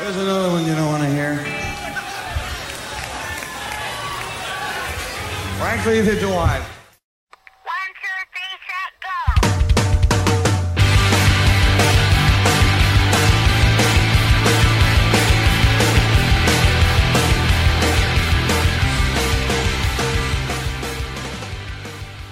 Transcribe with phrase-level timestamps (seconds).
[0.00, 1.36] There's another one you don't want to hear.
[5.58, 6.79] Frankly, neither do I.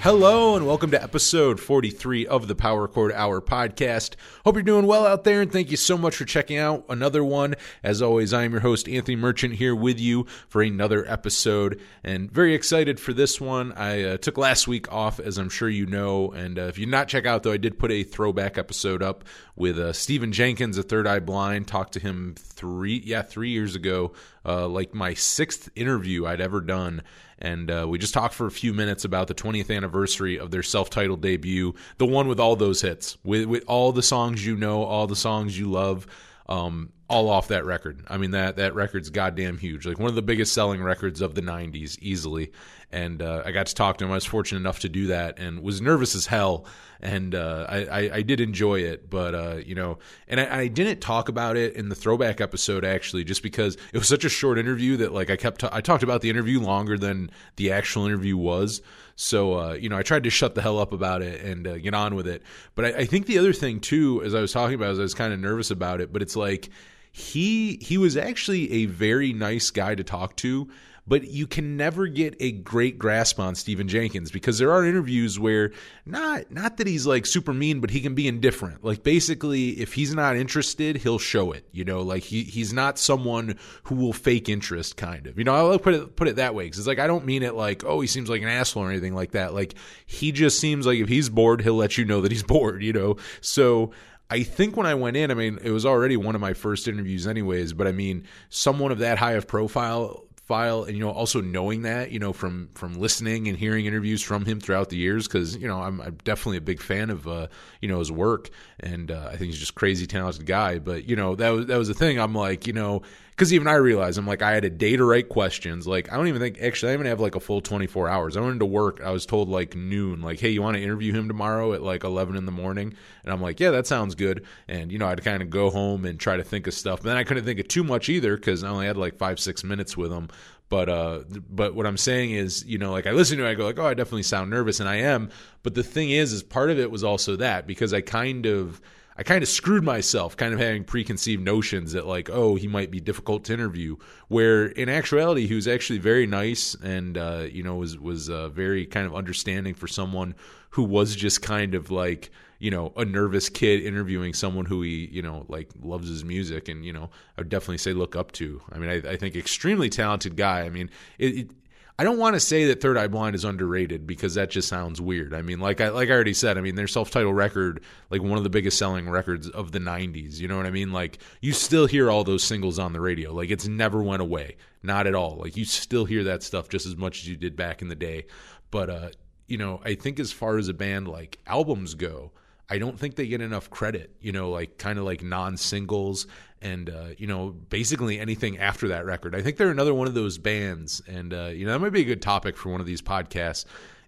[0.01, 4.15] Hello and welcome to episode 43 of the Power Chord Hour podcast.
[4.45, 7.21] Hope you're doing well out there and thank you so much for checking out another
[7.21, 7.55] one.
[7.83, 12.31] As always, I am your host Anthony Merchant here with you for another episode and
[12.31, 13.73] very excited for this one.
[13.73, 16.85] I uh, took last week off as I'm sure you know and uh, if you
[16.85, 19.25] not check out though, I did put a throwback episode up
[19.57, 21.67] with uh, Stephan Jenkins a Third Eye Blind.
[21.67, 24.13] Talked to him three, yeah, three years ago,
[24.45, 27.01] uh, like my sixth interview I'd ever done
[27.39, 30.63] and uh, we just talked for a few minutes about the 20th anniversary of their
[30.63, 34.83] self-titled debut, the one with all those hits, with with all the songs you know,
[34.83, 36.05] all the songs you love,
[36.47, 38.03] um, all off that record.
[38.07, 41.33] I mean that that record's goddamn huge, like one of the biggest selling records of
[41.33, 42.51] the 90s, easily.
[42.91, 44.11] And uh, I got to talk to him.
[44.11, 46.65] I was fortunate enough to do that, and was nervous as hell.
[46.99, 50.67] And uh, I, I, I did enjoy it, but uh, you know, and I, I
[50.67, 54.29] didn't talk about it in the throwback episode actually, just because it was such a
[54.29, 58.05] short interview that like I kept I talked about the interview longer than the actual
[58.05, 58.81] interview was.
[59.15, 61.77] So uh, you know, I tried to shut the hell up about it and uh,
[61.77, 62.41] get on with it.
[62.73, 65.03] But I, I think the other thing too, as I was talking about, is I
[65.03, 66.11] was kind of nervous about it.
[66.11, 66.69] But it's like
[67.11, 70.69] he he was actually a very nice guy to talk to
[71.09, 75.39] but you can never get a great grasp on Stephan Jenkins because there are interviews
[75.39, 75.71] where
[76.05, 78.83] not not that he's like super mean, but he can be indifferent.
[78.83, 81.65] Like basically, if he's not interested, he'll show it.
[81.71, 85.39] You know, like he he's not someone who will fake interest, kind of.
[85.39, 87.41] You know, I'll put it put it that way because it's like I don't mean
[87.41, 89.55] it like oh he seems like an asshole or anything like that.
[89.55, 89.73] Like
[90.05, 92.83] he just seems like if he's bored, he'll let you know that he's bored.
[92.83, 93.91] You know, so.
[94.29, 96.87] I think when I went in, I mean, it was already one of my first
[96.87, 97.73] interviews, anyways.
[97.73, 101.83] But I mean, someone of that high of profile file and you know also knowing
[101.83, 105.55] that you know from from listening and hearing interviews from him throughout the years because
[105.55, 107.49] you know I'm, I'm definitely a big fan of uh
[107.81, 108.49] you know his work
[108.79, 111.77] and uh, I think he's just crazy talented guy but you know that was that
[111.77, 113.03] was the thing I'm like you know
[113.39, 115.87] because even I realized I'm like I had a day to write questions.
[115.87, 118.35] Like I don't even think actually I even have like a full 24 hours.
[118.35, 121.13] I went into work I was told like noon like hey you want to interview
[121.13, 122.93] him tomorrow at like 11 in the morning?
[123.23, 124.45] And I'm like yeah that sounds good.
[124.67, 127.07] And you know I'd kind of go home and try to think of stuff but
[127.07, 129.63] then I couldn't think of too much either because I only had like five six
[129.63, 130.27] minutes with him.
[130.67, 131.19] But uh
[131.49, 133.79] but what i'm saying is you know like i listen to it i go like
[133.79, 135.29] oh i definitely sound nervous and i am.
[135.63, 138.81] But the thing is is part of it was also that because i kind of
[139.19, 142.89] I kind of screwed myself, kind of having preconceived notions that like, oh, he might
[142.89, 143.97] be difficult to interview.
[144.29, 148.47] Where in actuality, he was actually very nice, and uh, you know was was uh,
[148.47, 150.35] very kind of understanding for someone
[150.69, 155.09] who was just kind of like you know a nervous kid interviewing someone who he
[155.11, 158.31] you know like loves his music, and you know I would definitely say look up
[158.33, 158.61] to.
[158.71, 160.61] I mean, I, I think extremely talented guy.
[160.61, 161.51] I mean, it, it
[161.99, 165.01] I don't want to say that Third Eye Blind is underrated because that just sounds
[165.01, 165.33] weird.
[165.33, 168.37] I mean, like I like I already said, I mean their self-titled record, like one
[168.37, 170.39] of the biggest selling records of the '90s.
[170.39, 170.93] You know what I mean?
[170.93, 173.33] Like you still hear all those singles on the radio.
[173.33, 175.39] Like it's never went away, not at all.
[175.41, 177.95] Like you still hear that stuff just as much as you did back in the
[177.95, 178.27] day.
[178.71, 179.09] But uh,
[179.47, 182.31] you know, I think as far as a band like albums go,
[182.69, 184.15] I don't think they get enough credit.
[184.21, 186.27] You know, like kind of like non-singles
[186.61, 189.35] and uh, you know basically anything after that record.
[189.35, 192.01] I think they're another one of those bands, and uh, you know that might be
[192.01, 193.65] a good topic for one of these podcasts.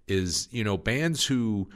[0.08, 1.70] Is you know bands who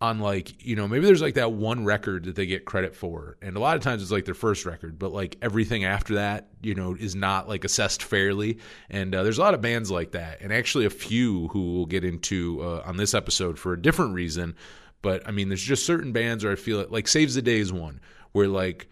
[0.00, 3.36] on like you know maybe there's like that one record that they get credit for
[3.42, 6.46] and a lot of times it's like their first record but like everything after that
[6.62, 8.58] you know is not like assessed fairly
[8.90, 11.86] and uh, there's a lot of bands like that and actually a few who we'll
[11.86, 14.54] get into uh, on this episode for a different reason
[15.02, 17.58] but i mean there's just certain bands where i feel it like saves the day
[17.58, 18.00] is one
[18.32, 18.88] where like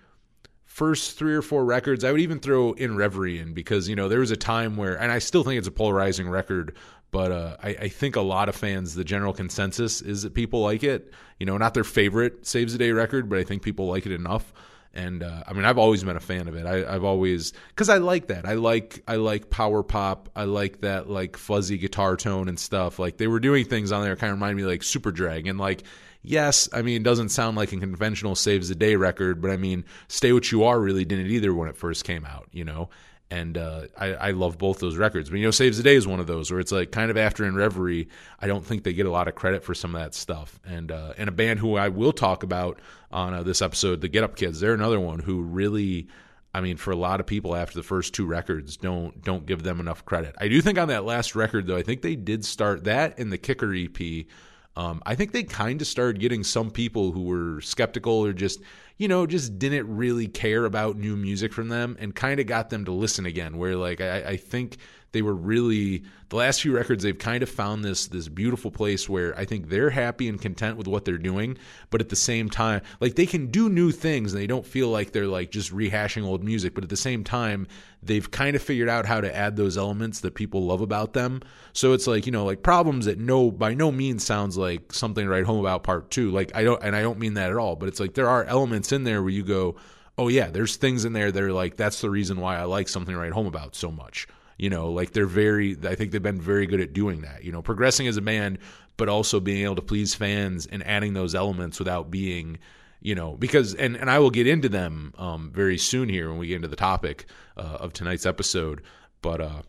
[0.65, 4.09] first three or four records i would even throw in reverie in because you know
[4.09, 6.77] there was a time where and i still think it's a polarizing record
[7.11, 10.61] but uh, I, I, think a lot of fans, the general consensus is that people
[10.61, 11.13] like it.
[11.39, 14.13] You know, not their favorite Saves the Day record, but I think people like it
[14.13, 14.53] enough.
[14.97, 16.65] And uh, I mean, I've always been a fan of it.
[16.65, 18.47] I, have always because I like that.
[18.47, 20.31] I like I like power pop.
[20.35, 22.99] I like that like fuzzy guitar tone and stuff.
[22.99, 25.83] Like they were doing things on there kind of remind me like Superdrag and like
[26.27, 29.57] yes, I mean, it doesn't sound like a conventional Saves the Day record, but I
[29.57, 32.91] mean, Stay What You Are really didn't either when it first came out, you know?
[33.31, 35.31] And uh, I, I love both those records.
[35.31, 37.17] But, you know, Saves the Day is one of those where it's like kind of
[37.17, 38.09] after In Reverie,
[38.41, 40.61] I don't think they get a lot of credit for some of that stuff.
[40.65, 42.79] And, uh, and a band who I will talk about
[43.11, 46.09] on uh, this episode, the Get Up Kids, they're another one who really.
[46.55, 49.63] I mean, for a lot of people after the first two records, don't don't give
[49.63, 50.35] them enough credit.
[50.39, 53.29] I do think on that last record, though, I think they did start that in
[53.29, 54.25] the Kicker EP
[54.77, 58.61] um, I think they kind of started getting some people who were skeptical or just,
[58.99, 62.69] you know, just didn't really care about new music from them and kind of got
[62.69, 63.57] them to listen again.
[63.57, 64.77] Where like I, I think
[65.17, 69.09] they were really the last few records they've kind of found this this beautiful place
[69.09, 71.57] where I think they're happy and content with what they're doing,
[71.89, 74.91] but at the same time, like they can do new things and they don't feel
[74.91, 77.67] like they're like just rehashing old music, but at the same time,
[78.03, 81.41] they've kind of figured out how to add those elements that people love about them.
[81.73, 85.25] So it's like, you know, like problems that no by no means sounds like something
[85.25, 86.31] to write home about part 2.
[86.31, 88.45] Like I don't and I don't mean that at all, but it's like there are
[88.45, 89.77] elements in there where you go,
[90.19, 92.89] "Oh yeah, there's things in there that are like that's the reason why I like
[92.89, 94.27] something to write home about so much."
[94.59, 97.53] You know, like they're very, I think they've been very good at doing that, you
[97.53, 98.59] know, progressing as a band,
[98.97, 102.59] but also being able to please fans and adding those elements without being,
[103.01, 106.39] you know, because, and, and I will get into them um, very soon here when
[106.39, 107.27] we get into the topic
[107.59, 108.81] uh, of tonight's episode.
[109.21, 109.63] But, uh,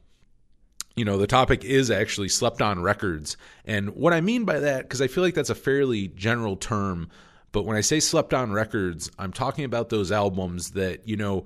[0.95, 3.35] you know, the topic is actually slept on records.
[3.65, 7.09] And what I mean by that, because I feel like that's a fairly general term,
[7.51, 11.45] but when I say slept on records, I'm talking about those albums that, you know,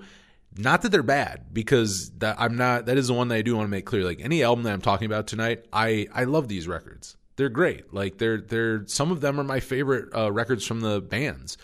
[0.58, 2.86] not that they're bad, because that I'm not.
[2.86, 4.04] That is the one that I do want to make clear.
[4.04, 7.16] Like any album that I'm talking about tonight, I I love these records.
[7.38, 7.94] They're great.
[7.94, 11.58] Like they're they're some of them are my favorite uh, records from the bands,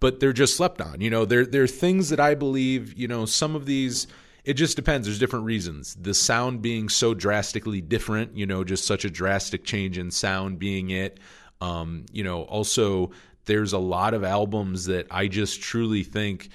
[0.00, 1.00] but they're just slept on.
[1.00, 2.98] You know, they're they're things that I believe.
[2.98, 4.06] You know, some of these.
[4.44, 5.06] It just depends.
[5.06, 5.94] There's different reasons.
[5.94, 10.58] The sound being so drastically different, you know, just such a drastic change in sound
[10.58, 11.20] being it.
[11.60, 13.12] Um, you know, also
[13.44, 16.48] there's a lot of albums that I just truly think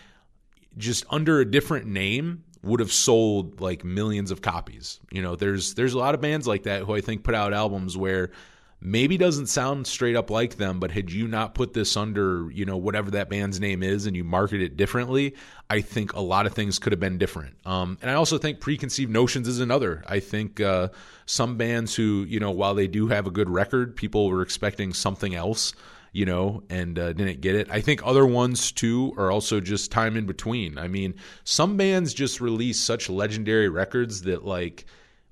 [0.78, 5.00] just under a different name would have sold like millions of copies.
[5.12, 7.54] You know, there's there's a lot of bands like that who I think put out
[7.54, 8.32] albums where
[8.80, 12.64] maybe doesn't sound straight up like them, but had you not put this under, you
[12.64, 15.34] know, whatever that band's name is and you market it differently,
[15.70, 17.56] I think a lot of things could have been different.
[17.66, 20.04] Um, and I also think preconceived notions is another.
[20.08, 20.90] I think uh,
[21.26, 24.94] some bands who, you know, while they do have a good record, people were expecting
[24.94, 25.74] something else
[26.12, 27.70] you know, and uh, didn't get it.
[27.70, 30.78] I think other ones too are also just time in between.
[30.78, 34.86] I mean, some bands just release such legendary records that like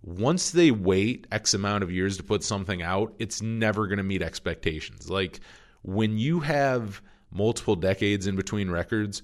[0.03, 4.03] once they wait X amount of years to put something out, it's never going to
[4.03, 5.09] meet expectations.
[5.09, 5.39] Like
[5.81, 7.01] when you have
[7.31, 9.21] multiple decades in between records,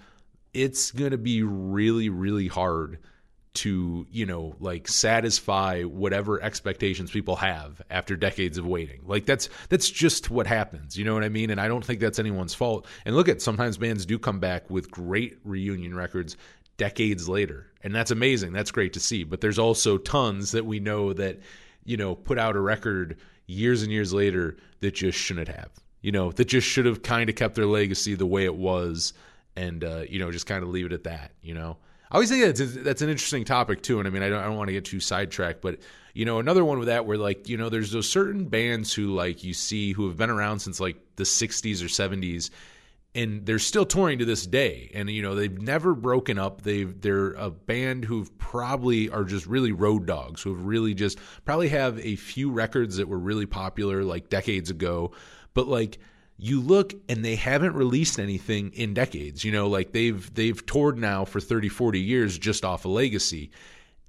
[0.53, 3.00] it's going to be really, really hard
[3.53, 9.01] to you know like satisfy whatever expectations people have after decades of waiting.
[9.06, 11.50] Like that's that's just what happens you know what i mean?
[11.50, 12.88] And i don't think that's anyone's fault.
[13.06, 16.38] And look at sometimes bands do come back with great reunion records
[16.77, 17.68] decades later.
[17.83, 18.53] And that's amazing.
[18.53, 19.24] That's great to see.
[19.24, 21.39] But there's also tons that we know that
[21.83, 23.18] you know put out a record
[23.48, 25.71] years and years later that just shouldn't have
[26.01, 29.13] you know that just should have kind of kept their legacy the way it was
[29.56, 31.77] and uh, you know just kind of leave it at that you know
[32.11, 34.43] I always think that's that's an interesting topic too, and I mean I don't I
[34.43, 35.79] don't want to get too sidetracked, but
[36.13, 39.15] you know another one with that where like you know there's those certain bands who
[39.15, 42.49] like you see who have been around since like the 60s or 70s,
[43.15, 46.63] and they're still touring to this day, and you know they've never broken up.
[46.63, 51.17] They've they're a band who probably are just really road dogs who have really just
[51.45, 55.13] probably have a few records that were really popular like decades ago,
[55.53, 55.97] but like
[56.43, 60.97] you look and they haven't released anything in decades you know like they've they've toured
[60.97, 63.51] now for 30 40 years just off a legacy.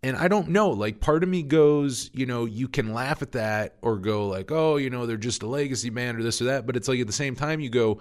[0.02, 3.32] And i don't know like part of me goes you know you can laugh at
[3.32, 6.46] that or go like oh you know they're just a legacy band or this or
[6.46, 8.00] that but it's like at the same time you go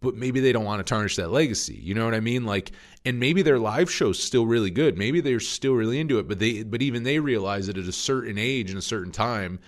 [0.00, 2.46] but maybe they don't want to tarnish that legacy you know what i mean?
[2.46, 2.70] Like
[3.04, 4.98] and maybe their live show's still really good.
[4.98, 7.92] Maybe they're still really into it but they but even they realize that at a
[7.92, 9.58] certain age and a certain time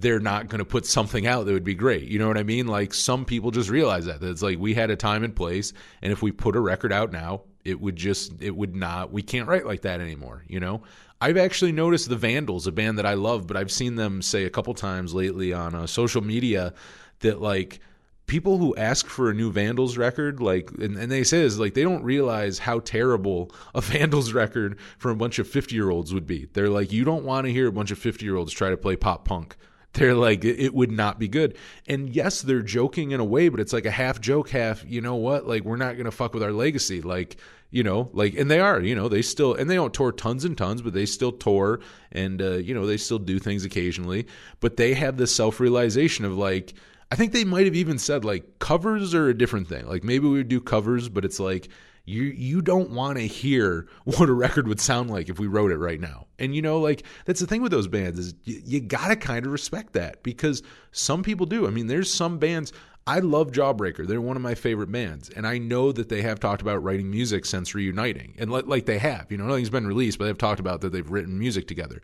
[0.00, 2.04] they're not going to put something out that would be great.
[2.04, 2.66] You know what I mean?
[2.66, 4.22] Like some people just realize that.
[4.22, 7.12] It's like we had a time and place, and if we put a record out
[7.12, 9.12] now, it would just it would not.
[9.12, 10.44] We can't write like that anymore.
[10.48, 10.82] You know.
[11.22, 14.44] I've actually noticed the Vandals, a band that I love, but I've seen them say
[14.44, 16.72] a couple times lately on uh, social media
[17.18, 17.80] that like
[18.26, 21.74] people who ask for a new Vandals record, like, and, and they say is like
[21.74, 26.14] they don't realize how terrible a Vandals record for a bunch of fifty year olds
[26.14, 26.48] would be.
[26.54, 28.78] They're like, you don't want to hear a bunch of fifty year olds try to
[28.78, 29.56] play pop punk
[29.92, 31.56] they're like it would not be good.
[31.88, 35.00] And yes they're joking in a way but it's like a half joke half you
[35.00, 35.46] know what?
[35.46, 37.02] Like we're not gonna fuck with our legacy.
[37.02, 37.36] Like
[37.70, 40.44] you know like and they are you know they still and they don't tour tons
[40.44, 41.80] and tons but they still tour
[42.10, 44.26] and uh, you know they still do things occasionally.
[44.60, 46.74] But they have this self-realization of like
[47.10, 49.86] i think they might have even said like covers are a different thing.
[49.86, 51.68] Like maybe we would do covers but it's like
[52.04, 55.70] you you don't want to hear what a record would sound like if we wrote
[55.70, 56.26] it right now.
[56.38, 59.16] And you know, like that's the thing with those bands is you, you got to
[59.16, 61.66] kind of respect that because some people do.
[61.66, 62.72] I mean, there's some bands
[63.06, 64.06] I love Jawbreaker.
[64.06, 67.10] They're one of my favorite bands, and I know that they have talked about writing
[67.10, 69.32] music since reuniting, and like they have.
[69.32, 72.02] You know, nothing's been released, but they've talked about that they've written music together.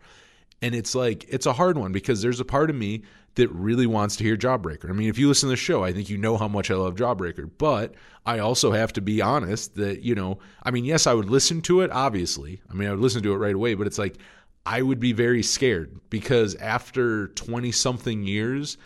[0.63, 3.03] And it's like, it's a hard one because there's a part of me
[3.37, 4.91] that really wants to hear Jawbreaker.
[4.91, 6.75] I mean, if you listen to the show, I think you know how much I
[6.75, 11.07] love Jawbreaker, but I also have to be honest that, you know, I mean, yes,
[11.07, 12.61] I would listen to it, obviously.
[12.71, 14.17] I mean, I would listen to it right away, but it's like,
[14.65, 18.79] I would be very scared because after 20 something years,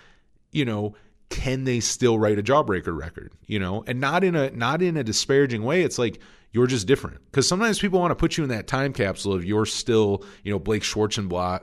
[0.52, 0.94] you know,
[1.30, 4.96] can they still write a jawbreaker record you know and not in a not in
[4.96, 6.20] a disparaging way it's like
[6.52, 7.18] you're just different.
[7.26, 10.52] Because sometimes people want to put you in that time capsule of you're still you
[10.52, 11.62] know blake schwarzenbach.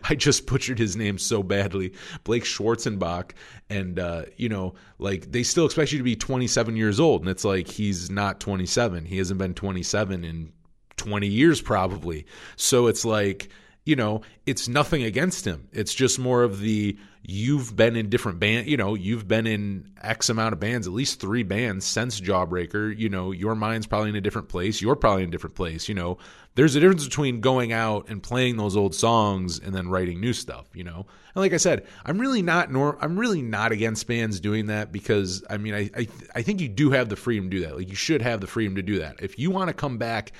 [0.04, 1.92] I just butchered his name so badly.
[2.24, 3.32] Blake schwarzenbach.
[3.70, 7.22] And uh, you know like they still expect you to be 27 years old.
[7.22, 10.52] And it's like he's not 27 he hasn't been 27 in
[10.96, 12.26] 20 years probably.
[12.56, 13.48] So it's like
[13.84, 15.68] you know, it's nothing against him.
[15.72, 19.90] It's just more of the you've been in different band, you know, you've been in
[20.02, 22.96] X amount of bands, at least three bands since Jawbreaker.
[22.96, 24.80] You know, your mind's probably in a different place.
[24.80, 25.88] You're probably in a different place.
[25.88, 26.18] You know,
[26.54, 30.32] there's a difference between going out and playing those old songs and then writing new
[30.32, 30.66] stuff.
[30.74, 34.40] You know, and like I said, I'm really not nor I'm really not against bands
[34.40, 37.56] doing that because I mean, I I, I think you do have the freedom to
[37.56, 37.76] do that.
[37.76, 39.16] Like you should have the freedom to do that.
[39.20, 40.32] If you want to come back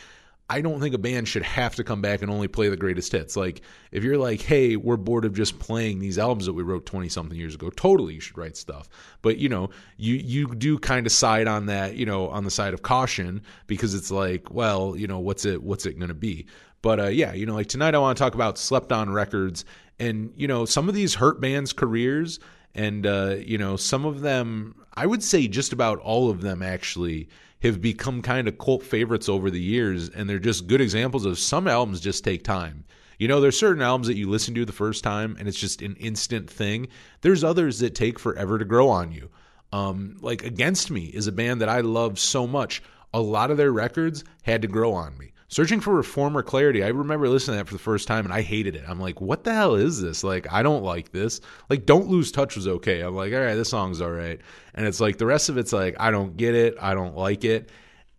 [0.51, 3.11] I don't think a band should have to come back and only play the greatest
[3.13, 3.35] hits.
[3.35, 6.85] Like, if you're like, hey, we're bored of just playing these albums that we wrote
[6.85, 8.89] 20 something years ago, totally you should write stuff.
[9.23, 12.51] But, you know, you, you do kind of side on that, you know, on the
[12.51, 16.15] side of caution because it's like, well, you know, what's it, what's it going to
[16.15, 16.47] be?
[16.83, 19.65] But, uh, yeah, you know, like tonight I want to talk about Slept On Records
[19.99, 22.39] and, you know, some of these hurt bands' careers
[22.75, 26.63] and, uh, you know, some of them, I would say just about all of them
[26.63, 27.29] actually
[27.65, 31.39] have become kind of cult favorites over the years, and they're just good examples of
[31.39, 32.85] some albums just take time.
[33.19, 35.83] You know, there's certain albums that you listen to the first time and it's just
[35.83, 36.89] an instant thing.
[37.21, 39.31] There's others that take forever to grow on you.
[39.73, 42.83] Um, like Against Me is a band that I love so much.
[43.13, 45.33] A lot of their records had to grow on me.
[45.55, 48.35] Searching for a Former Clarity, I remember listening to that for the first time and
[48.35, 48.83] I hated it.
[48.89, 50.25] I'm like, what the hell is this?
[50.25, 51.41] Like, I don't like this.
[51.71, 53.03] Like, Don't Lose Touch was okay.
[53.03, 54.41] I'm like, all right, this song's all right.
[54.75, 56.75] And it's like, the rest of it's like, I don't get it.
[56.81, 57.71] I don't like it.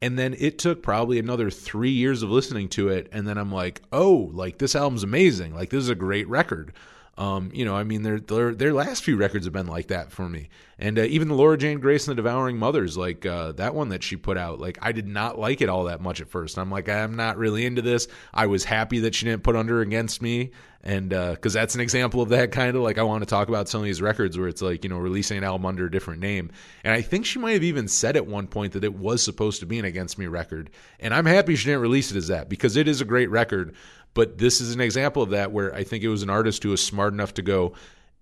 [0.02, 3.10] And then it took probably another three years of listening to it.
[3.12, 5.54] And then I'm like, oh, like, this album's amazing.
[5.54, 6.72] Like, this is a great record.
[7.18, 10.12] Um, you know, I mean, their, their their last few records have been like that
[10.12, 13.54] for me, and uh, even the Laura Jane Grace and the Devouring Mothers, like uh,
[13.54, 16.20] that one that she put out, like I did not like it all that much
[16.20, 16.58] at first.
[16.58, 18.10] I'm like, I'm not really into this.
[18.34, 20.52] I was happy that she didn't put Under Against Me,
[20.84, 23.48] and because uh, that's an example of that kind of like I want to talk
[23.48, 25.92] about some of these records where it's like you know releasing an album under a
[25.92, 26.52] different name,
[26.84, 29.62] and I think she might have even said at one point that it was supposed
[29.62, 30.70] to be an Against Me record,
[31.00, 33.74] and I'm happy she didn't release it as that because it is a great record.
[34.16, 36.70] But this is an example of that where I think it was an artist who
[36.70, 37.74] was smart enough to go,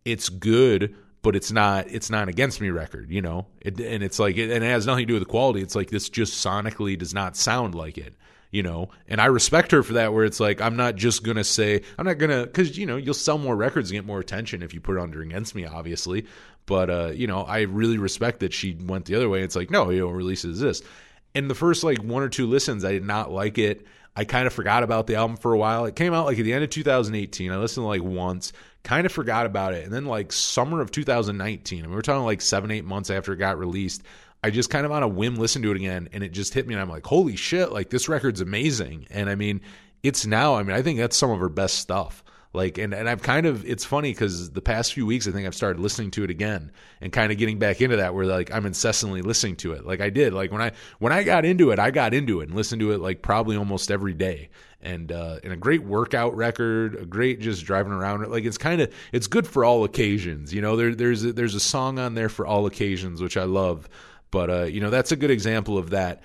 [0.03, 3.45] it's good, but it's not it's not against me record, you know.
[3.61, 5.61] It, and it's like and it has nothing to do with the quality.
[5.61, 8.15] It's like this just sonically does not sound like it,
[8.51, 8.89] you know.
[9.07, 10.13] And I respect her for that.
[10.13, 13.13] Where it's like I'm not just gonna say I'm not gonna because you know you'll
[13.13, 16.25] sell more records and get more attention if you put it under against me, obviously.
[16.65, 19.43] But uh, you know I really respect that she went the other way.
[19.43, 20.81] It's like no, you know, release it as this.
[21.35, 23.85] And the first like one or two listens, I did not like it.
[24.15, 25.85] I kind of forgot about the album for a while.
[25.85, 27.51] It came out like at the end of 2018.
[27.51, 28.53] I listened to like once,
[28.83, 29.85] kind of forgot about it.
[29.85, 33.33] And then like summer of 2019, I mean, we're talking like seven, eight months after
[33.33, 34.03] it got released.
[34.43, 36.67] I just kind of on a whim listened to it again and it just hit
[36.67, 36.73] me.
[36.73, 39.07] And I'm like, holy shit, like this record's amazing.
[39.09, 39.61] And I mean,
[40.03, 42.23] it's now, I mean, I think that's some of her best stuff.
[42.55, 45.47] Like, and, and I've kind of, it's funny because the past few weeks, I think
[45.47, 48.53] I've started listening to it again and kind of getting back into that where like
[48.53, 49.87] I'm incessantly listening to it.
[49.87, 52.49] Like I did, like when I, when I got into it, I got into it
[52.49, 54.49] and listened to it like probably almost every day.
[54.81, 58.29] And, uh, and a great workout record, a great just driving around.
[58.29, 60.53] Like it's kind of, it's good for all occasions.
[60.53, 63.45] You know, there, there's, a, there's a song on there for all occasions, which I
[63.45, 63.89] love.
[64.29, 66.21] But, uh, you know, that's a good example of that.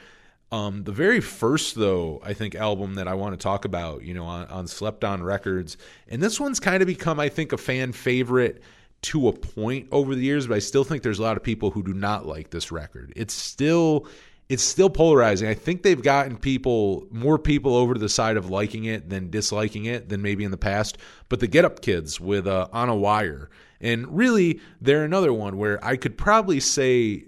[0.51, 4.15] Um, the very first, though, I think album that I want to talk about, you
[4.15, 5.77] know, on, on Slept On Records,
[6.09, 8.63] and this one's kind of become, I think, a fan favorite
[9.01, 11.71] to a point over the years, but I still think there's a lot of people
[11.71, 13.13] who do not like this record.
[13.15, 14.07] It's still
[14.49, 15.47] it's still polarizing.
[15.47, 19.29] I think they've gotten people more people over to the side of liking it than
[19.29, 20.97] disliking it than maybe in the past.
[21.29, 23.51] But the Get Up Kids with uh, On a Wire,
[23.81, 27.25] and really they're another one where I could probably say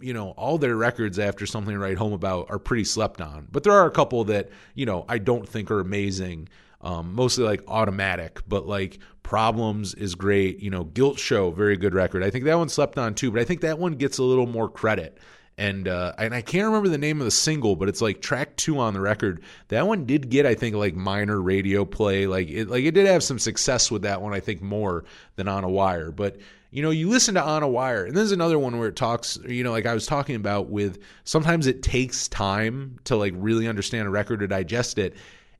[0.00, 3.48] you know, all their records after something to write home about are pretty slept on.
[3.50, 6.48] But there are a couple that, you know, I don't think are amazing.
[6.80, 10.60] Um, mostly like automatic, but like problems is great.
[10.60, 12.24] You know, guilt show, very good record.
[12.24, 14.46] I think that one slept on too, but I think that one gets a little
[14.46, 15.18] more credit.
[15.58, 18.56] And uh, and I can't remember the name of the single, but it's like track
[18.56, 19.42] two on the record.
[19.68, 22.26] That one did get, I think, like minor radio play.
[22.26, 24.32] Like it, like it did have some success with that one.
[24.32, 25.04] I think more
[25.36, 26.38] than on a wire, but
[26.72, 29.38] you know, you listen to On a Wire, and there's another one where it talks,
[29.46, 33.68] you know, like I was talking about with sometimes it takes time to like really
[33.68, 35.14] understand a record to digest it.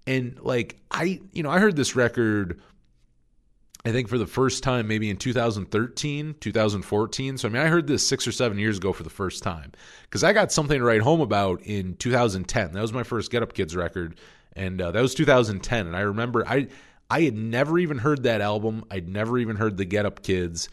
[0.07, 2.61] And like I, you know, I heard this record
[3.85, 7.37] I think for the first time maybe in 2013, 2014.
[7.37, 9.73] So I mean, I heard this 6 or 7 years ago for the first time
[10.11, 12.73] cuz I got something to write home about in 2010.
[12.73, 14.19] That was my first Get Up Kids record
[14.54, 16.69] and uh, that was 2010 and I remember I
[17.11, 18.85] I had never even heard that album.
[18.90, 20.71] I'd never even heard the Get Up Kids.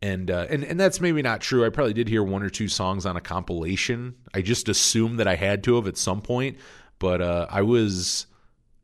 [0.00, 1.66] And, uh, and and that's maybe not true.
[1.66, 4.14] I probably did hear one or two songs on a compilation.
[4.32, 6.58] I just assumed that I had to have at some point.
[7.00, 8.26] But uh, I was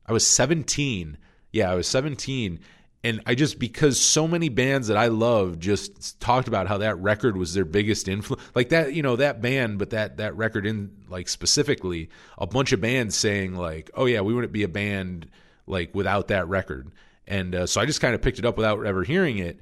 [0.06, 1.16] I was 17.
[1.52, 2.58] Yeah, I was 17
[3.04, 6.98] and I just because so many bands that I love just talked about how that
[6.98, 10.66] record was their biggest influence like that you know that band but that that record
[10.66, 14.68] in like specifically a bunch of bands saying like oh yeah we wouldn't be a
[14.68, 15.30] band
[15.66, 16.90] like without that record
[17.26, 19.60] and uh, so I just kind of picked it up without ever hearing it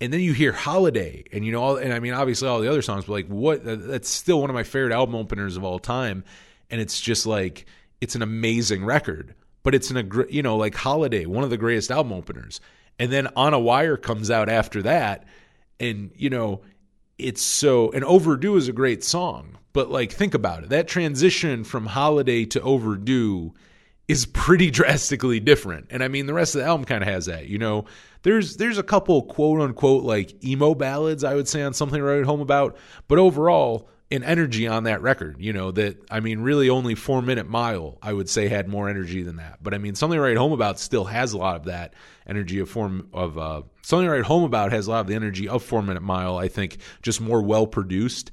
[0.00, 2.68] and then you hear holiday and you know all and I mean obviously all the
[2.70, 5.78] other songs but like what that's still one of my favorite album openers of all
[5.78, 6.24] time
[6.70, 7.66] and it's just like
[8.00, 11.90] it's an amazing record but it's an you know like Holiday, one of the greatest
[11.90, 12.60] album openers,
[12.98, 15.26] and then On a Wire comes out after that,
[15.78, 16.62] and you know
[17.18, 21.64] it's so and Overdue is a great song, but like think about it, that transition
[21.64, 23.52] from Holiday to Overdue
[24.08, 27.26] is pretty drastically different, and I mean the rest of the album kind of has
[27.26, 27.84] that, you know.
[28.22, 32.04] There's there's a couple quote unquote like emo ballads I would say on something to
[32.04, 32.76] write home about,
[33.08, 35.36] but overall an energy on that record.
[35.38, 38.88] You know that I mean, really only Four Minute Mile I would say had more
[38.88, 39.62] energy than that.
[39.62, 41.94] But I mean, something to write home about still has a lot of that
[42.26, 45.14] energy of form of uh, something to write home about has a lot of the
[45.14, 46.36] energy of Four Minute Mile.
[46.36, 48.30] I think just more well produced.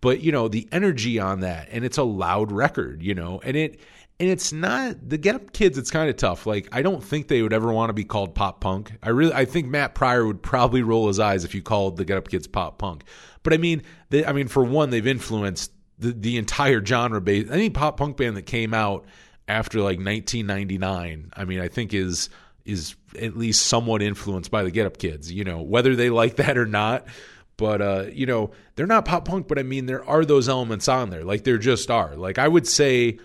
[0.00, 3.02] But you know the energy on that, and it's a loud record.
[3.02, 3.80] You know, and it
[4.20, 5.78] and it's not the Get Up Kids.
[5.78, 6.44] It's kind of tough.
[6.44, 8.92] Like I don't think they would ever want to be called pop punk.
[9.02, 12.04] I really, I think Matt Pryor would probably roll his eyes if you called the
[12.04, 13.04] Get Up Kids pop punk.
[13.42, 17.50] But I mean, they, I mean, for one, they've influenced the the entire genre base.
[17.50, 19.06] Any pop punk band that came out
[19.48, 22.28] after like 1999, I mean, I think is
[22.66, 25.32] is at least somewhat influenced by the Get Up Kids.
[25.32, 27.06] You know, whether they like that or not.
[27.56, 29.48] But uh, you know, they're not pop punk.
[29.48, 31.24] But I mean, there are those elements on there.
[31.24, 32.16] Like there just are.
[32.16, 33.18] Like I would say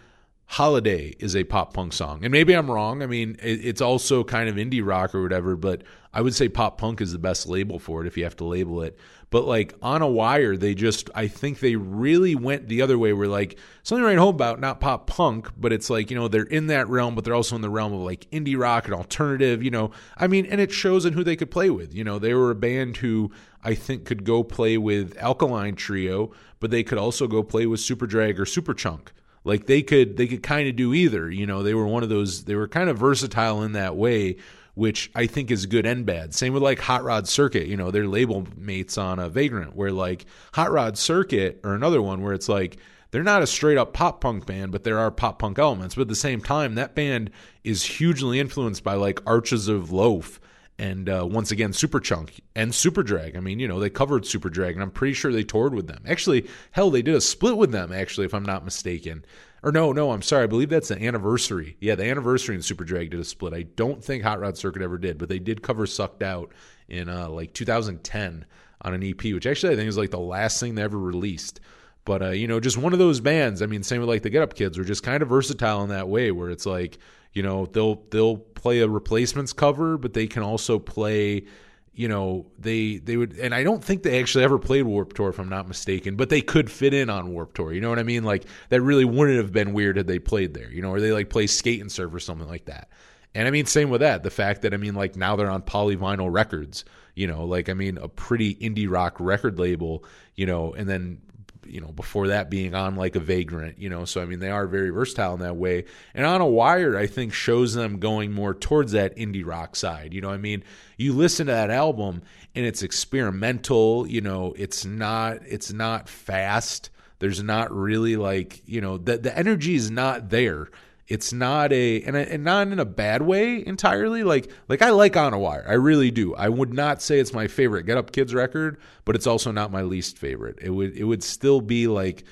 [0.47, 2.23] Holiday is a pop punk song.
[2.23, 3.01] And maybe I'm wrong.
[3.01, 5.81] I mean, it's also kind of indie rock or whatever, but
[6.13, 8.45] I would say pop punk is the best label for it if you have to
[8.45, 8.97] label it.
[9.31, 13.11] But like on a wire, they just, I think they really went the other way
[13.11, 16.43] where like something right home about, not pop punk, but it's like, you know, they're
[16.43, 19.63] in that realm, but they're also in the realm of like indie rock and alternative,
[19.63, 19.91] you know.
[20.15, 21.93] I mean, and it shows in who they could play with.
[21.93, 23.31] You know, they were a band who
[23.63, 27.79] I think could go play with Alkaline Trio, but they could also go play with
[27.79, 29.07] Superdrag or Superchunk
[29.45, 31.29] like they could they could kind of do either.
[31.31, 34.35] You know, they were one of those they were kind of versatile in that way,
[34.73, 36.33] which I think is good and bad.
[36.33, 39.91] Same with like Hot Rod Circuit, you know, their label mates on a Vagrant, where
[39.91, 42.77] like Hot Rod Circuit or another one where it's like
[43.11, 45.95] they're not a straight up pop punk band, but there are pop punk elements.
[45.95, 47.29] But at the same time, that band
[47.63, 50.39] is hugely influenced by like Archers of Loaf
[50.77, 53.37] and uh, once again Superchunk and Superdrag.
[53.37, 56.03] I mean, you know, they covered Superdrag, and I'm pretty sure they toured with them.
[56.07, 57.91] Actually, hell, they did a split with them.
[57.91, 59.25] Actually, if I'm not mistaken.
[59.63, 60.43] Or no, no, I'm sorry.
[60.43, 61.77] I believe that's the anniversary.
[61.79, 63.53] Yeah, the anniversary and Superdrag did a split.
[63.53, 66.51] I don't think Hot Rod Circuit ever did, but they did cover Sucked Out
[66.87, 68.45] in uh, like 2010
[68.81, 71.61] on an EP, which actually I think is like the last thing they ever released.
[72.03, 73.63] But uh, you know, just one of those bands.
[73.63, 75.89] I mean, same with like the Get Up Kids, were just kind of versatile in
[75.89, 76.99] that way, where it's like
[77.35, 81.45] you know they'll they'll play a replacements cover, but they can also play.
[81.93, 85.29] You know they they would, and I don't think they actually ever played Warped Tour,
[85.29, 86.15] if I'm not mistaken.
[86.15, 87.71] But they could fit in on Warped Tour.
[87.71, 88.23] You know what I mean?
[88.23, 90.69] Like that really wouldn't have been weird had they played there.
[90.71, 92.89] You know, or they like play Skate and Surf or something like that.
[93.33, 94.23] And I mean, same with that.
[94.23, 96.85] The fact that I mean, like now they're on Polyvinyl Records.
[97.15, 100.03] You know, like I mean, a pretty indie rock record label.
[100.35, 101.21] You know, and then
[101.65, 104.05] you know, before that being on like a vagrant, you know.
[104.05, 105.85] So I mean, they are very versatile in that way.
[106.13, 110.13] And on a wire, I think shows them going more towards that indie rock side.
[110.13, 110.63] You know, I mean,
[110.97, 112.21] you listen to that album
[112.55, 114.07] and it's experimental.
[114.07, 116.89] You know, it's not it's not fast.
[117.19, 120.69] There's not really like you know the the energy is not there
[121.07, 124.23] it's not a and, and not in a bad way entirely.
[124.23, 126.33] Like like I like On a Wire, I really do.
[126.35, 129.71] I would not say it's my favorite Get Up Kids record, but it's also not
[129.71, 130.57] my least favorite.
[130.61, 132.23] It would it would still be like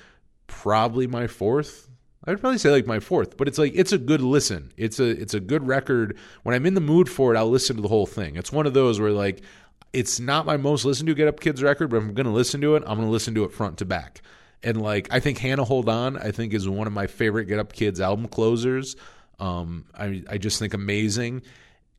[0.47, 1.89] probably my fourth.
[2.25, 4.71] I would probably say like my fourth, but it's like it's a good listen.
[4.77, 6.17] It's a it's a good record.
[6.43, 8.37] When I'm in the mood for it, I'll listen to the whole thing.
[8.37, 9.43] It's one of those where like
[9.91, 12.59] it's not my most listened to Get Up Kids record, but I'm going to listen
[12.61, 12.83] to it.
[12.87, 14.21] I'm going to listen to it front to back.
[14.63, 17.59] And like I think Hannah Hold On, I think is one of my favorite Get
[17.59, 18.95] Up Kids album closers.
[19.39, 21.41] Um, I I just think amazing.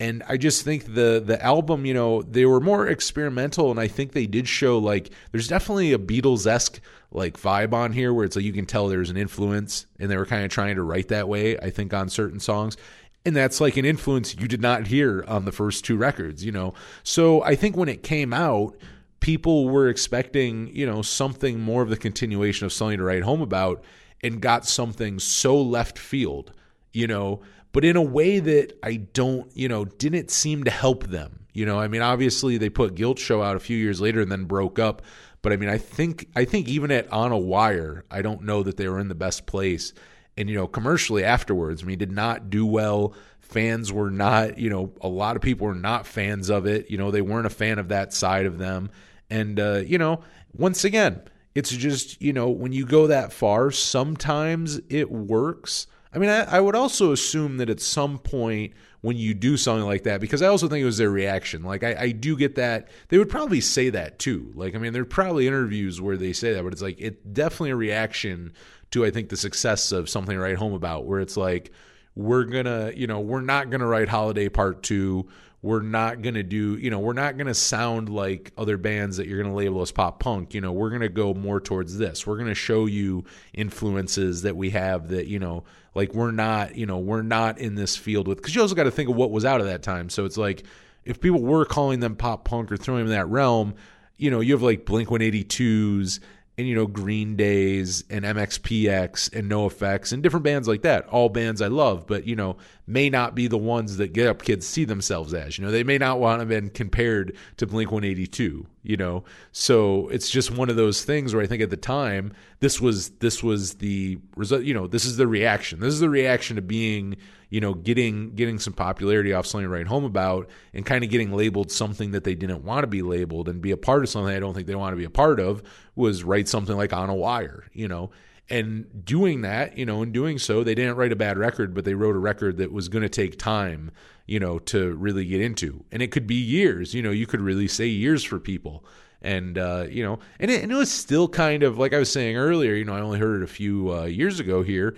[0.00, 3.86] And I just think the the album, you know, they were more experimental, and I
[3.86, 6.80] think they did show like there's definitely a Beatles esque
[7.12, 10.16] like vibe on here, where it's like you can tell there's an influence, and they
[10.16, 11.56] were kind of trying to write that way.
[11.58, 12.76] I think on certain songs,
[13.24, 16.52] and that's like an influence you did not hear on the first two records, you
[16.52, 16.74] know.
[17.04, 18.76] So I think when it came out,
[19.24, 23.40] people were expecting, you know, something more of the continuation of something to write home
[23.40, 23.82] about
[24.22, 26.52] and got something so left field,
[26.92, 27.40] you know,
[27.72, 31.46] but in a way that I don't, you know, didn't seem to help them.
[31.54, 34.30] You know, I mean, obviously they put Guilt Show out a few years later and
[34.30, 35.00] then broke up,
[35.40, 38.62] but I mean, I think I think even at On a Wire, I don't know
[38.62, 39.94] that they were in the best place.
[40.36, 43.14] And you know, commercially afterwards, I mean, did not do well.
[43.40, 46.90] Fans were not, you know, a lot of people were not fans of it.
[46.90, 48.90] You know, they weren't a fan of that side of them.
[49.30, 50.22] And uh, you know,
[50.56, 51.22] once again,
[51.54, 55.86] it's just you know when you go that far, sometimes it works.
[56.12, 59.84] I mean, I, I would also assume that at some point when you do something
[59.84, 61.62] like that because I also think it was their reaction.
[61.62, 64.52] Like I, I do get that they would probably say that too.
[64.54, 67.34] Like I mean, there are probably interviews where they say that, but it's like it
[67.34, 68.52] definitely a reaction
[68.92, 71.72] to I think the success of something to write home about, where it's like
[72.14, 75.28] we're gonna, you know, we're not gonna write Holiday Part Two.
[75.64, 79.42] We're not gonna do, you know, we're not gonna sound like other bands that you're
[79.42, 80.52] gonna label as pop punk.
[80.52, 82.26] You know, we're gonna go more towards this.
[82.26, 83.24] We're gonna show you
[83.54, 87.76] influences that we have that you know like we're not, you know, we're not in
[87.76, 89.82] this field with because you also got to think of what was out at that
[89.82, 90.10] time.
[90.10, 90.64] So it's like
[91.04, 93.74] if people were calling them pop punk or throwing them in that realm,
[94.18, 96.20] you know, you have like Blink 182s
[96.56, 101.06] and you know Green Days and MXPX and NOFX and different bands like that.
[101.08, 104.42] All bands I love, but you know may not be the ones that Get Up
[104.42, 105.58] Kids see themselves as.
[105.58, 108.66] You know they may not want to been compared to Blink 182.
[108.82, 112.32] You know, so it's just one of those things where I think at the time
[112.60, 114.62] this was this was the result.
[114.62, 115.80] You know, this is the reaction.
[115.80, 117.16] This is the reaction to being
[117.54, 121.10] you know, getting getting some popularity off something to write home about and kind of
[121.10, 124.08] getting labeled something that they didn't want to be labeled and be a part of
[124.08, 125.62] something I don't think they want to be a part of
[125.94, 128.10] was write something like on a wire, you know.
[128.50, 131.86] And doing that, you know, in doing so, they didn't write a bad record, but
[131.86, 133.90] they wrote a record that was going to take time,
[134.26, 135.84] you know, to really get into.
[135.90, 138.84] And it could be years, you know, you could really say years for people
[139.24, 142.12] and uh, you know, and it, and it, was still kind of like I was
[142.12, 142.74] saying earlier.
[142.74, 144.94] You know, I only heard it a few uh, years ago here,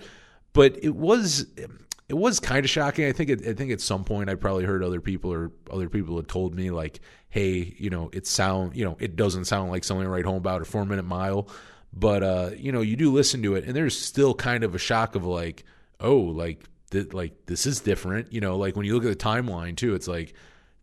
[0.51, 1.47] but it was
[2.09, 3.05] it was kind of shocking.
[3.05, 5.87] I think it, I think at some point I probably heard other people or other
[5.89, 9.71] people had told me like, hey, you know, it sound you know it doesn't sound
[9.71, 11.47] like something to write home about a four minute mile,
[11.93, 14.79] but uh, you know, you do listen to it and there's still kind of a
[14.79, 15.63] shock of like,
[15.99, 18.31] oh, like th- like this is different.
[18.31, 20.33] You know, like when you look at the timeline too, it's like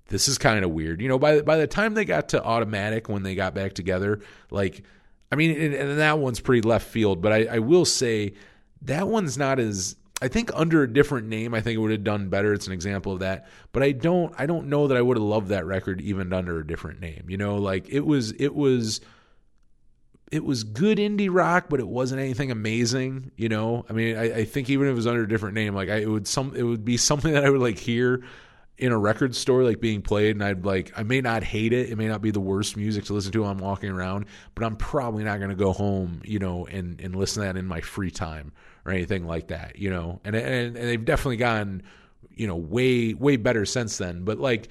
[0.08, 1.00] this is kind of weird.
[1.00, 4.20] You know, by by the time they got to automatic when they got back together,
[4.50, 4.84] like
[5.30, 8.34] I mean, and, and that one's pretty left field, but I, I will say
[8.82, 12.04] that one's not as I think under a different name, I think it would have
[12.04, 12.52] done better.
[12.52, 13.48] It's an example of that.
[13.72, 16.58] But I don't I don't know that I would have loved that record even under
[16.58, 17.26] a different name.
[17.28, 19.00] You know, like it was it was
[20.34, 23.30] it was good indie rock, but it wasn't anything amazing.
[23.36, 25.76] You know, I mean, I, I think even if it was under a different name,
[25.76, 28.24] like I, it would some it would be something that I would like hear
[28.76, 31.88] in a record store like being played and I'd like I may not hate it.
[31.88, 34.64] It may not be the worst music to listen to while I'm walking around but
[34.64, 37.66] I'm probably not going to go home you know and and listen to that in
[37.66, 38.52] my free time
[38.84, 40.20] or anything like that you know?
[40.24, 41.84] And and, and they've definitely gotten
[42.34, 44.24] you know way way better since then.
[44.24, 44.68] But like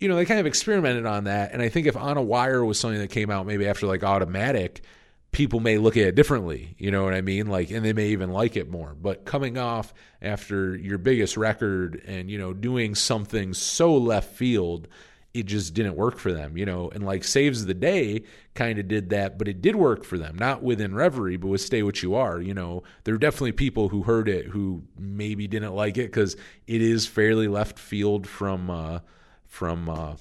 [0.00, 2.64] you know they kind of experimented on that and I think if on a wire
[2.64, 4.82] was something that came out maybe after like automatic
[5.30, 6.74] people may look at it differently.
[6.78, 7.46] You know what I mean?
[7.46, 8.96] Like, and they may even like it more.
[9.00, 14.88] But coming off after your biggest record and, you know, doing something so left field,
[15.34, 16.90] it just didn't work for them, you know.
[16.90, 20.36] And like Saves the Day kind of did that, but it did work for them.
[20.36, 22.40] Not within Reverie, but with Stay What You Are.
[22.40, 26.36] You know, there are definitely people who heard it who maybe didn't like it because
[26.66, 29.00] it is fairly left field from, uh,
[29.48, 30.14] from, uh,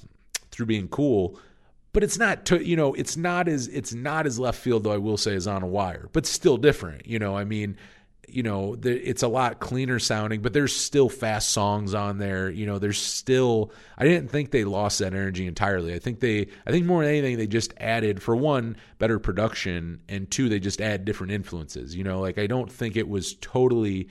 [0.50, 1.40] through being cool
[1.98, 4.92] but it's not to, you know it's not as it's not as left field though
[4.92, 7.08] I will say as on a wire, but still different.
[7.08, 7.76] You know, I mean,
[8.28, 12.52] you know, the, it's a lot cleaner sounding, but there's still fast songs on there.
[12.52, 15.96] You know, there's still I didn't think they lost that energy entirely.
[15.96, 20.02] I think they I think more than anything they just added for one better production
[20.08, 21.96] and two they just add different influences.
[21.96, 24.08] You know, like I don't think it was totally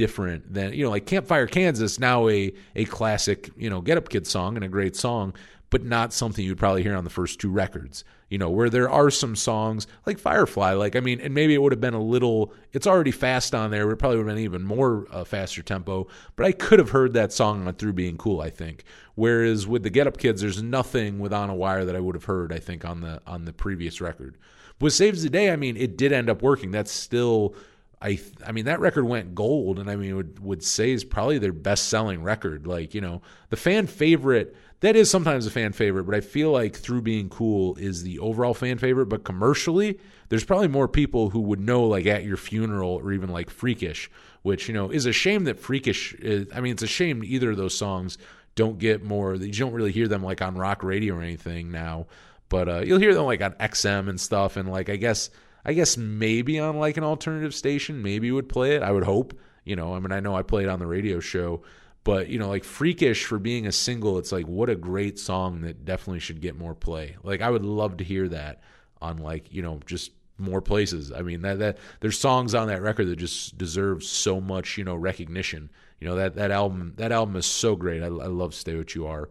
[0.00, 4.08] different than you know like campfire kansas now a a classic you know get up
[4.08, 5.34] kid song and a great song
[5.70, 8.04] but not something you'd probably hear on the first two records.
[8.28, 11.62] You know, where there are some songs like Firefly, like, I mean, and maybe it
[11.62, 13.90] would have been a little, it's already fast on there.
[13.90, 17.12] It probably would have been even more uh, faster tempo, but I could have heard
[17.14, 18.84] that song on Through Being Cool, I think.
[19.16, 22.14] Whereas with the Get Up Kids, there's nothing with On a Wire that I would
[22.14, 24.36] have heard, I think, on the on the previous record.
[24.80, 26.70] With Saves the Day, I mean, it did end up working.
[26.70, 27.54] That's still
[28.02, 31.38] I I mean that record went gold, and I mean would would say is probably
[31.38, 32.66] their best selling record.
[32.66, 36.50] Like you know the fan favorite that is sometimes a fan favorite, but I feel
[36.50, 39.06] like through being cool is the overall fan favorite.
[39.06, 43.28] But commercially, there's probably more people who would know like at your funeral or even
[43.28, 44.10] like freakish,
[44.42, 46.14] which you know is a shame that freakish.
[46.14, 48.16] Is, I mean it's a shame either of those songs
[48.54, 49.34] don't get more.
[49.34, 52.06] You don't really hear them like on rock radio or anything now,
[52.48, 55.28] but uh, you'll hear them like on XM and stuff, and like I guess
[55.64, 58.82] I guess maybe on like an alternative station, maybe would play it.
[58.82, 59.38] I would hope.
[59.64, 61.62] You know, I mean, I know I played on the radio show,
[62.02, 65.60] but you know, like Freakish for being a single, it's like what a great song
[65.62, 67.16] that definitely should get more play.
[67.22, 68.62] Like I would love to hear that
[69.02, 71.12] on like you know just more places.
[71.12, 74.84] I mean that that there's songs on that record that just deserve so much you
[74.84, 75.70] know recognition.
[76.00, 78.02] You know that that album that album is so great.
[78.02, 79.28] I, I love Stay What You Are,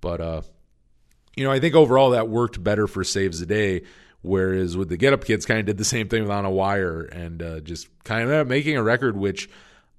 [0.00, 0.42] but uh,
[1.36, 3.82] you know I think overall that worked better for Saves the Day
[4.28, 6.50] Whereas with the Get Up Kids, kind of did the same thing with On a
[6.50, 9.48] Wire and uh, just kind of making a record, which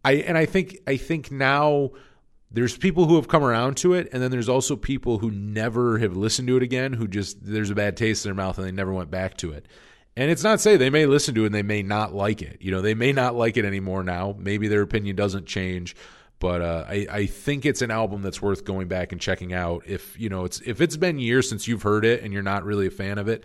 [0.06, 1.90] I and I think I think now
[2.52, 5.98] there's people who have come around to it, and then there's also people who never
[5.98, 8.68] have listened to it again, who just there's a bad taste in their mouth and
[8.68, 9.66] they never went back to it.
[10.16, 12.58] And it's not say they may listen to it and they may not like it.
[12.62, 14.36] You know, they may not like it anymore now.
[14.38, 15.96] Maybe their opinion doesn't change.
[16.40, 19.84] But uh, I, I think it's an album that's worth going back and checking out.
[19.86, 22.64] If you know, it's if it's been years since you've heard it and you're not
[22.64, 23.44] really a fan of it,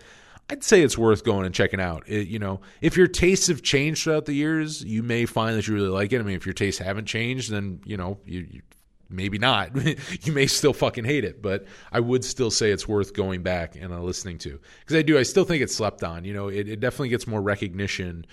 [0.49, 2.03] I'd say it's worth going and checking out.
[2.07, 5.67] It, you know, if your tastes have changed throughout the years, you may find that
[5.67, 6.19] you really like it.
[6.19, 8.61] I mean, if your tastes haven't changed, then you know, you, you
[9.09, 9.75] maybe not.
[10.25, 13.75] you may still fucking hate it, but I would still say it's worth going back
[13.75, 15.17] and uh, listening to because I do.
[15.17, 16.25] I still think it's slept on.
[16.25, 18.25] You know, it, it definitely gets more recognition,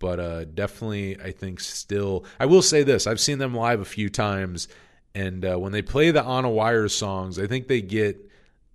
[0.00, 2.24] but uh, definitely I think still.
[2.40, 4.66] I will say this: I've seen them live a few times,
[5.14, 8.28] and uh, when they play the On a Wire songs, I think they get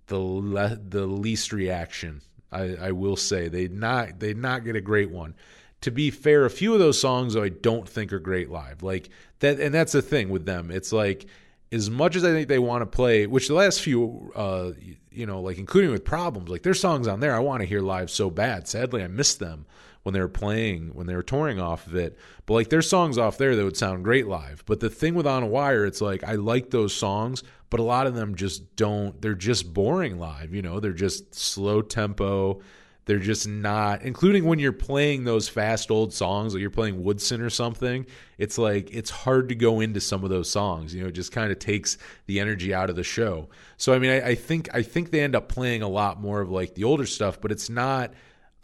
[0.06, 2.22] the le- the least reaction
[2.56, 5.34] I, I will say they not they not get a great one.
[5.82, 8.82] To be fair, a few of those songs I don't think are great live.
[8.82, 10.70] Like that, and that's the thing with them.
[10.70, 11.26] It's like
[11.72, 14.72] as much as I think they want to play, which the last few, uh,
[15.10, 17.80] you know, like including with problems, like there's songs on there I want to hear
[17.80, 18.68] live so bad.
[18.68, 19.66] Sadly, I missed them
[20.02, 22.16] when they were playing when they were touring off of it.
[22.46, 24.62] But like there's songs off there that would sound great live.
[24.64, 27.82] But the thing with On a Wire, it's like I like those songs, but a
[27.82, 32.60] lot of them just don't they're just boring live you know they're just slow tempo.
[33.04, 37.40] They're just not including when you're playing those fast old songs like you're playing woodson
[37.40, 38.04] or something
[38.36, 41.30] it's like it's hard to go into some of those songs you know it just
[41.30, 43.48] kind of takes the energy out of the show.
[43.76, 46.40] So i mean I, I think i think they end up playing a lot more
[46.40, 48.12] of like the older stuff but it's not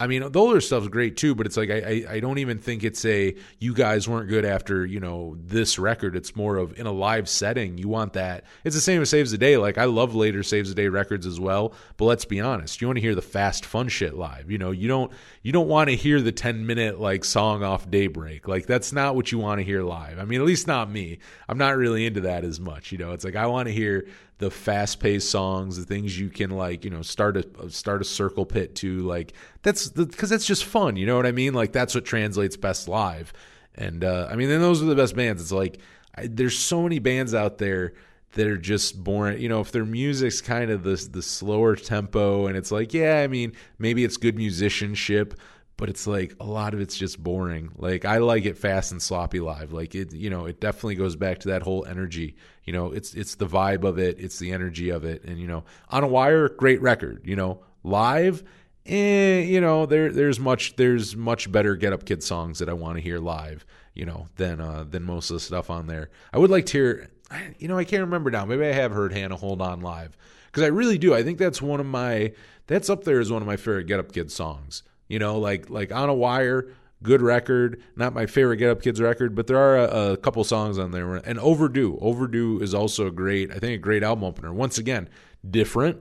[0.03, 2.59] I mean, the older stuff's great too, but it's like I, I, I don't even
[2.59, 6.17] think it's a you guys weren't good after you know this record.
[6.17, 7.77] It's more of in a live setting.
[7.77, 8.43] You want that.
[8.65, 9.55] It's the same as Saves the Day.
[9.55, 11.73] Like I love later Saves the Day records as well.
[11.95, 14.51] But let's be honest, you want to hear the fast fun shit live.
[14.51, 15.09] You know, you don't
[15.41, 18.45] you don't want to hear the ten minute like song off Daybreak.
[18.45, 20.19] Like that's not what you want to hear live.
[20.19, 21.19] I mean, at least not me.
[21.47, 22.91] I'm not really into that as much.
[22.91, 24.05] You know, it's like I want to hear
[24.43, 28.05] the fast paced songs, the things you can like, you know, start a start a
[28.05, 30.97] circle pit to like that's because that's just fun.
[30.97, 31.53] You know what I mean?
[31.53, 33.31] Like that's what translates best live.
[33.75, 35.41] And uh, I mean, then those are the best bands.
[35.41, 35.79] It's like
[36.15, 37.93] I, there's so many bands out there
[38.33, 39.39] that are just boring.
[39.41, 43.21] You know, if their music's kind of the the slower tempo, and it's like, yeah,
[43.21, 45.35] I mean, maybe it's good musicianship,
[45.83, 47.69] but it's like a lot of it's just boring.
[47.75, 49.73] Like I like it fast and sloppy live.
[49.73, 52.37] Like it, you know, it definitely goes back to that whole energy.
[52.63, 55.45] You know, it's it's the vibe of it, it's the energy of it, and you
[55.45, 57.23] know, on a wire, great record.
[57.25, 58.45] You know, live,
[58.85, 62.73] eh, you know, there there's much there's much better Get Up Kid songs that I
[62.73, 63.65] want to hear live.
[63.93, 66.11] You know, than uh, than most of the stuff on there.
[66.31, 67.09] I would like to hear.
[67.57, 68.45] You know, I can't remember now.
[68.45, 70.15] Maybe I have heard Hannah Hold On live
[70.45, 71.13] because I really do.
[71.13, 72.31] I think that's one of my
[72.67, 74.83] that's up there as one of my favorite Get Up Kid songs.
[75.07, 77.81] You know, like like on a wire, good record.
[77.95, 80.91] Not my favorite Get Up Kids record, but there are a, a couple songs on
[80.91, 81.15] there.
[81.15, 84.53] And Overdue, Overdue is also great, I think, a great album opener.
[84.53, 85.09] Once again,
[85.47, 85.99] different,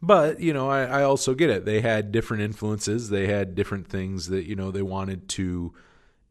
[0.00, 1.64] but you know, I, I also get it.
[1.64, 3.10] They had different influences.
[3.10, 5.74] They had different things that you know they wanted to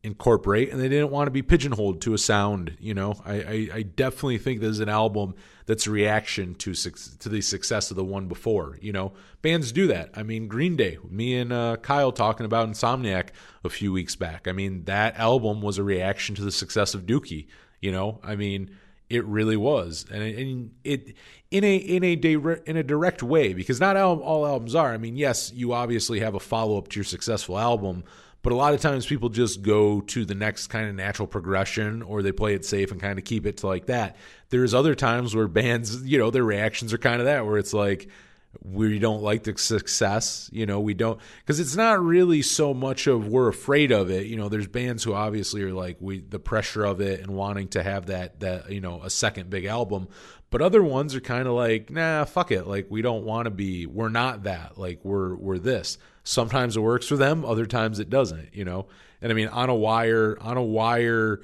[0.06, 3.16] incorporate and they didn't want to be pigeonholed to a sound you know?
[3.26, 5.34] I i, I definitely think this is an album
[5.66, 9.14] that's a reaction to to the success of the one before you know?
[9.42, 10.12] Bands do that.
[10.14, 13.30] I mean green day me and uh, kyle talking about insomniac
[13.64, 14.48] a few weeks back.
[14.48, 17.48] I mean that album was a reaction to the success of dookie
[17.82, 18.20] you know?
[18.24, 18.78] I mean
[19.10, 20.06] it really was.
[20.12, 21.16] And it, and it
[21.50, 22.14] in a in a
[22.66, 24.94] in a direct way because not all, all albums are.
[24.94, 28.04] I mean yes you obviously have a follow-up to your successful album
[28.46, 32.04] but a lot of times people just go to the next kind of natural progression
[32.04, 34.18] or they play it safe and kind of keep it to like that.
[34.50, 37.74] There's other times where bands, you know, their reactions are kind of that where it's
[37.74, 38.08] like,
[38.64, 40.48] we don't like the success.
[40.54, 44.28] You know, we don't because it's not really so much of we're afraid of it.
[44.28, 47.70] You know, there's bands who obviously are like we the pressure of it and wanting
[47.70, 50.08] to have that that you know a second big album.
[50.52, 52.68] But other ones are kind of like, nah, fuck it.
[52.68, 53.88] Like we don't want to be.
[53.88, 54.78] We're not that.
[54.78, 55.98] Like we're we're this.
[56.26, 57.46] Sometimes it works for them.
[57.46, 58.54] Other times it doesn't.
[58.54, 58.88] You know.
[59.22, 61.42] And I mean, on a wire, on a wire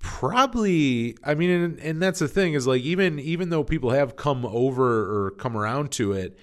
[0.00, 4.14] probably i mean and, and that's the thing is like even even though people have
[4.14, 6.38] come over or come around to it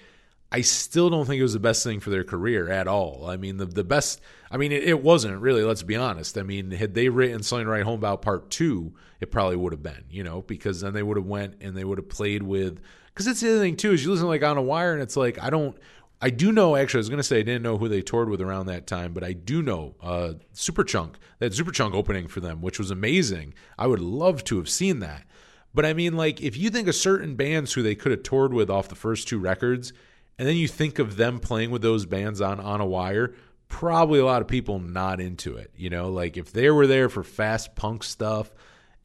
[0.52, 3.36] i still don't think it was the best thing for their career at all i
[3.36, 6.70] mean the the best i mean it, it wasn't really let's be honest i mean
[6.70, 10.22] had they written something right home about part two it probably would have been you
[10.22, 13.40] know because then they would have went and they would have played with because that's
[13.40, 15.48] the other thing too is you listen like on a wire and it's like i
[15.48, 15.78] don't
[16.20, 18.30] I do know actually I was going to say I didn't know who they toured
[18.30, 22.62] with around that time, but I do know uh, Superchunk that Superchunk opening for them,
[22.62, 23.54] which was amazing.
[23.78, 25.24] I would love to have seen that.
[25.74, 28.54] But I mean, like if you think of certain bands who they could have toured
[28.54, 29.92] with off the first two records,
[30.38, 33.34] and then you think of them playing with those bands on on a wire,
[33.68, 35.70] probably a lot of people not into it.
[35.76, 38.50] You know, like if they were there for fast punk stuff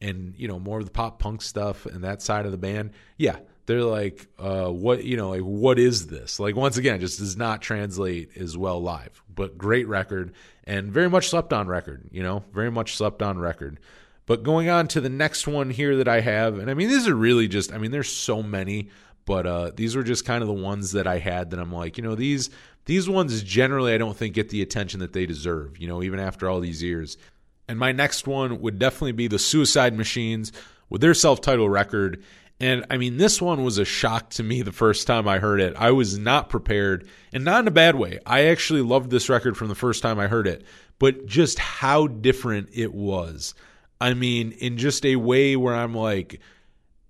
[0.00, 2.92] and you know more of the pop punk stuff and that side of the band,
[3.18, 6.40] yeah, they're like, uh, what you know, like what is this?
[6.40, 9.22] Like once again, just does not translate as well live.
[9.34, 10.32] But great record
[10.64, 12.08] and very much slept on record.
[12.10, 13.78] You know, very much slept on record.
[14.26, 17.08] But going on to the next one here that I have, and I mean these
[17.08, 18.90] are really just, I mean there's so many,
[19.24, 21.96] but uh, these were just kind of the ones that I had that I'm like,
[21.96, 22.50] you know, these
[22.84, 25.78] these ones generally I don't think get the attention that they deserve.
[25.78, 27.16] You know, even after all these years.
[27.68, 30.52] And my next one would definitely be the Suicide Machines
[30.90, 32.22] with their self-titled record
[32.62, 35.60] and I mean, this one was a shock to me the first time I heard
[35.60, 35.74] it.
[35.76, 38.20] I was not prepared, and not in a bad way.
[38.24, 40.64] I actually loved this record from the first time I heard it,
[41.00, 43.54] but just how different it was.
[44.00, 46.40] I mean, in just a way where I'm like,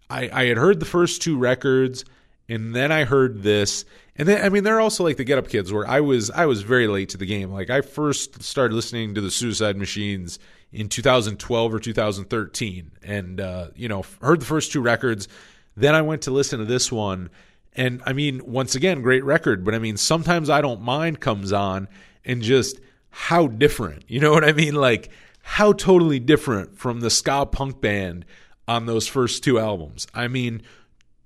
[0.09, 2.05] I, I had heard the first two records,
[2.49, 3.85] and then I heard this,
[4.17, 6.47] and then I mean, they're also like the Get Up Kids, where I was I
[6.47, 7.51] was very late to the game.
[7.51, 10.39] Like I first started listening to the Suicide Machines
[10.73, 15.29] in 2012 or 2013 and uh, you know heard the first two records.
[15.77, 17.31] Then i went to listen to this one
[17.75, 21.51] and i mean once again great record but i mean sometimes i don't mind comes
[21.51, 21.89] on
[22.27, 22.79] and just
[23.09, 24.75] how different you know what i mean?
[24.75, 25.11] Like
[25.43, 28.25] how totally different from the ska punk band
[28.69, 30.07] on those first two albums.
[30.15, 30.63] I mean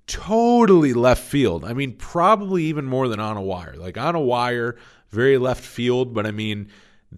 [0.07, 1.63] totally left field.
[1.65, 3.75] I mean probably even more than on a wire.
[3.77, 4.77] Like on a wire
[5.09, 6.67] very left field but i mean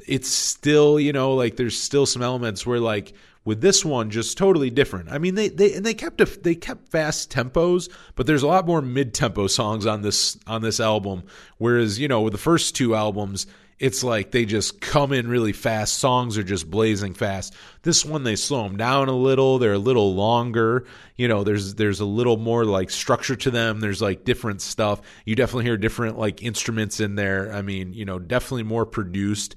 [0.07, 3.13] it's still you know like there's still some elements where like
[3.45, 5.09] with this one just totally different.
[5.09, 8.47] I mean they they and they kept a, they kept fast tempos but there's a
[8.47, 11.23] lot more mid-tempo songs on this on this album.
[11.57, 13.47] Whereas you know with the first two albums
[13.79, 15.95] it's like they just come in really fast.
[15.95, 17.53] Songs are just blazing fast.
[17.83, 19.57] This one they slow them down a little.
[19.57, 20.85] They're a little longer.
[21.15, 23.79] You know there's there's a little more like structure to them.
[23.79, 25.01] There's like different stuff.
[25.25, 27.53] You definitely hear different like instruments in there.
[27.53, 29.55] I mean you know definitely more produced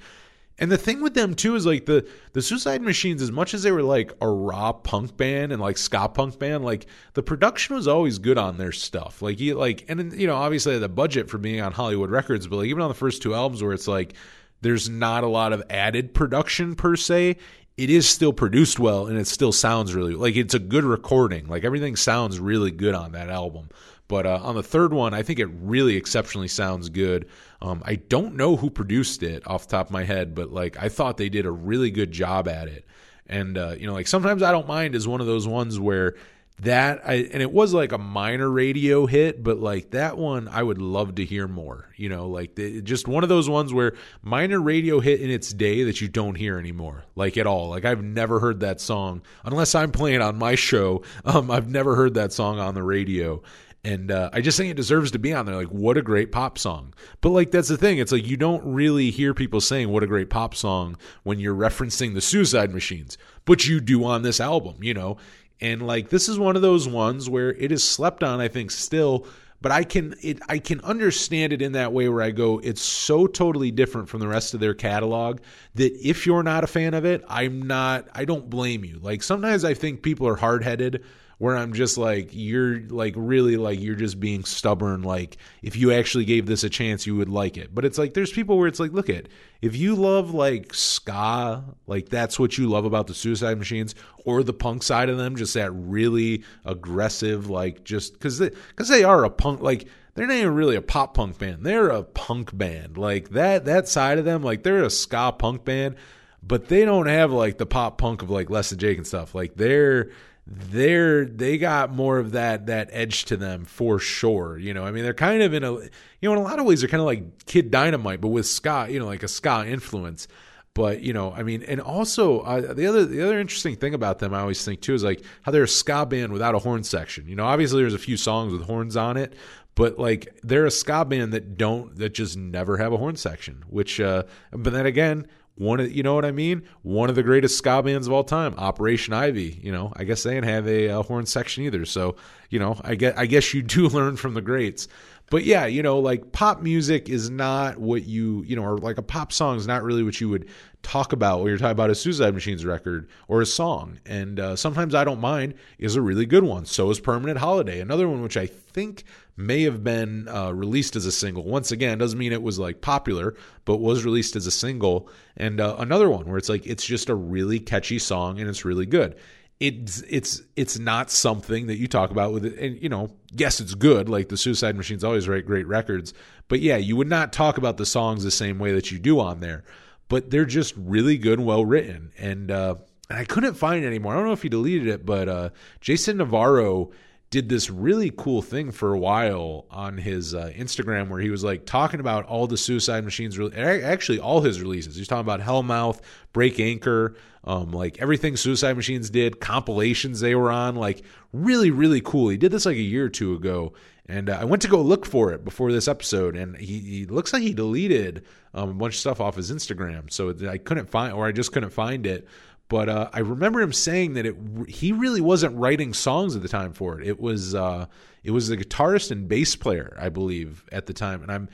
[0.63, 3.65] and the thing with them too is like the the Suicide Machines, as much as
[3.65, 7.75] they were like a raw punk band and like ska punk band, like the production
[7.75, 9.21] was always good on their stuff.
[9.21, 12.59] Like you like, and you know, obviously the budget for being on Hollywood Records, but
[12.59, 14.15] like even on the first two albums where it's like
[14.61, 17.39] there's not a lot of added production per se.
[17.77, 21.49] It is still produced well and it still sounds really like it's a good recording.
[21.49, 23.69] Like everything sounds really good on that album.
[24.13, 27.31] But uh, on the third one, I think it really exceptionally sounds good.
[27.63, 30.77] Um, I don't know who produced it off the top of my head, but like
[30.79, 32.85] I thought they did a really good job at it.
[33.27, 36.17] And uh, you know, like sometimes I don't mind is one of those ones where
[36.59, 40.63] that I and it was like a minor radio hit, but like that one I
[40.63, 41.89] would love to hear more.
[41.97, 45.55] You know, like the, just one of those ones where minor radio hit in its
[45.55, 47.71] day that you don't hear anymore, like at all.
[47.71, 51.03] Like I've never heard that song unless I'm playing on my show.
[51.25, 53.43] Um, I've never heard that song on the radio,
[53.85, 55.57] and uh, I just think it deserves to be on there.
[55.57, 56.95] Like, what a great pop song!
[57.21, 57.99] But like, that's the thing.
[57.99, 61.55] It's like you don't really hear people saying "what a great pop song" when you're
[61.55, 65.17] referencing the Suicide Machines, but you do on this album, you know.
[65.61, 68.41] And like, this is one of those ones where it is slept on.
[68.41, 69.27] I think still,
[69.61, 72.83] but I can it I can understand it in that way where I go, it's
[72.83, 75.41] so totally different from the rest of their catalog
[75.75, 78.09] that if you're not a fan of it, I'm not.
[78.15, 79.01] I don't blame you.
[79.01, 81.03] Like sometimes I think people are hard headed
[81.43, 85.91] where I'm just like you're like really like you're just being stubborn like if you
[85.91, 87.75] actually gave this a chance you would like it.
[87.75, 89.27] But it's like there's people where it's like look at
[89.61, 94.45] if you love like ska, like that's what you love about the Suicide Machines or
[94.45, 99.03] the punk side of them, just that really aggressive like just cuz they cuz they
[99.03, 101.67] are a punk like they're not even really a pop punk band.
[101.67, 102.97] They're a punk band.
[102.97, 105.97] Like that that side of them like they're a ska punk band,
[106.41, 109.35] but they don't have like the pop punk of like Less Than Jake and stuff.
[109.35, 110.13] Like they're
[110.55, 114.59] they're they got more of that that edge to them for sure.
[114.59, 115.91] You know, I mean, they're kind of in a you
[116.23, 118.87] know in a lot of ways they're kind of like Kid Dynamite, but with ska,
[118.91, 120.29] you know, like a ska influence.
[120.75, 124.19] But you know, I mean, and also uh, the other the other interesting thing about
[124.19, 126.85] them, I always think too, is like how they're a ska band without a horn
[126.85, 127.29] section.
[127.29, 129.35] You know, obviously there's a few songs with horns on it,
[129.75, 133.65] but like they're a ska band that don't that just never have a horn section.
[133.69, 135.27] Which, uh, but then again,
[135.57, 136.63] one of you know what I mean?
[136.83, 139.61] One of the greatest ska bands of all time, Operation Ivy.
[139.63, 141.85] You know, I guess they didn't have a, a horn section either.
[141.85, 142.17] So
[142.51, 144.89] you know, I guess I guess you do learn from the greats.
[145.31, 148.99] But yeah, you know, like pop music is not what you you know, or like
[148.99, 150.49] a pop song is not really what you would
[150.83, 153.99] talk about when you're talking about a Suicide Machines record or a song.
[154.05, 156.67] And uh, sometimes I don't mind is a really good one.
[156.67, 159.05] So is Permanent Holiday, another one which I think
[159.37, 161.45] may have been uh, released as a single.
[161.45, 165.09] Once again, doesn't mean it was like popular, but was released as a single.
[165.37, 168.65] And uh, another one where it's like it's just a really catchy song and it's
[168.65, 169.17] really good.
[169.61, 173.61] It's it's it's not something that you talk about with it, and you know, yes,
[173.61, 174.09] it's good.
[174.09, 176.13] Like the Suicide Machines always write great records,
[176.49, 179.21] but yeah, you would not talk about the songs the same way that you do
[179.21, 179.63] on there.
[180.09, 182.75] But they're just really good and well written, and uh,
[183.09, 184.15] and I couldn't find it anymore.
[184.15, 186.91] I don't know if he deleted it, but uh, Jason Navarro
[187.33, 191.43] did this really cool thing for a while on his uh, Instagram where he was
[191.43, 194.97] like talking about all the Suicide Machines, re- actually all his releases.
[194.97, 196.01] He's talking about Hellmouth,
[196.35, 201.03] Break Anchor, um, like everything Suicide Machines did, compilations they were on, like
[201.33, 202.29] really, really cool.
[202.29, 203.73] He did this like a year or two ago,
[204.05, 207.07] and uh, I went to go look for it before this episode, and he, he
[207.07, 210.91] looks like he deleted um, a bunch of stuff off his Instagram, so I couldn't
[210.91, 212.29] find, or I just couldn't find it.
[212.73, 214.35] But uh, I remember him saying that it
[214.67, 217.07] he really wasn't writing songs at the time for it.
[217.07, 217.85] It was uh,
[218.25, 221.23] it was the guitarist and bass player, I believe, at the time.
[221.23, 221.49] And I'm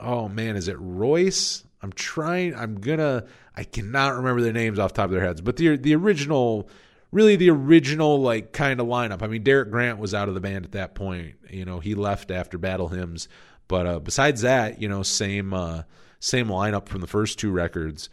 [0.00, 1.62] oh man, is it Royce?
[1.82, 2.52] I'm trying.
[2.56, 3.26] I'm gonna.
[3.54, 6.68] I cannot remember their names off the top of their heads, but the the original,
[7.12, 9.22] really the original like kind of lineup.
[9.22, 11.36] I mean, Derek Grant was out of the band at that point.
[11.48, 13.28] You know, he left after Battle Hymns.
[13.68, 15.82] But uh, besides that, you know, same uh,
[16.18, 18.08] same lineup from the first two records.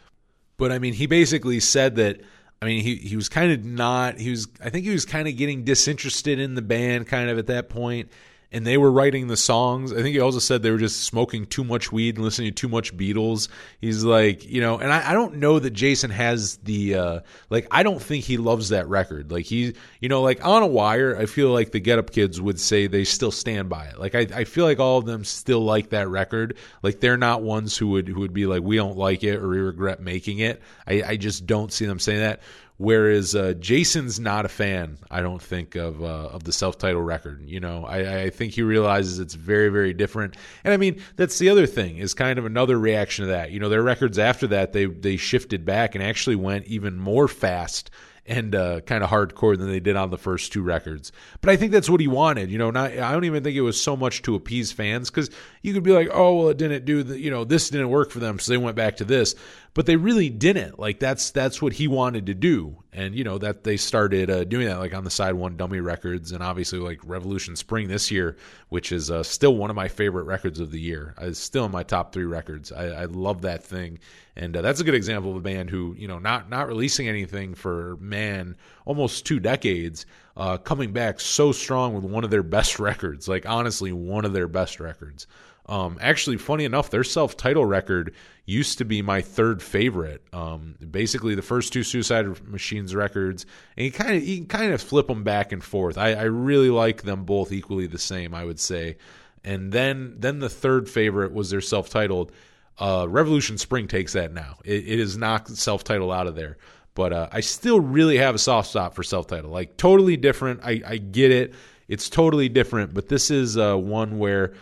[0.56, 2.20] But I mean, he basically said that.
[2.60, 4.18] I mean, he he was kind of not.
[4.18, 4.46] He was.
[4.62, 7.68] I think he was kind of getting disinterested in the band, kind of at that
[7.68, 8.10] point,
[8.52, 9.92] and they were writing the songs.
[9.92, 12.54] I think he also said they were just smoking too much weed and listening to
[12.54, 13.48] too much Beatles.
[13.80, 17.66] He's like, you know, and I, I don't know that Jason has the uh like
[17.70, 19.32] I don't think he loves that record.
[19.32, 22.40] Like he you know, like on a wire, I feel like the Get Up Kids
[22.40, 23.98] would say they still stand by it.
[23.98, 26.56] Like I, I feel like all of them still like that record.
[26.82, 29.48] Like they're not ones who would who would be like, we don't like it or
[29.48, 30.60] we regret making it.
[30.86, 32.42] I, I just don't see them saying that.
[32.82, 37.06] Whereas uh, Jason's not a fan, I don't think of uh, of the self titled
[37.06, 37.40] record.
[37.46, 40.36] You know, I, I think he realizes it's very very different.
[40.64, 43.52] And I mean, that's the other thing is kind of another reaction to that.
[43.52, 47.28] You know, their records after that they they shifted back and actually went even more
[47.28, 47.92] fast
[48.26, 51.10] and uh, kind of hardcore than they did on the first two records.
[51.40, 52.50] But I think that's what he wanted.
[52.50, 55.30] You know, not I don't even think it was so much to appease fans because
[55.62, 58.10] you could be like, oh well, it didn't do the you know this didn't work
[58.10, 59.34] for them, so they went back to this.
[59.74, 60.78] But they really didn't.
[60.78, 64.44] Like that's that's what he wanted to do, and you know that they started uh,
[64.44, 68.36] doing that like on the SideOneDummy records, and obviously like Revolution Spring this year,
[68.68, 71.14] which is uh, still one of my favorite records of the year.
[71.22, 72.70] It's still in my top three records.
[72.70, 73.98] I, I love that thing,
[74.36, 77.08] and uh, that's a good example of a band who you know not not releasing
[77.08, 80.04] anything for man almost two decades,
[80.36, 83.26] uh, coming back so strong with one of their best records.
[83.26, 85.26] Like honestly, one of their best records.
[85.66, 90.22] Um, actually, funny enough, their self-title record used to be my third favorite.
[90.32, 93.46] Um, basically, the first two Suicide Machines records,
[93.76, 95.96] and you kind of you kind of flip them back and forth.
[95.96, 98.96] I, I really like them both equally the same, I would say.
[99.44, 102.32] And then then the third favorite was their self-titled.
[102.78, 104.58] Uh, Revolution Spring takes that now.
[104.64, 106.58] It, it is knocked self-titled out of there.
[106.94, 109.52] But uh, I still really have a soft spot for self-titled.
[109.52, 110.60] Like totally different.
[110.64, 111.54] I, I get it.
[111.88, 112.92] It's totally different.
[112.94, 114.54] But this is uh, one where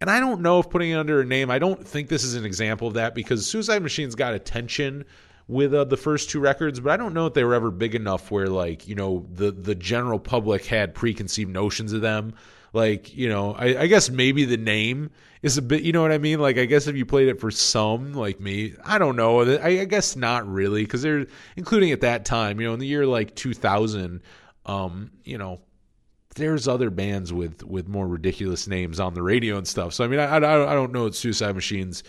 [0.00, 2.34] and I don't know if putting it under a name, I don't think this is
[2.34, 5.04] an example of that because Suicide Machines got attention
[5.46, 7.94] with uh, the first two records, but I don't know if they were ever big
[7.94, 12.34] enough where like you know the the general public had preconceived notions of them.
[12.72, 15.10] Like you know, I, I guess maybe the name
[15.42, 16.38] is a bit, you know what I mean?
[16.38, 19.40] Like I guess if you played it for some, like me, I don't know.
[19.40, 21.26] I, I guess not really because they're
[21.56, 24.20] including at that time, you know, in the year like 2000,
[24.66, 25.60] um, you know,
[26.34, 29.94] there's other bands with with more ridiculous names on the radio and stuff.
[29.94, 32.02] So I mean, I I, I don't know if Suicide Machines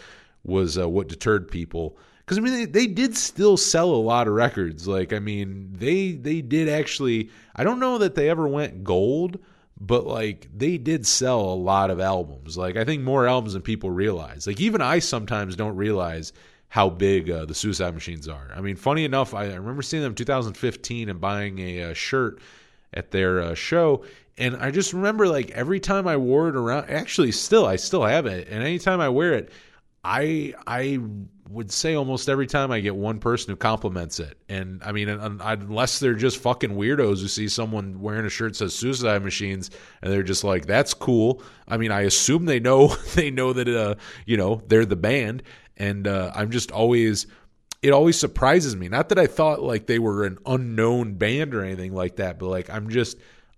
[0.43, 4.27] was uh, what deterred people because I mean they, they did still sell a lot
[4.27, 4.87] of records.
[4.87, 7.29] Like I mean they they did actually.
[7.55, 9.39] I don't know that they ever went gold,
[9.79, 12.57] but like they did sell a lot of albums.
[12.57, 14.45] Like I think more albums than people realize.
[14.45, 16.31] Like even I sometimes don't realize
[16.69, 18.49] how big uh, the Suicide Machines are.
[18.55, 21.93] I mean, funny enough, I, I remember seeing them in 2015 and buying a, a
[21.93, 22.39] shirt
[22.93, 24.03] at their uh, show.
[24.37, 28.03] And I just remember like every time I wore it around, actually, still, I still
[28.03, 28.47] have it.
[28.47, 29.51] And anytime I wear it,
[30.03, 30.99] I I
[31.49, 34.37] would say almost every time I get one person who compliments it.
[34.47, 38.57] And I mean, unless they're just fucking weirdos who see someone wearing a shirt that
[38.57, 39.69] says Suicide Machines
[40.01, 43.67] and they're just like, "That's cool." I mean, I assume they know they know that
[43.67, 45.43] uh, you know they're the band,
[45.77, 47.27] and uh, I'm just always.
[47.81, 48.89] It always surprises me.
[48.89, 52.47] Not that I thought like they were an unknown band or anything like that, but
[52.47, 53.17] like I'm just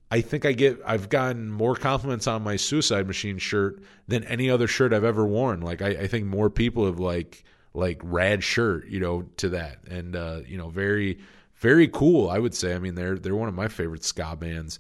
[0.10, 4.50] I think I get I've gotten more compliments on my Suicide Machine shirt than any
[4.50, 5.62] other shirt I've ever worn.
[5.62, 7.44] Like I, I think more people have like
[7.74, 9.80] like rad shirt, you know, to that.
[9.90, 11.20] And uh, you know, very
[11.56, 12.76] very cool, I would say.
[12.76, 14.80] I mean, they're they're one of my favorite ska bands.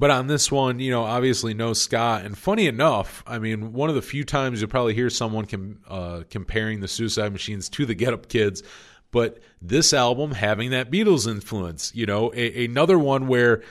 [0.00, 2.24] But on this one, you know, obviously no Scott.
[2.24, 5.80] And funny enough, I mean, one of the few times you'll probably hear someone com-
[5.86, 8.62] uh, comparing the Suicide Machines to the Get Up Kids.
[9.10, 13.62] But this album having that Beatles influence, you know, a- another one where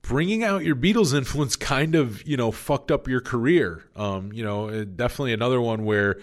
[0.00, 3.84] bringing out your Beatles influence kind of, you know, fucked up your career.
[3.94, 6.18] Um, you know, definitely another one where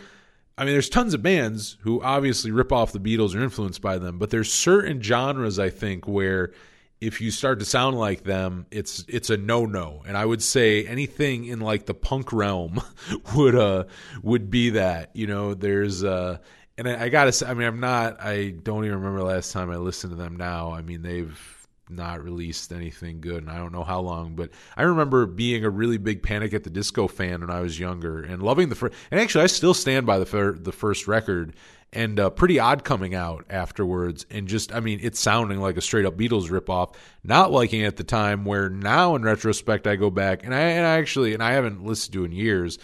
[0.58, 4.00] I mean, there's tons of bands who obviously rip off the Beatles or influenced by
[4.00, 6.54] them, but there's certain genres I think where
[7.00, 10.04] if you start to sound like them, it's it's a no no.
[10.08, 12.82] And I would say anything in like the punk realm
[13.36, 13.86] would uh
[14.24, 15.16] would be that.
[15.16, 16.38] You know, there's uh
[16.78, 18.22] and I, I gotta say, I mean, I'm not.
[18.22, 20.36] I don't even remember last time I listened to them.
[20.36, 21.58] Now, I mean, they've
[21.90, 25.70] not released anything good and I don't know how long but I remember being a
[25.70, 28.96] really big Panic at the Disco fan when I was younger and loving the first
[29.10, 31.56] and actually I still stand by the fir- the first record
[31.94, 35.82] and uh, pretty odd coming out afterwards and just I mean it's sounding like a
[35.82, 39.96] straight up Beatles ripoff not liking it at the time where now in retrospect I
[39.96, 42.78] go back and I, and I actually and I haven't listened to in years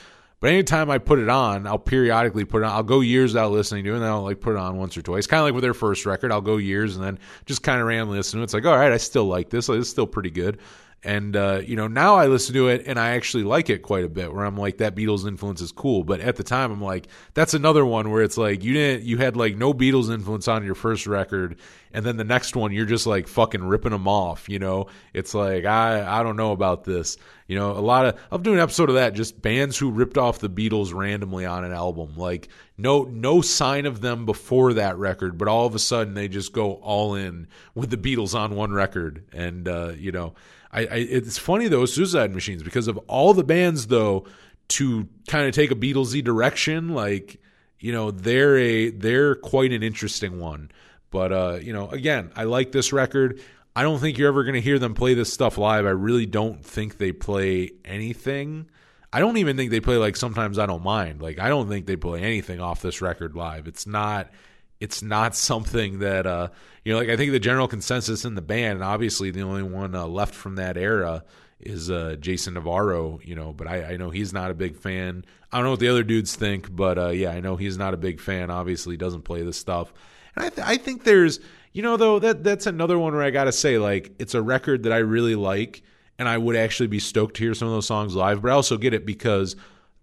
[0.43, 2.73] but anytime I put it on, I'll periodically put it on.
[2.73, 4.97] I'll go years without listening to it, and then I'll like put it on once
[4.97, 5.25] or twice.
[5.25, 7.87] Kind of like with their first record, I'll go years and then just kind of
[7.87, 8.43] randomly listen to it.
[8.43, 9.69] It's like, all right, I still like this.
[9.69, 10.59] It's still pretty good.
[11.05, 14.05] And uh, you know, now I listen to it and I actually like it quite
[14.05, 14.33] a bit.
[14.33, 16.05] Where I'm like, that Beatles influence is cool.
[16.05, 19.17] But at the time, I'm like, that's another one where it's like you didn't, you
[19.17, 21.57] had like no Beatles influence on your first record,
[21.91, 24.47] and then the next one you're just like fucking ripping them off.
[24.47, 27.17] You know, it's like I I don't know about this.
[27.47, 30.17] You know, a lot of I'll do an episode of that, just bands who ripped
[30.17, 32.15] off the Beatles randomly on an album.
[32.15, 32.47] Like
[32.77, 36.53] no no sign of them before that record, but all of a sudden they just
[36.53, 40.33] go all in with the Beatles on one record, and uh, you know.
[40.73, 44.25] I, I, it's funny though, Suicide Machines, because of all the bands though
[44.69, 47.39] to kind of take a Beatlesy direction, like
[47.79, 50.71] you know they're a they're quite an interesting one.
[51.11, 53.39] But uh, you know, again, I like this record.
[53.75, 55.85] I don't think you're ever going to hear them play this stuff live.
[55.85, 58.69] I really don't think they play anything.
[59.11, 61.21] I don't even think they play like sometimes I don't mind.
[61.21, 63.67] Like I don't think they play anything off this record live.
[63.67, 64.31] It's not
[64.79, 66.49] it's not something that uh
[66.83, 69.63] you know like I think the general consensus in the band and obviously the only
[69.63, 71.23] one uh, left from that era
[71.59, 75.25] is uh Jason Navarro, you know, but I, I know he's not a big fan.
[75.51, 77.93] I don't know what the other dudes think, but uh yeah, I know he's not
[77.93, 78.49] a big fan.
[78.49, 79.93] Obviously doesn't play this stuff.
[80.35, 81.39] And I th- I think there's
[81.71, 84.41] you know though that that's another one where I got to say like it's a
[84.41, 85.83] record that I really like
[86.19, 88.53] and I would actually be stoked to hear some of those songs live, but I
[88.53, 89.55] also get it because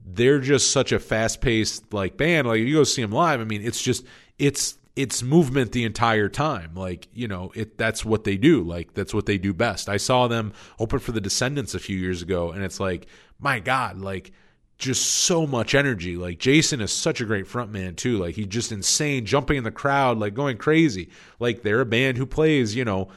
[0.04, 2.48] they're just such a fast-paced like band.
[2.48, 4.04] Like you go see them live, I mean, it's just
[4.40, 6.74] it's it's movement the entire time.
[6.74, 8.62] Like you know, it that's what they do.
[8.62, 9.88] Like that's what they do best.
[9.88, 13.06] I saw them open for the Descendents a few years ago, and it's like,
[13.38, 14.32] my God, like
[14.78, 16.16] just so much energy.
[16.16, 18.16] Like Jason is such a great frontman too.
[18.16, 21.10] Like he's just insane, jumping in the crowd, like going crazy.
[21.38, 23.08] Like they're a band who plays, you know,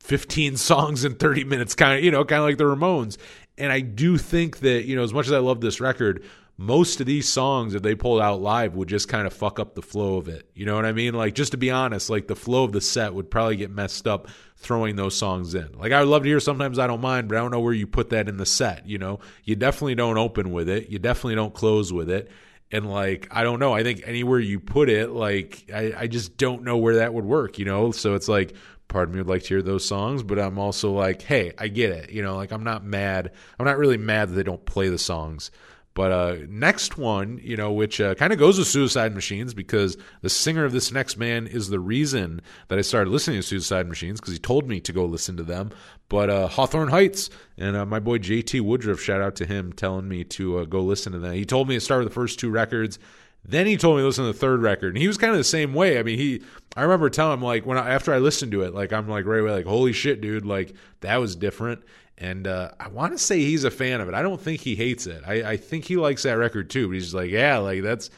[0.00, 3.16] 15 songs in 30 minutes, kind of, you know, kind of like the Ramones.
[3.56, 6.22] And I do think that, you know, as much as I love this record,
[6.60, 9.76] most of these songs if they pulled out live would just kind of fuck up
[9.76, 10.50] the flow of it.
[10.54, 11.14] You know what I mean?
[11.14, 14.08] Like, just to be honest, like the flow of the set would probably get messed
[14.08, 15.78] up throwing those songs in.
[15.78, 17.72] Like, I would love to hear sometimes I don't mind, but I don't know where
[17.72, 18.88] you put that in the set.
[18.88, 22.28] You know, you definitely don't open with it, you definitely don't close with it.
[22.72, 23.72] And like, I don't know.
[23.72, 27.24] I think anywhere you put it, like, I, I just don't know where that would
[27.24, 27.92] work, you know?
[27.92, 28.54] So it's like,
[28.88, 31.68] part of me would like to hear those songs, but I'm also like, hey, I
[31.68, 32.10] get it.
[32.10, 33.30] You know, like I'm not mad.
[33.58, 35.50] I'm not really mad that they don't play the songs.
[35.98, 39.96] But uh, next one, you know, which uh, kind of goes with Suicide Machines because
[40.22, 43.88] the singer of this next man is the reason that I started listening to Suicide
[43.88, 45.72] Machines because he told me to go listen to them.
[46.08, 50.08] But uh, Hawthorne Heights and uh, my boy JT Woodruff, shout out to him telling
[50.08, 51.32] me to uh, go listen to them.
[51.32, 53.00] He told me to start with the first two records.
[53.44, 55.38] Then he told me to listen to the third record, and he was kind of
[55.38, 55.98] the same way.
[55.98, 56.42] I mean, he,
[56.76, 59.24] I remember telling him like when I, after I listened to it, like I'm like
[59.24, 61.82] right away like, holy shit, dude, like that was different.
[62.20, 64.14] And uh, I want to say he's a fan of it.
[64.14, 65.22] I don't think he hates it.
[65.24, 66.88] I, I think he likes that record too.
[66.88, 68.10] But he's like, yeah, like that's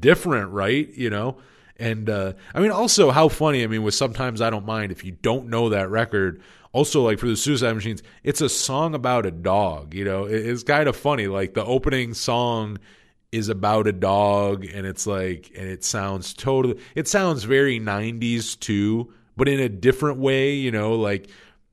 [0.00, 0.88] different, right?
[0.90, 1.38] You know.
[1.78, 3.64] And uh, I mean, also how funny.
[3.64, 6.42] I mean, with sometimes I don't mind if you don't know that record.
[6.72, 9.94] also like for the Suicide Machines, it's a song about a dog.
[9.94, 11.26] You know, it, it's kind of funny.
[11.26, 12.78] Like the opening song
[13.32, 16.78] is about a dog, and it's like, and it sounds totally.
[16.94, 20.52] It sounds very '90s too, but in a different way.
[20.52, 21.30] You know, like.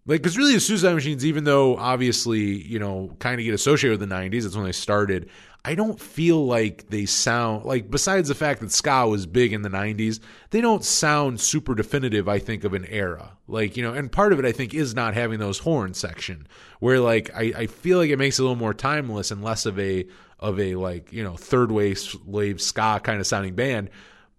[0.08, 4.00] Like, because really, the Suicide Machines, even though obviously, you know, kind of get associated
[4.00, 5.30] with the 90s, that's when they started,
[5.66, 9.64] I don't feel like they sound like besides the fact that ska was big in
[9.64, 10.20] the 90s,
[10.52, 13.32] they don't sound super definitive I think of an era.
[13.48, 16.48] Like, you know, and part of it I think is not having those horn section
[16.80, 19.66] where like I, I feel like it makes it a little more timeless and less
[19.66, 20.06] of a
[20.40, 23.90] of a like, you know, third wave wave ska kind of sounding band,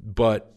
[0.00, 0.54] but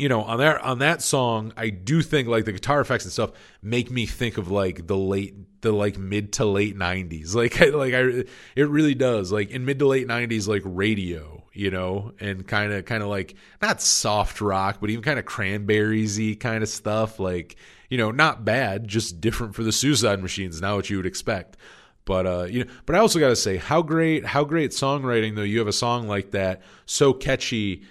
[0.00, 3.12] you know, on that on that song, I do think like the guitar effects and
[3.12, 3.32] stuff
[3.62, 7.34] make me think of like the late the like mid to late '90s.
[7.40, 8.24] Like I, like I,
[8.56, 9.30] it really does.
[9.30, 13.10] Like in mid to late '90s, like radio, you know, and kind of kind of
[13.10, 17.18] like not soft rock, but even kind of cranberriesy kind of stuff.
[17.20, 17.56] Like
[17.90, 20.62] you know, not bad, just different for the Suicide Machines.
[20.62, 21.58] Not what you would expect.
[22.06, 25.36] But uh, you know, but I also got to say, how great, how great songwriting
[25.36, 25.42] though.
[25.42, 27.82] You have a song like that, so catchy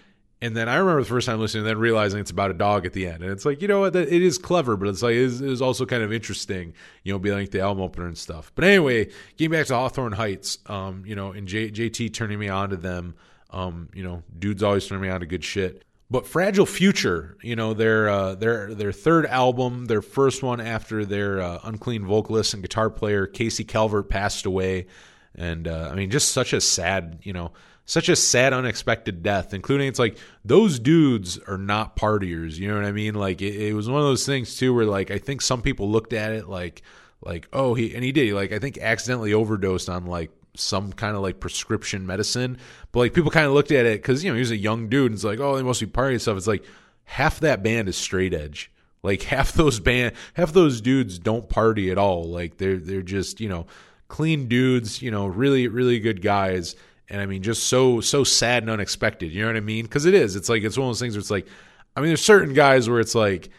[0.42, 2.86] and then I remember the first time listening, and then realizing it's about a dog
[2.86, 5.14] at the end, and it's like you know what, it is clever, but it's like
[5.14, 6.74] it is, it is also kind of interesting,
[7.04, 8.52] you know, be like the album opener and stuff.
[8.56, 12.48] But anyway, getting back to Hawthorne Heights, um, you know, and J, JT turning me
[12.48, 13.16] on to them,
[13.50, 15.84] um, you know, dudes always turning me on to good shit.
[16.10, 21.04] But Fragile Future, you know, their uh, their their third album, their first one after
[21.04, 24.88] their uh, unclean vocalist and guitar player Casey Calvert passed away,
[25.36, 27.52] and uh, I mean, just such a sad, you know
[27.90, 30.16] such a sad, unexpected death, including it's like
[30.46, 32.56] those dudes are not partiers.
[32.56, 33.16] You know what I mean?
[33.16, 35.90] Like it, it, was one of those things too, where like I think some people
[35.90, 36.84] looked at it like,
[37.22, 41.16] like oh he and he did like I think accidentally overdosed on like some kind
[41.16, 42.60] of like prescription medicine,
[42.92, 44.88] but like people kind of looked at it because you know he was a young
[44.88, 46.38] dude and it's like oh they must be partying stuff.
[46.38, 46.66] It's like
[47.06, 48.72] half that band is straight edge.
[49.02, 52.26] Like half those band, half those dudes don't party at all.
[52.26, 53.66] Like they're they're just you know
[54.10, 56.76] clean dudes, you know really really good guys
[57.10, 59.32] and I mean just so so sad and unexpected.
[59.32, 59.86] You know what I mean?
[59.86, 60.36] Because it is.
[60.36, 61.48] It's like it's one of those things where it's like,
[61.96, 63.50] I mean, there's certain guys where it's like,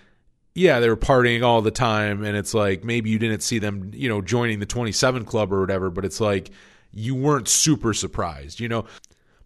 [0.54, 3.90] yeah, they were partying all the time, and it's like maybe you didn't see them,
[3.94, 6.50] you know, joining the 27 Club or whatever, but it's like
[6.92, 8.86] you weren't super surprised, you know.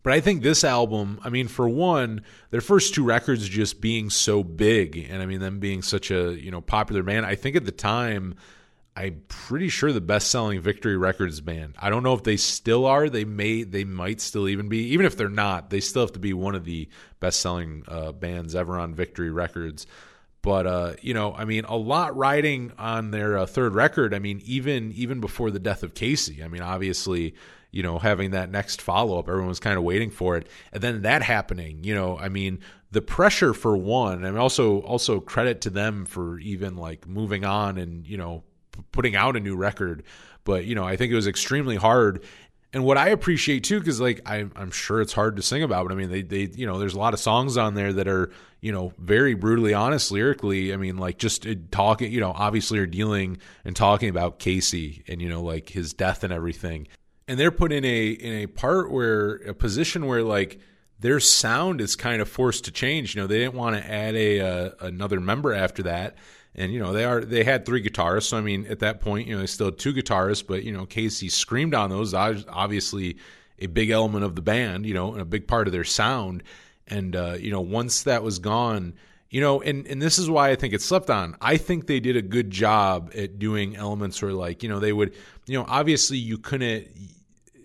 [0.02, 4.11] But I think this album, I mean, for one, their first two records just being
[4.11, 7.26] so big, and I mean them being such a you know popular band.
[7.26, 8.34] I think at the time
[8.97, 11.74] I'm pretty sure the best-selling Victory Records band.
[11.80, 13.09] I don't know if they still are.
[13.09, 14.92] They may, they might still even be.
[14.92, 16.88] Even if they're not, they still have to be one of the
[17.18, 19.86] best-selling uh, bands ever on Victory Records.
[20.42, 24.12] But uh, you know, I mean, a lot riding on their uh, third record.
[24.12, 26.45] I mean, even even before the death of Casey.
[26.45, 27.34] I mean, obviously,
[27.70, 31.01] you know, having that next follow-up, everyone was kind of waiting for it, and then
[31.03, 31.82] that happening.
[31.82, 36.38] You know, I mean, the pressure for one, and also also credit to them for
[36.38, 38.45] even like moving on and you know
[38.93, 40.05] putting out a new record.
[40.45, 42.22] But you know, I think it was extremely hard.
[42.75, 45.87] And what I appreciate too, because like I, I'm sure it's hard to sing about,
[45.87, 48.09] but I mean, they, they, you know, there's a lot of songs on there that
[48.09, 50.72] are, you know, very brutally honest lyrically.
[50.72, 55.05] I mean, like just uh, talking, you know, obviously are dealing and talking about Casey
[55.07, 56.89] and you know, like his death and everything.
[57.29, 60.59] And they're put in a in a part where a position where like
[60.99, 63.14] their sound is kind of forced to change.
[63.14, 66.16] You know, they didn't want to add a uh, another member after that
[66.55, 69.26] and you know they are they had three guitarists so i mean at that point
[69.26, 73.16] you know they still had two guitarists but you know Casey screamed on those obviously
[73.59, 76.42] a big element of the band you know and a big part of their sound.
[76.86, 78.94] And uh, you know once that was gone
[79.30, 81.34] you know and and this is why i think it slept on.
[81.40, 84.92] I think they did a good job at doing elements where like you know they
[84.92, 85.14] would
[85.46, 86.88] you know obviously you couldn't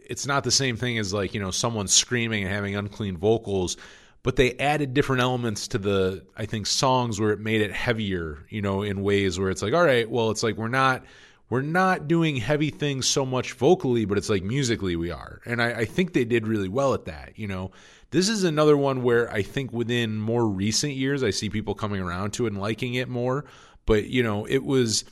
[0.09, 3.77] it's not the same thing as like you know someone screaming and having unclean vocals
[4.23, 8.45] but they added different elements to the I think songs where it made it heavier,
[8.49, 11.03] you know, in ways where it's like, all right, well, it's like we're not
[11.49, 15.41] we're not doing heavy things so much vocally, but it's like musically we are.
[15.45, 17.71] And I, I think they did really well at that, you know.
[18.11, 22.01] This is another one where I think within more recent years I see people coming
[22.01, 23.45] around to it and liking it more.
[23.85, 25.05] But, you know, it was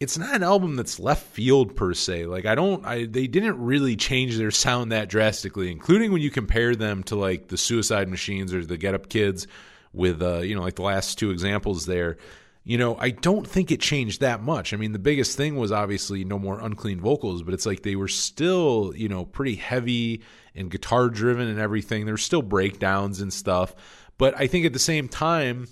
[0.00, 2.26] it's not an album that's left field per se.
[2.26, 6.30] Like I don't I they didn't really change their sound that drastically, including when you
[6.30, 9.46] compare them to like the Suicide Machines or the Get Up Kids
[9.92, 12.16] with uh you know like the last two examples there.
[12.64, 14.74] You know, I don't think it changed that much.
[14.74, 17.96] I mean, the biggest thing was obviously no more unclean vocals, but it's like they
[17.96, 20.22] were still, you know, pretty heavy
[20.54, 22.04] and guitar driven and everything.
[22.04, 23.74] There's still breakdowns and stuff.
[24.18, 25.66] But I think at the same time,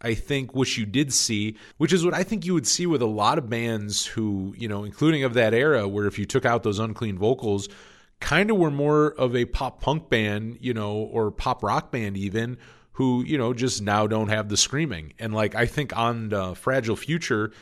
[0.00, 3.02] I think which you did see, which is what I think you would see with
[3.02, 6.44] a lot of bands who, you know, including of that era, where if you took
[6.44, 7.68] out those unclean vocals,
[8.20, 12.16] kind of were more of a pop punk band, you know, or pop rock band
[12.16, 12.58] even,
[12.92, 15.12] who, you know, just now don't have the screaming.
[15.18, 17.52] And like I think on uh, Fragile Future,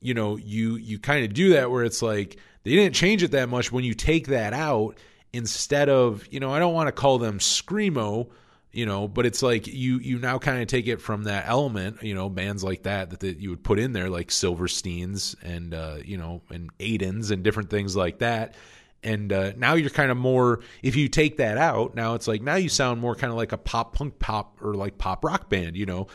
[0.00, 3.30] you know, you you kind of do that where it's like they didn't change it
[3.32, 4.98] that much when you take that out
[5.32, 8.28] instead of, you know, I don't want to call them screamo,
[8.76, 12.02] you know, but it's like you you now kind of take it from that element,
[12.02, 15.72] you know, bands like that that, that you would put in there like Silversteins and
[15.72, 18.54] uh, you know, and Aidens and different things like that.
[19.02, 20.60] And uh, now you're kind of more.
[20.82, 23.52] If you take that out, now it's like now you sound more kind of like
[23.52, 26.08] a pop punk pop or like pop rock band, you know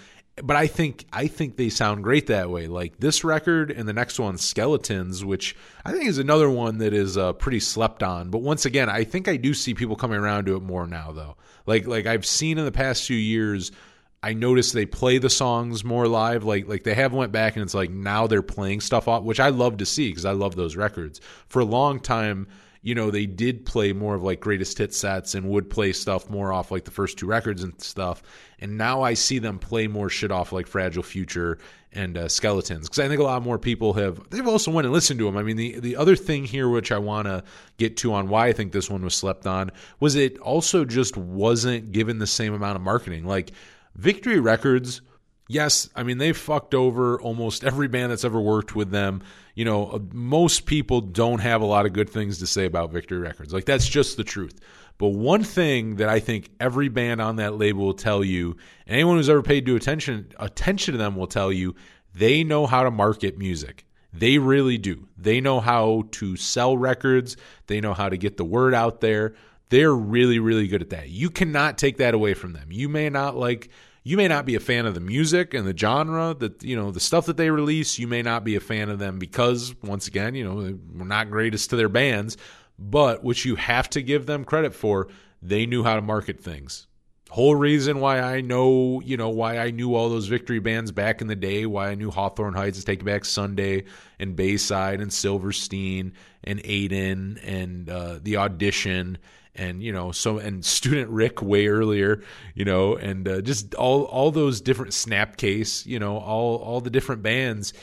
[0.43, 2.67] but I think I think they sound great that way.
[2.67, 6.93] Like this record and the next one, Skeletons, which I think is another one that
[6.93, 8.29] is uh, pretty slept on.
[8.29, 11.11] But once again, I think I do see people coming around to it more now,
[11.11, 11.37] though.
[11.65, 13.71] Like like I've seen in the past few years,
[14.23, 16.43] I noticed they play the songs more live.
[16.43, 19.39] Like like they have went back and it's like now they're playing stuff off, which
[19.39, 21.21] I love to see because I love those records.
[21.47, 22.47] For a long time
[22.81, 26.29] you know, they did play more of like greatest hit sets and would play stuff
[26.29, 28.23] more off like the first two records and stuff.
[28.59, 31.59] And now I see them play more shit off like Fragile Future
[31.93, 34.29] and uh, Skeletons because I think a lot more people have.
[34.29, 35.37] They've also went and listened to them.
[35.37, 37.43] I mean, the the other thing here, which I want to
[37.77, 41.17] get to on why I think this one was slept on, was it also just
[41.17, 43.25] wasn't given the same amount of marketing.
[43.25, 43.51] Like
[43.95, 45.01] Victory Records
[45.51, 49.21] yes, I mean, they fucked over almost every band that's ever worked with them.
[49.55, 52.91] You know, uh, most people don't have a lot of good things to say about
[52.91, 53.53] Victory Records.
[53.53, 54.59] Like, that's just the truth.
[54.97, 59.17] But one thing that I think every band on that label will tell you, anyone
[59.17, 61.75] who's ever paid due attention attention to them will tell you,
[62.13, 63.85] they know how to market music.
[64.13, 65.07] They really do.
[65.17, 67.37] They know how to sell records.
[67.67, 69.33] They know how to get the word out there.
[69.69, 71.09] They're really, really good at that.
[71.09, 72.67] You cannot take that away from them.
[72.71, 73.69] You may not like
[74.03, 76.91] you may not be a fan of the music and the genre that you know
[76.91, 77.99] the stuff that they release.
[77.99, 81.29] You may not be a fan of them because once again you know we're not
[81.29, 82.37] greatest to their bands.
[82.79, 85.09] But which you have to give them credit for
[85.41, 86.87] they knew how to market things.
[87.29, 91.21] Whole reason why I know, you know, why I knew all those victory bands back
[91.21, 93.85] in the day, why I knew Hawthorne Heights, Take Back Sunday,
[94.19, 96.11] and Bayside, and Silverstein,
[96.43, 99.17] and Aiden, and uh, The Audition,
[99.55, 102.21] and you know so and student rick way earlier
[102.55, 106.89] you know and uh, just all all those different snapcase you know all all the
[106.89, 107.73] different bands.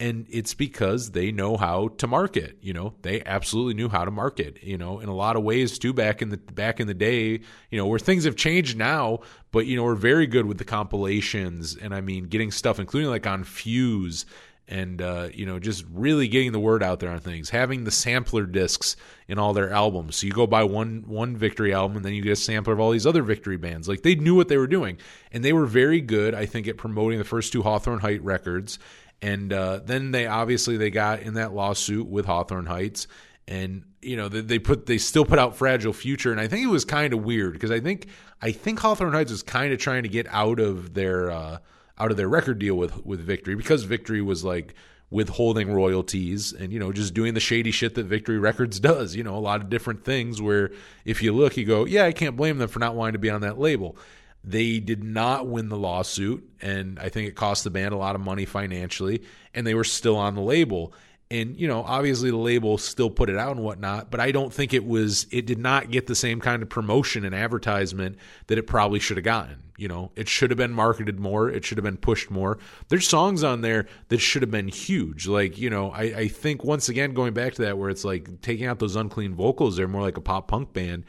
[0.00, 4.10] And it's because they know how to market you know they absolutely knew how to
[4.10, 6.94] market you know in a lot of ways too back in the back in the
[6.94, 9.20] day you know where things have changed now
[9.52, 11.76] but you know we're very good with the compilations.
[11.76, 14.26] And i mean getting stuff including like on fuse
[14.68, 17.90] and uh, you know just really getting the word out there on things having the
[17.90, 18.96] sampler discs
[19.28, 20.16] in all their albums.
[20.16, 22.80] So you go buy one one victory album and then you get a sampler of
[22.80, 23.88] all these other victory bands.
[23.88, 24.98] Like they knew what they were doing
[25.32, 28.78] and they were very good i think at promoting the first two hawthorne height records.
[29.22, 33.06] And uh, then they obviously they got in that lawsuit with hawthorne heights
[33.46, 36.70] and you know they, put they still put out fragile future and i think it
[36.70, 38.06] was kind of weird because i think
[38.40, 41.58] i think hawthorne heights was kind of trying to get out of their uh,
[41.98, 44.74] out of their record deal with with Victory because Victory was like
[45.10, 49.14] withholding royalties and you know just doing the shady shit that Victory Records does.
[49.14, 50.70] You know, a lot of different things where
[51.04, 53.30] if you look, you go, yeah, I can't blame them for not wanting to be
[53.30, 53.96] on that label.
[54.46, 58.14] They did not win the lawsuit, and I think it cost the band a lot
[58.14, 59.22] of money financially,
[59.54, 60.92] and they were still on the label
[61.30, 64.52] and you know obviously the label still put it out and whatnot but i don't
[64.52, 68.16] think it was it did not get the same kind of promotion and advertisement
[68.46, 69.60] that it probably should have gotten.
[69.76, 71.50] You know it should have been marketed more.
[71.50, 72.58] It should have been pushed more.
[72.88, 75.26] There's songs on there that should have been huge.
[75.26, 78.40] Like you know i, I think once again going back to that where it's like
[78.40, 81.04] taking out those unclean vocals they're more like a pop punk band.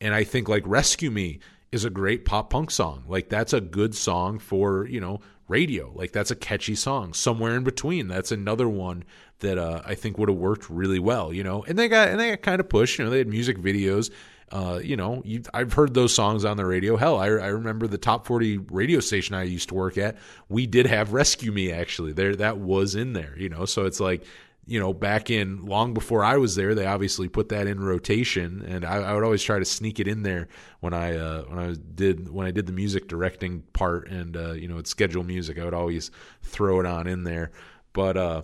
[0.00, 1.40] And i think like rescue me
[1.72, 3.04] is a great pop punk song.
[3.06, 5.92] Like that's a good song for you know radio.
[5.94, 7.12] Like that's a catchy song.
[7.12, 9.04] Somewhere in between, that's another one
[9.40, 11.32] that uh, I think would have worked really well.
[11.32, 12.98] You know, and they got and they got kind of pushed.
[12.98, 14.10] You know, they had music videos.
[14.52, 16.96] Uh, you know, you, I've heard those songs on the radio.
[16.96, 20.16] Hell, I, I remember the top forty radio station I used to work at.
[20.48, 22.12] We did have "Rescue Me" actually.
[22.12, 23.34] There, that was in there.
[23.36, 24.24] You know, so it's like
[24.66, 28.64] you know, back in long before I was there, they obviously put that in rotation,
[28.66, 30.48] and I, I would always try to sneak it in there
[30.80, 34.52] when I uh, when I did when I did the music directing part, and uh,
[34.52, 35.58] you know, it's schedule music.
[35.58, 36.10] I would always
[36.42, 37.52] throw it on in there,
[37.92, 38.42] but uh,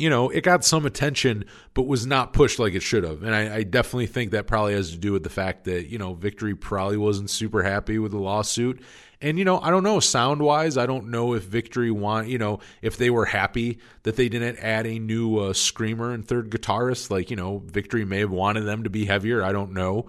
[0.00, 1.44] you know, it got some attention,
[1.74, 3.22] but was not pushed like it should have.
[3.22, 5.98] And I, I, definitely think that probably has to do with the fact that, you
[5.98, 8.80] know, Victory probably wasn't super happy with the lawsuit.
[9.22, 10.78] And you know, I don't know sound wise.
[10.78, 14.58] I don't know if Victory want you know if they were happy that they didn't
[14.58, 17.10] add a new uh, screamer and third guitarist.
[17.10, 19.42] Like you know, Victory may have wanted them to be heavier.
[19.42, 20.06] I don't know,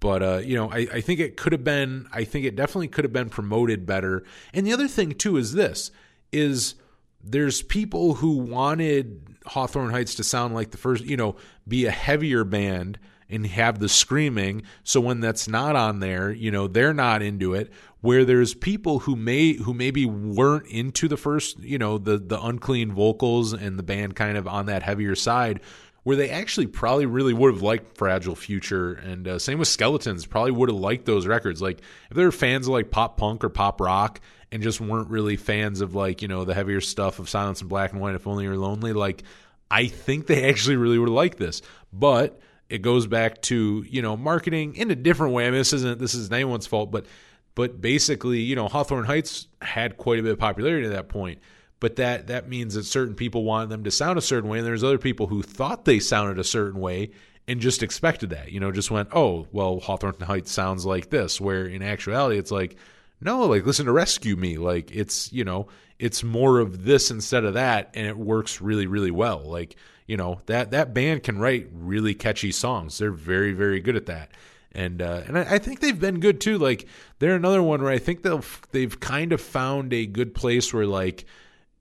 [0.00, 2.06] but uh, you know, I, I think it could have been.
[2.12, 4.24] I think it definitely could have been promoted better.
[4.52, 5.90] And the other thing too is this:
[6.32, 6.74] is
[7.22, 11.36] there's people who wanted Hawthorne Heights to sound like the first, you know,
[11.66, 12.98] be a heavier band
[13.28, 14.62] and have the screaming.
[14.82, 17.72] So when that's not on there, you know, they're not into it.
[18.04, 22.38] Where there's people who may who maybe weren't into the first, you know, the the
[22.38, 25.60] unclean vocals and the band kind of on that heavier side,
[26.02, 30.26] where they actually probably really would have liked Fragile Future, and uh, same with Skeletons,
[30.26, 31.62] probably would have liked those records.
[31.62, 31.80] Like
[32.10, 34.20] if they're fans of like pop punk or pop rock,
[34.52, 37.68] and just weren't really fans of like you know the heavier stuff of Silence in
[37.68, 39.22] Black and White, If Only You're Lonely, like
[39.70, 42.38] I think they actually really would liked this, but
[42.68, 45.46] it goes back to you know marketing in a different way.
[45.46, 47.06] I mean, this isn't this is anyone's fault, but
[47.54, 51.38] but basically, you know, Hawthorne Heights had quite a bit of popularity at that point.
[51.80, 54.66] But that that means that certain people wanted them to sound a certain way, and
[54.66, 57.10] there's other people who thought they sounded a certain way
[57.46, 58.50] and just expected that.
[58.52, 61.40] You know, just went, oh, well, Hawthorne Heights sounds like this.
[61.40, 62.76] Where in actuality, it's like,
[63.20, 64.56] no, like listen to Rescue Me.
[64.56, 68.86] Like it's you know, it's more of this instead of that, and it works really
[68.86, 69.42] really well.
[69.44, 69.76] Like
[70.06, 72.98] you know that that band can write really catchy songs.
[72.98, 74.30] They're very very good at that
[74.74, 76.58] and uh, and I, I, think they've been good too.
[76.58, 76.86] Like
[77.18, 80.86] they're another one where I think they'll they've kind of found a good place where
[80.86, 81.24] like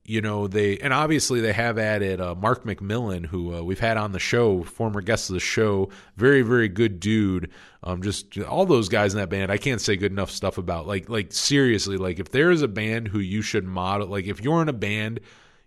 [0.05, 3.97] you know they and obviously they have added uh, Mark McMillon who uh, we've had
[3.97, 7.49] on the show, former guest of the show, very very good dude.
[7.83, 10.87] Um, just all those guys in that band, I can't say good enough stuff about.
[10.87, 14.41] Like like seriously, like if there is a band who you should model, like if
[14.41, 15.19] you're in a band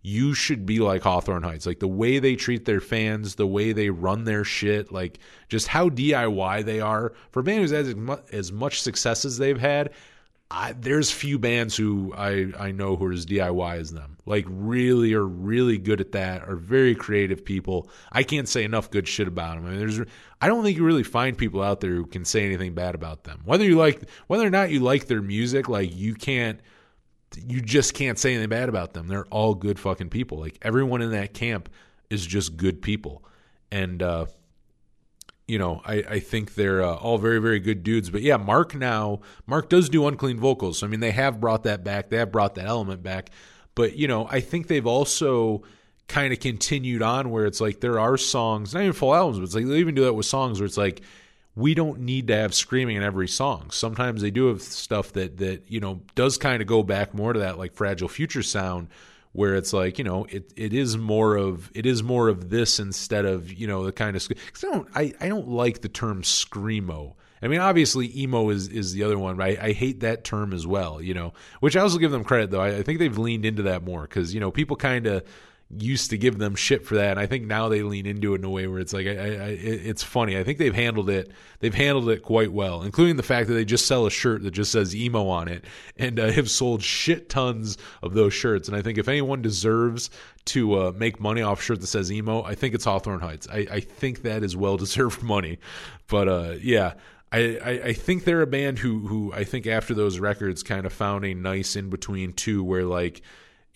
[0.06, 1.66] you should be like Hawthorne Heights.
[1.66, 5.66] Like the way they treat their fans, the way they run their shit, like just
[5.66, 7.12] how DIY they are.
[7.32, 9.90] For a band who's had as much success as they've had,
[10.48, 14.16] I, there's few bands who I, I know who are as DIY as them.
[14.26, 16.48] Like really are really good at that.
[16.48, 17.90] Are very creative people.
[18.12, 19.66] I can't say enough good shit about them.
[19.66, 20.00] I mean, there's
[20.40, 23.24] I don't think you really find people out there who can say anything bad about
[23.24, 23.40] them.
[23.44, 26.60] Whether you like whether or not you like their music, like you can't
[27.36, 29.08] you just can't say anything bad about them.
[29.08, 30.38] They're all good fucking people.
[30.38, 31.68] Like everyone in that camp
[32.10, 33.24] is just good people.
[33.70, 34.26] And, uh,
[35.48, 38.10] you know, I, I think they're uh, all very, very good dudes.
[38.10, 40.78] But yeah, Mark now, Mark does do unclean vocals.
[40.78, 42.10] So, I mean, they have brought that back.
[42.10, 43.30] They have brought that element back.
[43.74, 45.62] But, you know, I think they've also
[46.08, 49.44] kind of continued on where it's like there are songs, not even full albums, but
[49.44, 51.02] it's like they even do that with songs where it's like,
[51.56, 53.70] we don't need to have screaming in every song.
[53.70, 57.32] Sometimes they do have stuff that that you know does kind of go back more
[57.32, 58.88] to that like fragile future sound
[59.32, 62.78] where it's like you know it it is more of it is more of this
[62.78, 65.88] instead of you know the kind of cause I don't I, I don't like the
[65.88, 67.14] term screamo.
[67.42, 69.36] I mean, obviously, emo is is the other one.
[69.36, 69.58] Right?
[69.58, 71.00] I hate that term as well.
[71.00, 72.60] You know, which I also give them credit though.
[72.60, 75.24] I, I think they've leaned into that more because you know people kind of
[75.68, 77.12] used to give them shit for that.
[77.12, 79.10] And I think now they lean into it in a way where it's like, I,
[79.10, 80.38] I, it's funny.
[80.38, 81.32] I think they've handled it.
[81.58, 84.52] They've handled it quite well, including the fact that they just sell a shirt that
[84.52, 85.64] just says emo on it
[85.96, 88.68] and uh, have sold shit tons of those shirts.
[88.68, 90.08] And I think if anyone deserves
[90.46, 93.48] to uh, make money off a shirt that says emo, I think it's Hawthorne Heights.
[93.50, 95.58] I, I think that is well deserved money.
[96.08, 96.94] But uh, yeah.
[97.32, 100.86] I, I, I think they're a band who who I think after those records kind
[100.86, 103.20] of found a nice in between two where like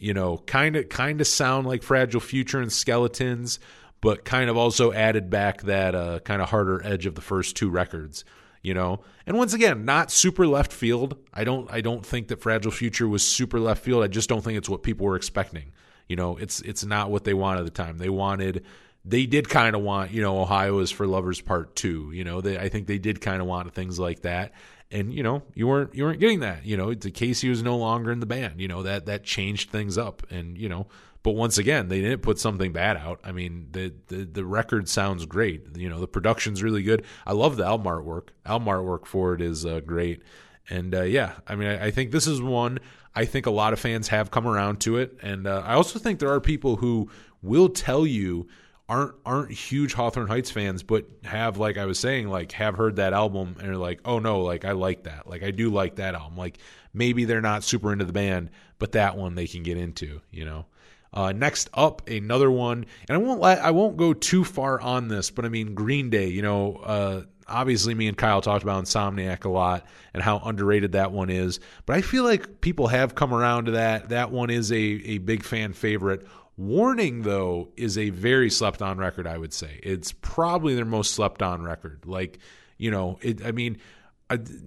[0.01, 3.61] you know, kind of kind of sound like Fragile Future and Skeletons,
[4.01, 7.55] but kind of also added back that uh, kind of harder edge of the first
[7.55, 8.25] two records.
[8.63, 11.17] You know, and once again, not super left field.
[11.33, 14.03] I don't I don't think that Fragile Future was super left field.
[14.03, 15.73] I just don't think it's what people were expecting.
[16.09, 17.99] You know, it's it's not what they wanted at the time.
[17.99, 18.65] They wanted
[19.03, 22.43] they did kind of want, you know, Ohio is for lovers part 2, you know.
[22.43, 24.53] They I think they did kind of want things like that
[24.91, 27.76] and you know you weren't you weren't getting that you know the casey was no
[27.76, 30.86] longer in the band you know that that changed things up and you know
[31.22, 33.20] but once again they didn't put something bad out.
[33.24, 35.76] I mean the the, the record sounds great.
[35.76, 37.05] You know the production's really good.
[37.26, 40.22] I love the album artwork album artwork for it is uh, great.
[40.68, 42.78] And uh, yeah i mean I, I, think this is one
[43.14, 45.18] i think a lot of fans have come around to it.
[45.22, 47.11] And uh, i also think there are people who
[47.43, 48.47] will tell you
[48.91, 52.97] aren't aren't huge Hawthorne Heights fans, but have like I was saying, like have heard
[52.97, 55.95] that album and are like, oh no, like I like that, like I do like
[55.97, 56.36] that album.
[56.36, 56.59] Like
[56.93, 60.45] maybe they're not super into the band, but that one they can get into, you
[60.45, 60.66] know.
[61.12, 65.09] Uh, next up, another one, and I won't let, I won't go too far on
[65.09, 66.28] this, but I mean Green Day.
[66.28, 70.93] You know, uh, obviously me and Kyle talked about Insomniac a lot and how underrated
[70.93, 74.09] that one is, but I feel like people have come around to that.
[74.09, 76.26] That one is a a big fan favorite.
[76.57, 79.81] Warning, though, is a very slept on record, I would say.
[79.83, 82.03] It's probably their most slept on record.
[82.05, 82.39] Like,
[82.77, 83.79] you know, it, I mean,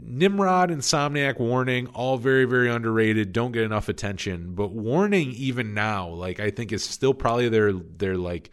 [0.02, 3.32] Nimrod, Insomniac, Warning, all very, very underrated.
[3.32, 4.56] Don't get enough attention.
[4.56, 8.50] But Warning, even now, like, I think is still probably their, their like,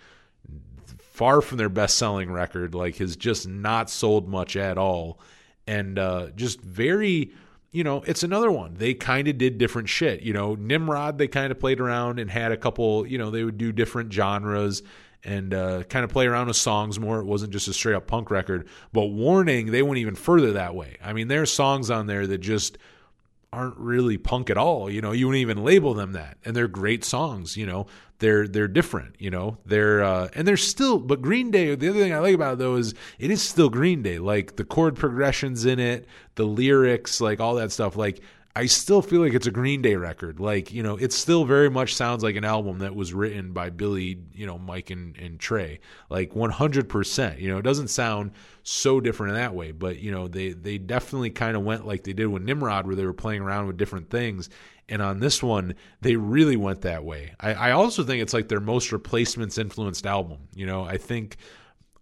[0.98, 2.74] far from their best selling record.
[2.74, 5.18] Like, has just not sold much at all.
[5.66, 7.32] And uh, just very
[7.72, 8.74] you know, it's another one.
[8.74, 10.22] They kind of did different shit.
[10.22, 13.44] You know, Nimrod, they kind of played around and had a couple, you know, they
[13.44, 14.82] would do different genres
[15.22, 17.20] and uh, kind of play around with songs more.
[17.20, 18.68] It wasn't just a straight up punk record.
[18.92, 20.96] But Warning, they went even further that way.
[21.02, 22.78] I mean, there's songs on there that just
[23.52, 24.90] aren't really punk at all.
[24.90, 27.56] You know, you wouldn't even label them that, and they're great songs.
[27.56, 27.86] You know,
[28.18, 29.16] they're they're different.
[29.18, 30.98] You know, they're uh, and they're still.
[30.98, 31.74] But Green Day.
[31.74, 34.18] The other thing I like about it though is it is still Green Day.
[34.18, 37.96] Like the chord progressions in it, the lyrics, like all that stuff.
[37.96, 38.20] Like
[38.60, 40.38] I still feel like it's a Green Day record.
[40.38, 43.70] Like, you know, it still very much sounds like an album that was written by
[43.70, 45.78] Billy, you know, Mike and, and Tré.
[46.10, 47.40] Like 100%.
[47.40, 48.32] You know, it doesn't sound
[48.62, 52.04] so different in that way, but, you know, they, they definitely kind of went like
[52.04, 54.50] they did with Nimrod, where they were playing around with different things.
[54.90, 57.32] And on this one, they really went that way.
[57.40, 60.48] I, I also think it's like their most replacements influenced album.
[60.54, 61.38] You know, I think.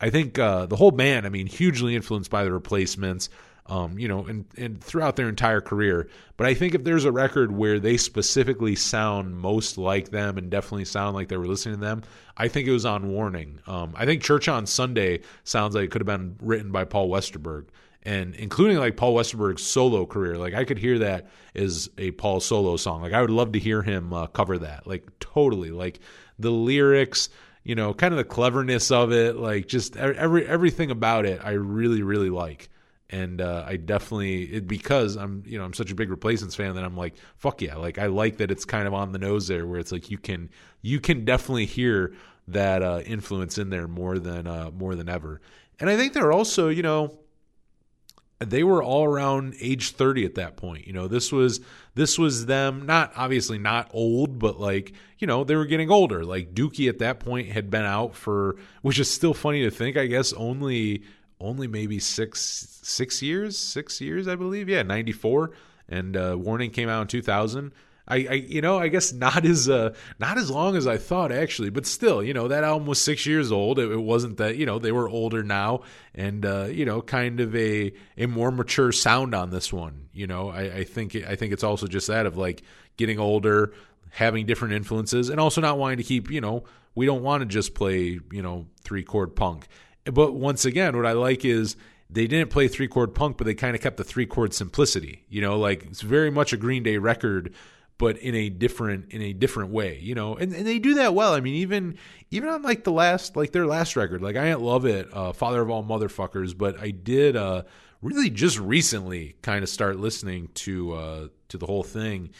[0.00, 3.30] I think uh, the whole band, I mean, hugely influenced by the replacements
[3.68, 6.08] um, you know, and, and throughout their entire career.
[6.36, 10.50] But I think if there's a record where they specifically sound most like them and
[10.50, 12.02] definitely sound like they were listening to them,
[12.36, 13.60] I think it was on Warning.
[13.66, 17.08] Um, I think Church on Sunday sounds like it could have been written by Paul
[17.10, 17.66] Westerberg.
[18.04, 22.40] And including like Paul Westerberg's solo career, like I could hear that as a Paul
[22.40, 23.02] solo song.
[23.02, 24.86] Like I would love to hear him uh, cover that.
[24.86, 25.98] Like totally, like
[26.38, 27.28] the lyrics,
[27.64, 31.50] you know, kind of the cleverness of it, like just every everything about it, I
[31.50, 32.70] really really like
[33.11, 36.74] and uh, I definitely it, because I'm you know I'm such a big replacements fan
[36.74, 37.76] that I'm like fuck yeah.
[37.76, 40.18] Like I like that it's kind of on the nose there where it's like you
[40.18, 40.50] can
[40.82, 42.14] you can definitely hear
[42.48, 45.40] that uh, influence in there more than uh, more than ever.
[45.80, 47.18] And I think they're also you know
[48.40, 50.86] they were all around age 30 at that point.
[50.86, 51.61] You know this was
[51.94, 56.24] this was them not obviously not old but like you know they were getting older.
[56.24, 59.96] Like Dookie at that point had been out for which is still funny to think
[59.96, 61.04] I guess only
[61.41, 64.68] only maybe six six years, six years, I believe.
[64.68, 65.53] Yeah, ninety four,
[65.89, 67.72] and uh, Warning came out in two thousand.
[68.11, 71.30] I, I, you know, I guess not as uh, not as long as I thought
[71.30, 73.78] actually, but still, you know, that album was six years old.
[73.78, 75.82] It, it wasn't that, you know, they were older now,
[76.14, 80.09] and uh, you know, kind of a a more mature sound on this one.
[80.14, 82.62] You know, I, I think I think it's also just that of like
[82.97, 83.74] getting older,
[84.11, 86.64] having different influences, and also not wanting to keep, you know,
[86.95, 89.68] we don't want to just play, you know, three chord punk
[90.12, 91.76] but once again, what I like is
[92.11, 95.24] they didn't play three chord punk, but they kind of kept the three chord simplicity.
[95.28, 97.54] You know, like it's very much a Green Day record,
[97.98, 99.98] but in a different in a different way.
[100.00, 101.34] You know, and, and they do that well.
[101.34, 101.98] I mean, even
[102.30, 105.32] even on like the last like their last record, like I didn't love it, uh,
[105.32, 107.62] Father of All Motherfuckers, but I did uh,
[108.00, 112.30] really just recently kind of start listening to uh, to the whole thing.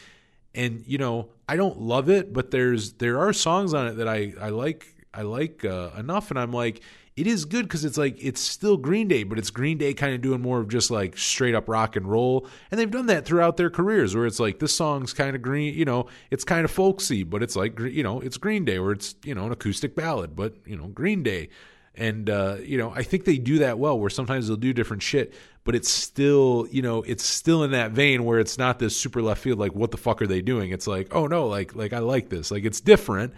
[0.55, 4.07] And you know, I don't love it, but there's there are songs on it that
[4.07, 6.81] I I like I like uh, enough, and I'm like,
[7.19, 10.13] it is good because it's like it's still Green Day, but it's Green Day kind
[10.13, 12.47] of doing more of just like straight up rock and roll.
[12.71, 15.73] And they've done that throughout their careers, where it's like this song's kind of green,
[15.73, 18.93] you know, it's kind of folksy, but it's like you know, it's Green Day, or
[18.93, 21.49] it's you know an acoustic ballad, but you know, Green Day.
[21.93, 25.03] And uh, you know, I think they do that well, where sometimes they'll do different
[25.03, 25.33] shit,
[25.65, 29.21] but it's still, you know, it's still in that vein where it's not this super
[29.21, 30.71] left field, like what the fuck are they doing?
[30.71, 33.33] It's like, oh no, like like I like this, like it's different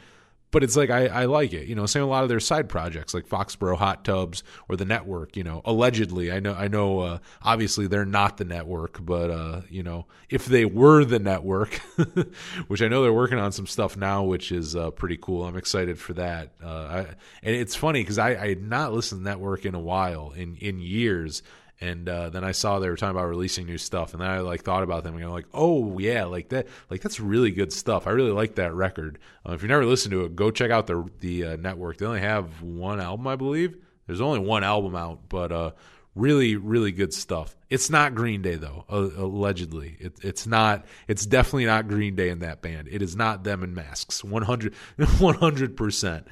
[0.51, 1.67] but it's like I, I like it.
[1.67, 4.85] You know, same a lot of their side projects like Foxboro Hot Tubs or the
[4.85, 5.35] Network.
[5.35, 6.99] You know, allegedly, I know I know.
[6.99, 11.75] Uh, obviously, they're not the network, but uh, you know, if they were the network,
[12.67, 15.45] which I know they're working on some stuff now, which is uh, pretty cool.
[15.45, 16.51] I'm excited for that.
[16.63, 16.99] Uh, I,
[17.43, 20.55] and it's funny because I, I had not listened to Network in a while, in
[20.57, 21.41] in years
[21.81, 24.39] and uh, then I saw they were talking about releasing new stuff, and then I
[24.39, 27.73] like thought about them and I'm like, oh yeah, like that, like that's really good
[27.73, 28.05] stuff.
[28.05, 29.17] I really like that record.
[29.47, 31.97] Uh, if you never listened to it, go check out the the uh, network.
[31.97, 33.77] They only have one album, I believe.
[34.05, 35.71] There's only one album out, but uh,
[36.15, 37.55] really, really good stuff.
[37.69, 39.97] It's not Green Day though, allegedly.
[39.99, 40.85] It, it's not.
[41.07, 42.89] It's definitely not Green Day in that band.
[42.91, 44.23] It is not them in masks.
[44.23, 44.73] 100
[45.77, 46.27] percent.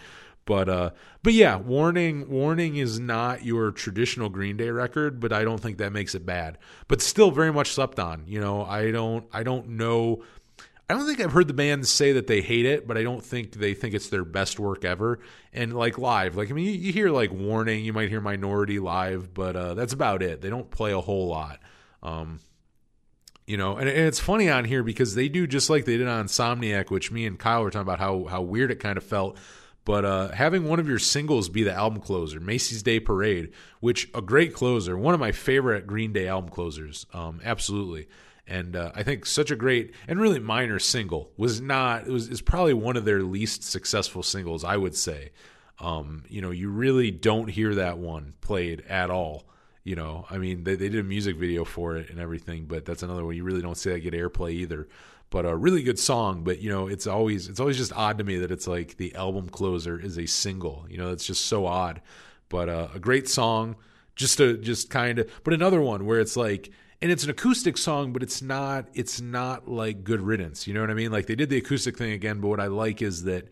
[0.49, 0.89] But uh,
[1.21, 5.77] but yeah, warning, warning is not your traditional Green Day record, but I don't think
[5.77, 6.57] that makes it bad.
[6.87, 8.23] But still, very much slept on.
[8.25, 10.23] You know, I don't, I don't know.
[10.89, 13.23] I don't think I've heard the band say that they hate it, but I don't
[13.23, 15.19] think they think it's their best work ever.
[15.53, 18.79] And like live, like I mean, you, you hear like Warning, you might hear Minority
[18.79, 20.41] live, but uh, that's about it.
[20.41, 21.59] They don't play a whole lot.
[22.01, 22.39] Um,
[23.45, 26.07] you know, and, and, it's funny on here because they do just like they did
[26.07, 29.03] on Insomniac, which me and Kyle were talking about how how weird it kind of
[29.03, 29.37] felt
[29.89, 34.07] but uh, having one of your singles be the album closer, Macy's Day Parade, which
[34.13, 38.07] a great closer, one of my favorite Green Day album closers, um, absolutely.
[38.45, 42.29] And uh, I think such a great and really minor single was not it was
[42.29, 45.31] is probably one of their least successful singles, I would say.
[45.79, 49.45] Um, you know, you really don't hear that one played at all.
[49.83, 52.85] You know, I mean, they, they did a music video for it and everything, but
[52.85, 54.87] that's another one you really don't see that get airplay either.
[55.29, 56.43] But a really good song.
[56.43, 59.13] But you know, it's always it's always just odd to me that it's like the
[59.15, 60.85] album closer is a single.
[60.89, 62.01] You know, it's just so odd.
[62.49, 63.75] But uh, a great song,
[64.15, 65.29] just a just kind of.
[65.43, 66.71] But another one where it's like
[67.01, 70.81] and it's an acoustic song but it's not it's not like good riddance you know
[70.81, 73.23] what i mean like they did the acoustic thing again but what i like is
[73.23, 73.47] that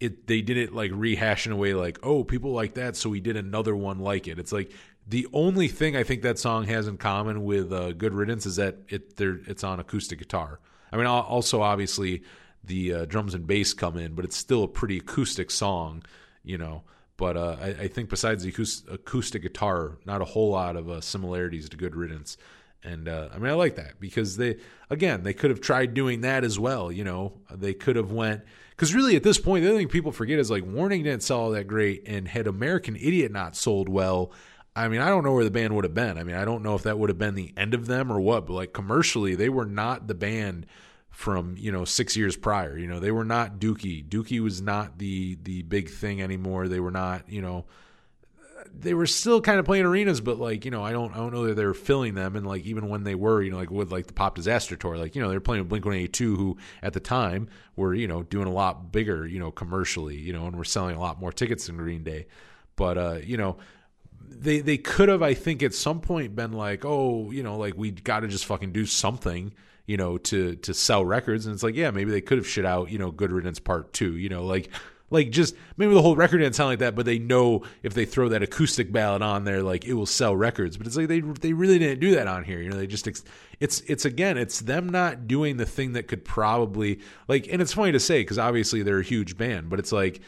[0.00, 3.20] it they didn't like rehash in a way like oh people like that so we
[3.20, 4.70] did another one like it it's like
[5.08, 8.56] the only thing i think that song has in common with uh, good riddance is
[8.56, 10.60] that it there it's on acoustic guitar
[10.92, 12.22] i mean also obviously
[12.64, 16.02] the uh, drums and bass come in but it's still a pretty acoustic song
[16.42, 16.82] you know
[17.18, 18.48] but uh, I, I think besides the
[18.90, 22.36] acoustic, guitar not a whole lot of uh, similarities to good riddance
[22.84, 24.56] and uh, I mean, I like that because they,
[24.90, 26.90] again, they could have tried doing that as well.
[26.90, 30.10] You know, they could have went because really at this point, the other thing people
[30.10, 33.88] forget is like Warning didn't sell all that great, and had American Idiot not sold
[33.88, 34.32] well,
[34.74, 36.16] I mean, I don't know where the band would have been.
[36.16, 38.20] I mean, I don't know if that would have been the end of them or
[38.20, 40.66] what, but like commercially, they were not the band
[41.10, 42.76] from you know six years prior.
[42.76, 44.06] You know, they were not Dookie.
[44.06, 46.68] Dookie was not the the big thing anymore.
[46.68, 47.66] They were not you know
[48.74, 51.32] they were still kind of playing arenas, but like you know, I don't I don't
[51.32, 53.70] know that they were filling them, and like even when they were, you know, like
[53.70, 56.08] with like the Pop Disaster tour, like you know, they're playing with Blink One Eighty
[56.08, 60.16] Two, who at the time were you know doing a lot bigger, you know, commercially,
[60.16, 62.26] you know, and were selling a lot more tickets than Green Day,
[62.76, 63.58] but uh, you know.
[64.40, 67.74] They they could have I think at some point been like oh you know like
[67.76, 69.52] we got to just fucking do something
[69.86, 72.64] you know to to sell records and it's like yeah maybe they could have shit
[72.64, 74.70] out you know Good Riddance Part Two you know like
[75.12, 78.06] like just maybe the whole record didn't sound like that, but they know if they
[78.06, 80.78] throw that acoustic ballad on there, like it will sell records.
[80.78, 82.60] But it's like they they really didn't do that on here.
[82.60, 86.24] You know, they just it's it's again it's them not doing the thing that could
[86.24, 87.46] probably like.
[87.52, 90.22] And it's funny to say because obviously they're a huge band, but it's like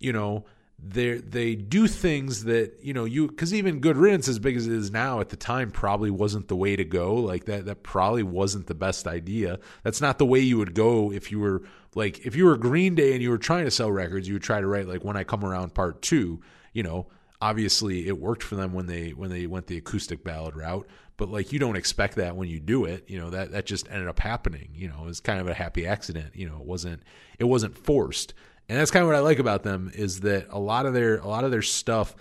[0.00, 0.46] you know
[0.84, 4.66] they they do things that you know you because even good riddance as big as
[4.66, 7.14] it is now at the time probably wasn't the way to go.
[7.14, 9.60] Like that that probably wasn't the best idea.
[9.84, 11.62] That's not the way you would go if you were
[11.94, 14.42] like if you were green day and you were trying to sell records you would
[14.42, 16.40] try to write like when i come around part two
[16.72, 17.06] you know.
[17.40, 21.28] Obviously it worked for them when they when they went the acoustic ballad route but
[21.28, 23.04] like you don't expect that when you do it.
[23.08, 25.02] You know that that just ended up happening you know.
[25.02, 26.56] It was kind of a happy accident you know.
[26.56, 27.02] It wasn't
[27.38, 28.34] it wasn't forced
[28.68, 31.18] and that's kind of what I like about them is that a lot of their
[31.18, 32.14] a lot of their stuff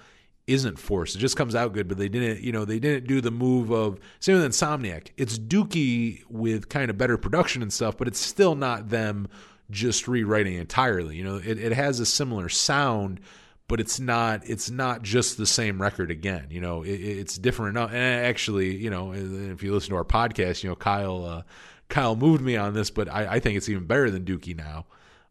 [0.47, 1.15] isn't forced.
[1.15, 3.71] It just comes out good, but they didn't, you know, they didn't do the move
[3.71, 5.09] of same with Insomniac.
[5.17, 9.27] It's Dookie with kind of better production and stuff, but it's still not them
[9.69, 11.15] just rewriting entirely.
[11.15, 13.21] You know, it, it has a similar sound,
[13.67, 16.47] but it's not it's not just the same record again.
[16.49, 17.91] You know, it, it's different enough.
[17.91, 21.41] And actually, you know, if you listen to our podcast, you know, Kyle uh,
[21.87, 24.85] Kyle moved me on this, but I, I think it's even better than Dookie now.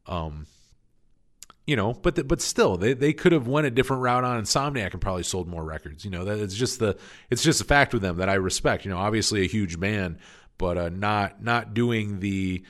[0.06, 0.46] Um,
[1.70, 4.42] you know, but the, but still, they, they could have went a different route on
[4.42, 6.04] Insomniac and probably sold more records.
[6.04, 6.98] You know, that it's just the
[7.30, 8.84] it's just a fact with them that I respect.
[8.84, 10.18] You know, obviously a huge band,
[10.58, 12.64] but uh, not not doing the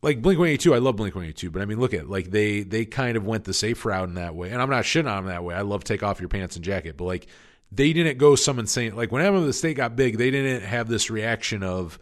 [0.00, 0.74] like Blink One Eighty Two.
[0.74, 3.18] I love Blink One Eighty Two, but I mean, look at like they they kind
[3.18, 5.44] of went the safe route in that way, and I'm not shitting on them that
[5.44, 5.54] way.
[5.54, 7.26] I love take off your pants and jacket, but like
[7.70, 10.88] they didn't go some insane like when whenever the state got big, they didn't have
[10.88, 11.98] this reaction of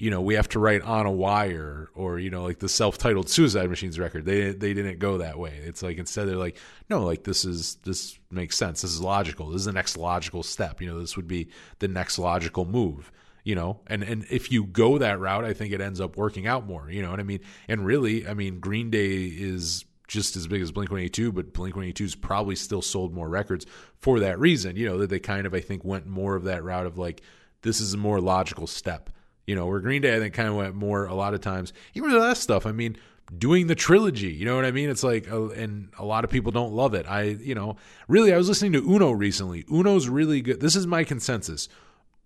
[0.00, 3.28] you know, we have to write on a wire or, you know, like the self-titled
[3.28, 4.24] Suicide Machines record.
[4.24, 5.60] They they didn't go that way.
[5.62, 6.56] It's like instead they're like,
[6.88, 8.80] no, like this is this makes sense.
[8.80, 9.50] This is logical.
[9.50, 10.80] This is the next logical step.
[10.80, 11.48] You know, this would be
[11.80, 13.12] the next logical move.
[13.44, 16.46] You know, and and if you go that route, I think it ends up working
[16.46, 16.90] out more.
[16.90, 17.40] You know what I mean?
[17.68, 21.74] And really, I mean, Green Day is just as big as Blink 182, but Blink
[21.74, 23.66] 182's probably still sold more records
[23.98, 24.76] for that reason.
[24.76, 27.20] You know, that they kind of I think went more of that route of like
[27.60, 29.10] this is a more logical step
[29.46, 31.72] you know, where Green Day, I think, kind of went more a lot of times,
[31.94, 32.66] even with that stuff.
[32.66, 32.96] I mean,
[33.36, 34.90] doing the trilogy, you know what I mean?
[34.90, 37.06] It's like, uh, and a lot of people don't love it.
[37.08, 37.76] I, you know,
[38.08, 39.64] really, I was listening to Uno recently.
[39.70, 40.60] Uno's really good.
[40.60, 41.68] This is my consensus.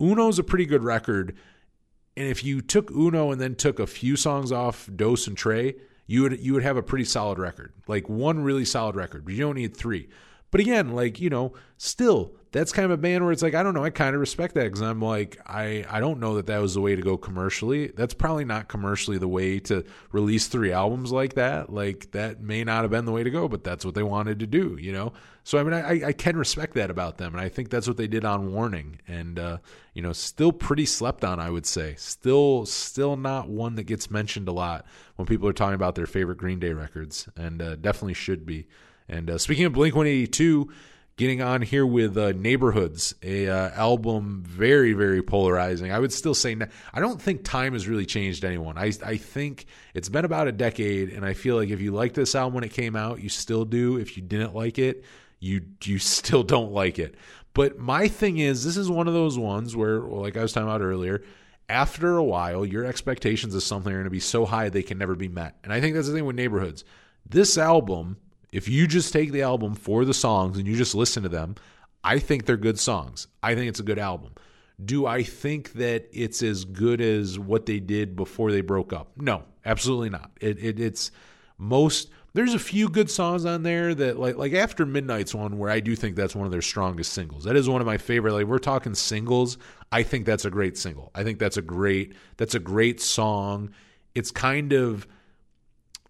[0.00, 1.36] Uno's a pretty good record.
[2.16, 5.76] And if you took Uno and then took a few songs off Dos and Tré,
[6.06, 7.72] you would you would have a pretty solid record.
[7.88, 9.28] Like one really solid record.
[9.28, 10.08] You don't need three.
[10.50, 13.64] But again, like, you know, still, that's kind of a band where it's like, I
[13.64, 16.46] don't know, I kind of respect that because I'm like, I, I don't know that
[16.46, 17.88] that was the way to go commercially.
[17.88, 21.72] That's probably not commercially the way to release three albums like that.
[21.72, 24.38] Like, that may not have been the way to go, but that's what they wanted
[24.38, 25.12] to do, you know?
[25.42, 27.34] So, I mean, I, I can respect that about them.
[27.34, 29.00] And I think that's what they did on Warning.
[29.08, 29.58] And, uh,
[29.92, 31.96] you know, still pretty slept on, I would say.
[31.98, 36.06] Still, still not one that gets mentioned a lot when people are talking about their
[36.06, 38.68] favorite Green Day records, and uh, definitely should be.
[39.08, 40.70] And uh, speaking of Blink 182,
[41.16, 45.92] getting on here with uh, Neighborhoods, a uh, album very very polarizing.
[45.92, 46.56] I would still say
[46.92, 48.78] I don't think time has really changed anyone.
[48.78, 52.14] I I think it's been about a decade, and I feel like if you liked
[52.14, 53.98] this album when it came out, you still do.
[53.98, 55.04] If you didn't like it,
[55.40, 57.14] you you still don't like it.
[57.54, 60.68] But my thing is, this is one of those ones where, like I was talking
[60.68, 61.22] about earlier,
[61.68, 64.98] after a while, your expectations of something are going to be so high they can
[64.98, 65.56] never be met.
[65.62, 66.84] And I think that's the thing with neighborhoods.
[67.24, 68.18] This album,
[68.54, 71.56] if you just take the album for the songs and you just listen to them,
[72.04, 73.26] I think they're good songs.
[73.42, 74.32] I think it's a good album.
[74.82, 79.10] Do I think that it's as good as what they did before they broke up?
[79.16, 80.30] No, absolutely not.
[80.40, 81.10] It, it it's
[81.58, 85.70] most there's a few good songs on there that like like after midnight's one where
[85.70, 88.32] i do think that's one of their strongest singles that is one of my favorite
[88.32, 89.56] like we're talking singles
[89.92, 93.70] i think that's a great single i think that's a great that's a great song
[94.16, 95.06] it's kind of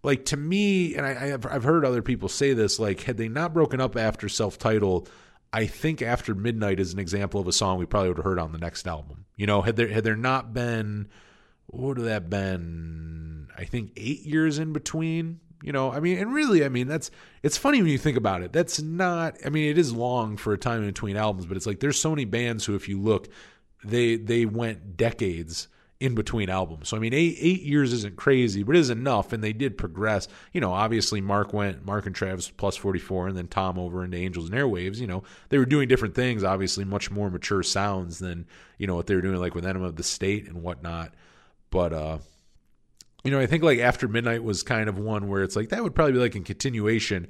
[0.05, 3.27] like to me and I, i've, I've heard other people say this like had they
[3.27, 5.09] not broken up after self-titled
[5.51, 8.39] i think after midnight is an example of a song we probably would have heard
[8.39, 11.07] on the next album you know had there had there not been
[11.67, 16.31] what would that been i think eight years in between you know, I mean, and
[16.31, 17.09] really, I mean, that's
[17.41, 18.53] it's funny when you think about it.
[18.53, 19.37] That's not.
[19.43, 21.99] I mean, it is long for a time in between albums, but it's like there's
[21.99, 23.29] so many bands who, if you look,
[23.83, 25.67] they they went decades
[26.05, 26.89] in between albums.
[26.89, 29.77] So I mean, eight eight years isn't crazy, but it is enough, and they did
[29.77, 30.27] progress.
[30.53, 34.03] You know, obviously Mark went Mark and Travis plus forty four, and then Tom over
[34.03, 34.97] into Angels and Airwaves.
[34.97, 36.43] You know, they were doing different things.
[36.43, 38.45] Obviously, much more mature sounds than
[38.77, 41.13] you know what they were doing like with Enema of the State and whatnot.
[41.71, 42.17] But uh,
[43.23, 45.83] you know, I think like After Midnight was kind of one where it's like that
[45.83, 47.27] would probably be like a continuation.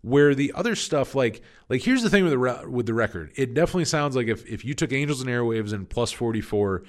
[0.00, 3.32] Where the other stuff, like like here's the thing with the re- with the record,
[3.34, 6.84] it definitely sounds like if if you took Angels and Airwaves and Plus Forty Four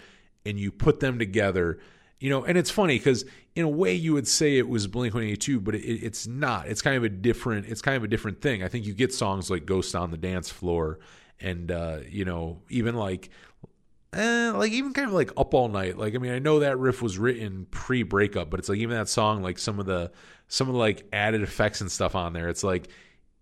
[0.46, 1.80] and you put them together,
[2.20, 3.26] you know, and it's funny because
[3.56, 6.28] in a way you would say it was Blink One Eighty Two, but it, it's
[6.28, 6.68] not.
[6.68, 7.68] It's kind of a different.
[7.68, 8.64] It's kind of a different thing.
[8.64, 11.00] I think you get songs like Ghost on the Dance Floor,
[11.42, 13.30] and uh, you know even like
[14.14, 16.78] eh, like even kind of like up all night like i mean i know that
[16.80, 20.12] riff was written pre-breakup but it's like even that song like some of the
[20.48, 22.90] some of the like added effects and stuff on there it's like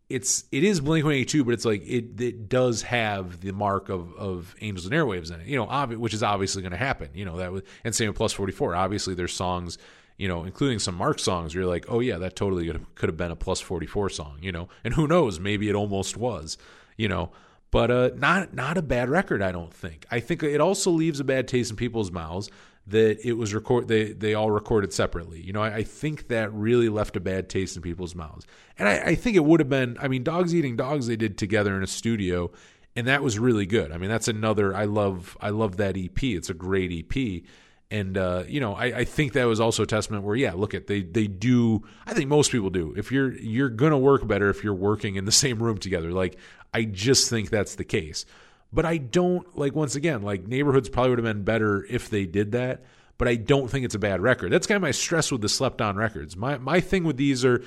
[0.09, 4.13] it's it is blink 182 but it's like it it does have the mark of
[4.15, 7.09] of angels and airwaves in it you know obvi- which is obviously going to happen
[7.13, 9.77] you know that was and same with plus 44 obviously there's songs
[10.17, 13.17] you know including some mark songs where you're like oh yeah that totally could have
[13.17, 14.69] been a plus 44 song you know?
[14.83, 16.57] And who knows maybe it almost was
[16.95, 17.31] you know?
[17.69, 20.05] But uh, not not a bad record, I don't think.
[20.09, 22.49] I think it also leaves a bad taste in people's mouths
[22.87, 25.41] that it was record they they all recorded separately.
[25.41, 28.45] You know, I, I think that really left a bad taste in people's mouths.
[28.79, 29.97] And I, I think it would have been.
[29.99, 32.51] I mean, dogs eating dogs they did together in a studio,
[32.95, 33.91] and that was really good.
[33.91, 34.73] I mean, that's another.
[34.73, 36.23] I love I love that EP.
[36.23, 37.43] It's a great EP.
[37.89, 40.73] And uh, you know, I, I think that was also a testament where, yeah, look
[40.73, 41.83] at they they do.
[42.05, 42.93] I think most people do.
[42.97, 46.11] If you're you're gonna work better if you're working in the same room together.
[46.11, 46.37] Like
[46.73, 48.25] I just think that's the case.
[48.71, 52.25] But I don't like once again, like neighborhoods probably would have been better if they
[52.25, 52.83] did that.
[53.17, 54.51] But I don't think it's a bad record.
[54.51, 56.35] That's kind of my stress with the slept on records.
[56.35, 57.63] My my thing with these are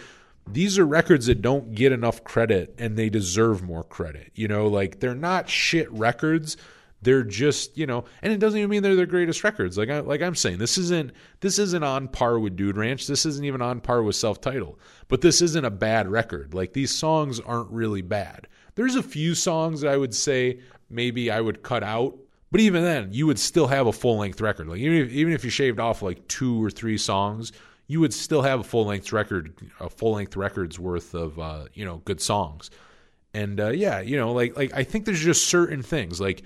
[0.47, 4.31] these are records that don't get enough credit and they deserve more credit.
[4.35, 6.57] You know, like they're not shit records.
[7.03, 9.79] They're just, you know, and it doesn't even mean they're their greatest records.
[9.79, 13.07] Like I like I'm saying, this isn't this isn't on par with Dude Ranch.
[13.07, 14.79] This isn't even on par with Self Titled.
[15.09, 16.53] But this isn't a bad record.
[16.53, 18.49] Like these songs aren't really bad.
[18.75, 20.61] There's a few songs I would say
[20.91, 22.17] maybe I would cut out,
[22.51, 24.69] but even then, you would still have a full length record.
[24.69, 27.53] Like even if, even if you shaved off like two or three songs,
[27.87, 31.65] you would still have a full length record, a full length record's worth of uh,
[31.75, 32.71] you know good songs.
[33.33, 36.43] And uh, yeah, you know, like like I think there's just certain things like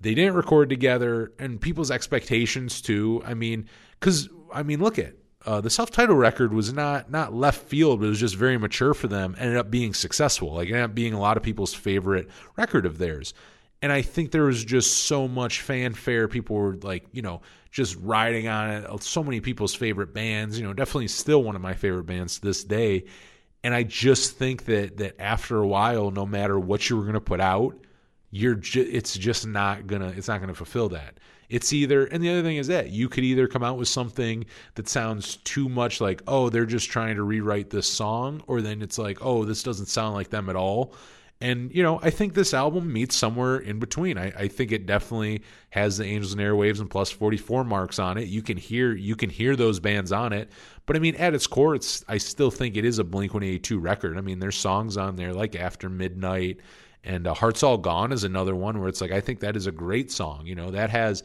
[0.00, 3.22] they didn't record together, and people's expectations too.
[3.26, 3.68] I mean,
[3.98, 5.14] because I mean, look at
[5.46, 8.94] uh, the self-titled record was not not left field, but it was just very mature
[8.94, 9.34] for them.
[9.38, 10.54] Ended up being successful.
[10.54, 13.34] Like ended up being a lot of people's favorite record of theirs.
[13.82, 16.28] And I think there was just so much fanfare.
[16.28, 17.40] People were like, you know,
[17.70, 18.84] just riding on it.
[18.84, 20.58] Uh, so many people's favorite bands.
[20.58, 23.04] You know, definitely still one of my favorite bands to this day.
[23.62, 27.14] And I just think that that after a while, no matter what you were going
[27.14, 27.76] to put out,
[28.30, 31.18] you're ju- it's just not gonna it's not gonna fulfill that.
[31.48, 34.46] It's either, and the other thing is that you could either come out with something
[34.76, 38.82] that sounds too much like, oh, they're just trying to rewrite this song, or then
[38.82, 40.94] it's like, oh, this doesn't sound like them at all.
[41.42, 44.18] And, you know, I think this album meets somewhere in between.
[44.18, 48.18] I, I think it definitely has the Angels and Airwaves and plus 44 marks on
[48.18, 48.28] it.
[48.28, 50.50] You can hear you can hear those bands on it.
[50.84, 53.78] But I mean, at its core, it's I still think it is a Blink 182
[53.78, 54.18] record.
[54.18, 56.60] I mean, there's songs on there like After Midnight
[57.04, 59.66] and uh, Hearts All Gone is another one where it's like I think that is
[59.66, 60.46] a great song.
[60.46, 61.22] You know, that has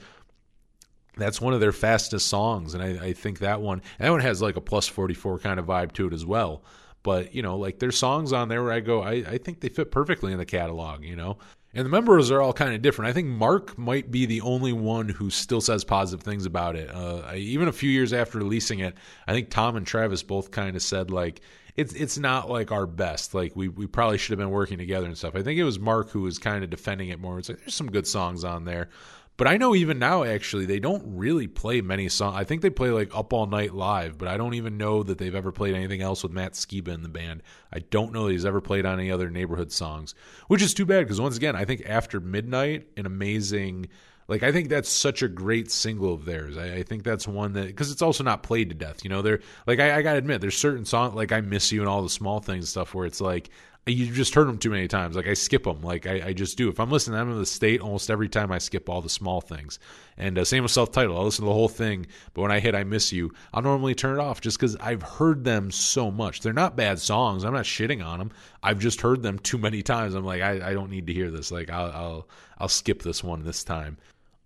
[1.17, 4.41] that's one of their fastest songs, and I, I think that one that one has
[4.41, 6.63] like a plus forty four kind of vibe to it as well.
[7.05, 9.69] But you know, like there's songs on there where I go, I, I think they
[9.69, 11.03] fit perfectly in the catalog.
[11.03, 11.37] You know,
[11.71, 13.09] and the members are all kind of different.
[13.09, 16.89] I think Mark might be the only one who still says positive things about it.
[16.89, 18.95] Uh, I, even a few years after releasing it,
[19.27, 21.41] I think Tom and Travis both kind of said like
[21.75, 23.35] it's it's not like our best.
[23.35, 25.35] Like we we probably should have been working together and stuff.
[25.35, 27.37] I think it was Mark who was kind of defending it more.
[27.37, 28.89] It's like there's some good songs on there,
[29.37, 32.37] But I know even now, actually, they don't really play many songs.
[32.37, 35.17] I think they play like Up All Night Live, but I don't even know that
[35.17, 37.43] they've ever played anything else with Matt Skiba in the band.
[37.73, 40.15] I don't know that he's ever played on any other neighborhood songs,
[40.47, 43.89] which is too bad because once again, I think After Midnight, an amazing.
[44.27, 46.57] Like I think that's such a great single of theirs.
[46.57, 49.03] I, I think that's one that because it's also not played to death.
[49.03, 51.81] You know, they're like I, I gotta admit, there's certain songs like I miss you
[51.81, 53.51] and all the small things stuff where it's like
[53.87, 55.15] you just heard them too many times.
[55.15, 55.81] Like I skip them.
[55.81, 56.69] Like I, I just do.
[56.69, 59.41] If I'm listening I'm in the state, almost every time I skip all the small
[59.41, 59.77] things.
[60.17, 61.15] And uh, same with self title.
[61.15, 63.93] I'll listen to the whole thing, but when I hit "I Miss You," I'll normally
[63.93, 66.41] turn it off just because I've heard them so much.
[66.41, 67.43] They're not bad songs.
[67.43, 68.31] I'm not shitting on them.
[68.63, 70.15] I've just heard them too many times.
[70.15, 71.51] I'm like, I, I don't need to hear this.
[71.51, 73.97] Like I'll, I'll I'll skip this one this time.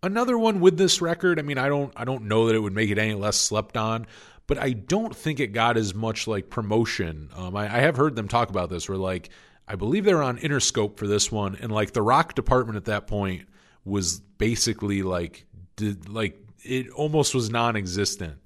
[0.02, 1.40] Another one with this record.
[1.40, 3.78] I mean, I don't I don't know that it would make it any less slept
[3.78, 4.06] on,
[4.50, 7.30] but I don't think it got as much like promotion.
[7.36, 9.30] Um, I, I have heard them talk about this, where like
[9.68, 13.06] I believe they're on Interscope for this one, and like the rock department at that
[13.06, 13.48] point
[13.86, 15.46] was basically like
[15.76, 18.40] did like it almost was non-existent.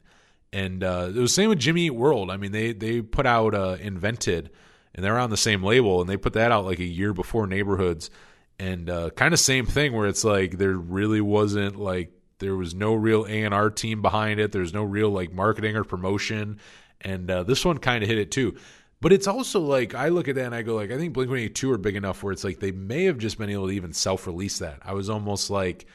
[0.51, 2.29] And uh, it was same with Jimmy Eat World.
[2.29, 4.49] I mean, they they put out uh, Invented,
[4.93, 7.47] and they're on the same label, and they put that out like a year before
[7.47, 8.09] Neighborhoods,
[8.59, 12.11] and uh, kind of same thing where it's like there really wasn't like
[12.43, 14.51] there was no real A and R team behind it.
[14.51, 16.59] There's no real like marketing or promotion,
[17.01, 18.55] and uh, this one kind of hit it too.
[19.01, 21.29] But it's also like I look at that and I go like I think Blink
[21.29, 23.67] One Eighty Two are big enough where it's like they may have just been able
[23.67, 24.79] to even self release that.
[24.83, 25.87] I was almost like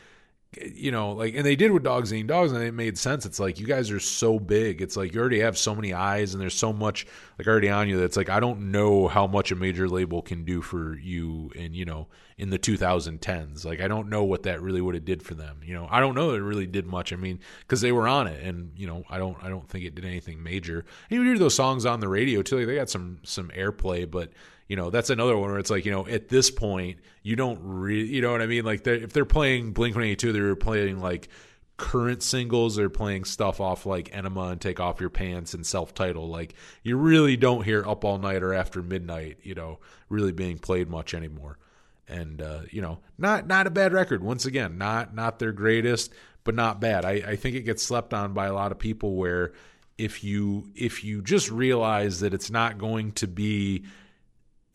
[0.57, 3.27] you know, like, and they did with Dogs Eating Dogs, and it made sense.
[3.27, 4.81] It's like you guys are so big.
[4.81, 7.07] It's like you already have so many eyes, and there's so much
[7.39, 8.01] like already on you.
[8.01, 11.77] That's like I don't know how much a major label can do for you, and
[11.77, 12.09] you know,
[12.39, 13.67] in the 2010s.
[13.67, 15.61] Like I don't know what that really would have did for them.
[15.63, 17.13] You know, I don't know that it really did much.
[17.13, 19.85] I mean, because they were on it, and you know, I don't, I don't think
[19.85, 20.87] it did anything major.
[21.11, 22.57] And you hear those songs on the radio too.
[22.57, 24.33] Like they got some some airplay, but
[24.69, 27.59] you know that's another one where it's like you know at this point you don't
[27.63, 28.65] really you know what I mean?
[28.65, 31.29] Like they're, if they're playing Blink One Eighty Two they're playing like
[31.77, 35.95] current singles they're playing stuff off like Enema and Take Off Your Pants and self
[35.95, 39.79] title like you really don't hear Up All Night or After Midnight you know
[40.09, 41.59] really being played much anymore.
[42.07, 44.23] And uh, you know not not a bad record.
[44.23, 46.13] Once again not not their greatest
[46.45, 47.05] but not bad.
[47.05, 49.53] I, I think it gets slept on by a lot of people where
[49.99, 53.85] if you if you just realize that it's not going to be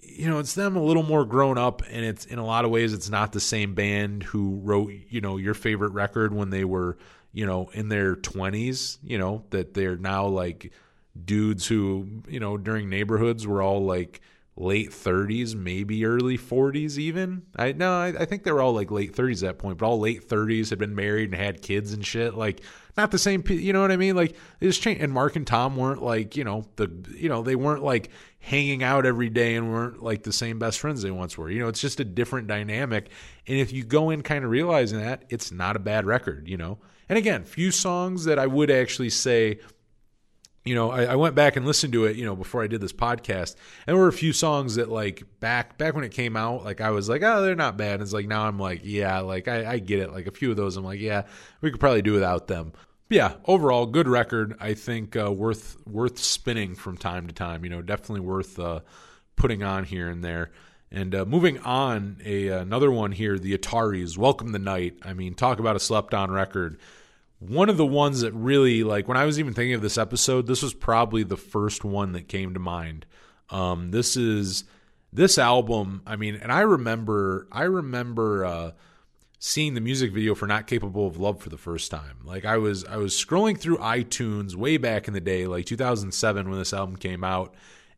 [0.05, 2.71] you know, it's them a little more grown up, and it's in a lot of
[2.71, 6.63] ways, it's not the same band who wrote, you know, your favorite record when they
[6.63, 6.97] were,
[7.31, 10.71] you know, in their 20s, you know, that they're now like
[11.25, 14.21] dudes who, you know, during neighborhoods were all like
[14.55, 17.43] late 30s, maybe early 40s, even.
[17.55, 19.85] I no, I, I think they were all like late 30s at that point, but
[19.85, 22.35] all late 30s had been married and had kids and shit.
[22.35, 22.61] Like,
[22.97, 25.47] not the same you know what i mean like it just changed and mark and
[25.47, 28.09] tom weren't like you know the you know they weren't like
[28.39, 31.59] hanging out every day and weren't like the same best friends they once were you
[31.59, 33.09] know it's just a different dynamic
[33.47, 36.57] and if you go in kind of realizing that it's not a bad record you
[36.57, 36.77] know
[37.09, 39.59] and again few songs that i would actually say
[40.65, 42.79] you know, I, I, went back and listened to it, you know, before I did
[42.79, 43.55] this podcast.
[43.85, 46.79] And there were a few songs that like back back when it came out, like
[46.79, 47.95] I was like, oh, they're not bad.
[47.95, 50.11] And it's like now I'm like, yeah, like I, I get it.
[50.11, 51.23] Like a few of those, I'm like, yeah,
[51.61, 52.71] we could probably do without them.
[53.09, 54.55] But yeah, overall, good record.
[54.59, 57.65] I think uh, worth worth spinning from time to time.
[57.65, 58.79] You know, definitely worth uh,
[59.35, 60.51] putting on here and there.
[60.91, 65.33] And uh, moving on, a another one here, the Ataris, "Welcome the Night." I mean,
[65.33, 66.77] talk about a slept on record
[67.49, 70.47] one of the ones that really like when I was even thinking of this episode,
[70.47, 73.05] this was probably the first one that came to mind.
[73.49, 74.63] Um, this is
[75.11, 76.01] this album.
[76.05, 78.71] I mean, and I remember, I remember uh,
[79.39, 82.19] seeing the music video for "Not Capable of Love" for the first time.
[82.23, 86.49] Like I was, I was scrolling through iTunes way back in the day, like 2007
[86.49, 87.53] when this album came out,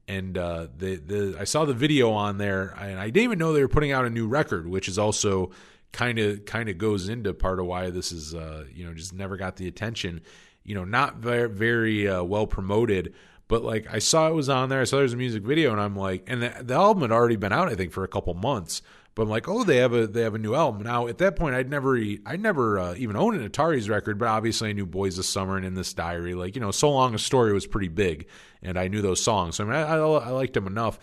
[0.07, 3.53] and uh, the the I saw the video on there, and I didn't even know
[3.53, 5.51] they were putting out a new record, which is also
[5.95, 9.13] kind of kind of goes into part of why this is uh, you know just
[9.13, 10.21] never got the attention.
[10.63, 13.13] You know, not very very uh, well promoted,
[13.47, 14.81] but like I saw it was on there.
[14.81, 17.37] I saw there's a music video, and I'm like, and the, the album had already
[17.37, 18.81] been out, I think, for a couple months.
[19.15, 21.07] But I'm like, oh, they have a they have a new album now.
[21.07, 24.69] At that point, I'd never I never uh, even owned an Ataris record, but obviously
[24.69, 26.33] I knew Boys of Summer and In This Diary.
[26.33, 28.27] Like you know, So Long Astoria was pretty big,
[28.61, 29.55] and I knew those songs.
[29.55, 30.99] So I mean, I, I, I liked them enough.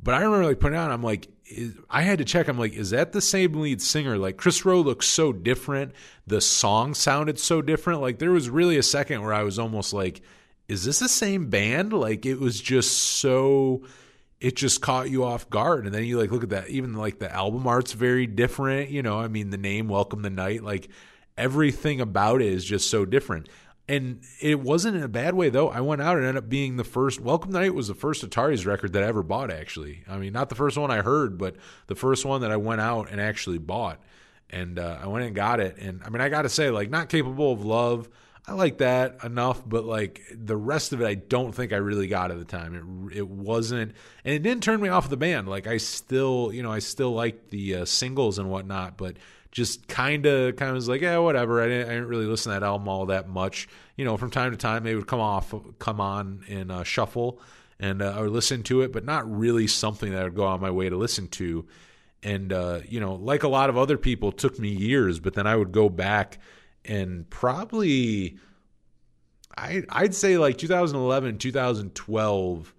[0.00, 2.48] But I remember like putting on, I'm like, is, I had to check.
[2.48, 4.18] I'm like, is that the same lead singer?
[4.18, 5.92] Like Kris Roe looks so different.
[6.26, 8.00] The song sounded so different.
[8.00, 10.22] Like there was really a second where I was almost like,
[10.68, 11.92] is this the same band?
[11.92, 13.82] Like it was just so
[14.40, 17.18] it just caught you off guard and then you like look at that even like
[17.18, 20.90] the album art's very different you know i mean the name welcome the night like
[21.38, 23.48] everything about it is just so different
[23.88, 25.68] and it wasn't in a bad way though.
[25.68, 27.20] I went out and ended up being the first.
[27.20, 29.50] Welcome Night was the first Ataris record that I ever bought.
[29.50, 31.56] Actually, I mean, not the first one I heard, but
[31.86, 34.00] the first one that I went out and actually bought.
[34.50, 35.76] and uh, I went and got it.
[35.78, 38.08] And I mean, I got to say, like, not capable of love.
[38.48, 42.06] I like that enough, but like the rest of it, I don't think I really
[42.06, 43.10] got at the time.
[43.10, 43.92] It it wasn't,
[44.24, 45.48] and it didn't turn me off of the band.
[45.48, 49.16] Like I still, you know, I still liked the uh, singles and whatnot, but
[49.56, 51.62] just kind of, kind of was like, yeah, whatever.
[51.62, 53.68] I didn't, I didn't really listen to that album all that much.
[53.96, 57.40] You know, from time to time, they would come off, come on in uh, shuffle,
[57.80, 60.44] and uh, I would listen to it, but not really something that I would go
[60.44, 61.64] on my way to listen to.
[62.22, 65.46] And uh, you know, like a lot of other people, took me years, but then
[65.46, 66.38] I would go back
[66.84, 68.36] and probably
[69.56, 72.74] I I'd say like 2011, 2012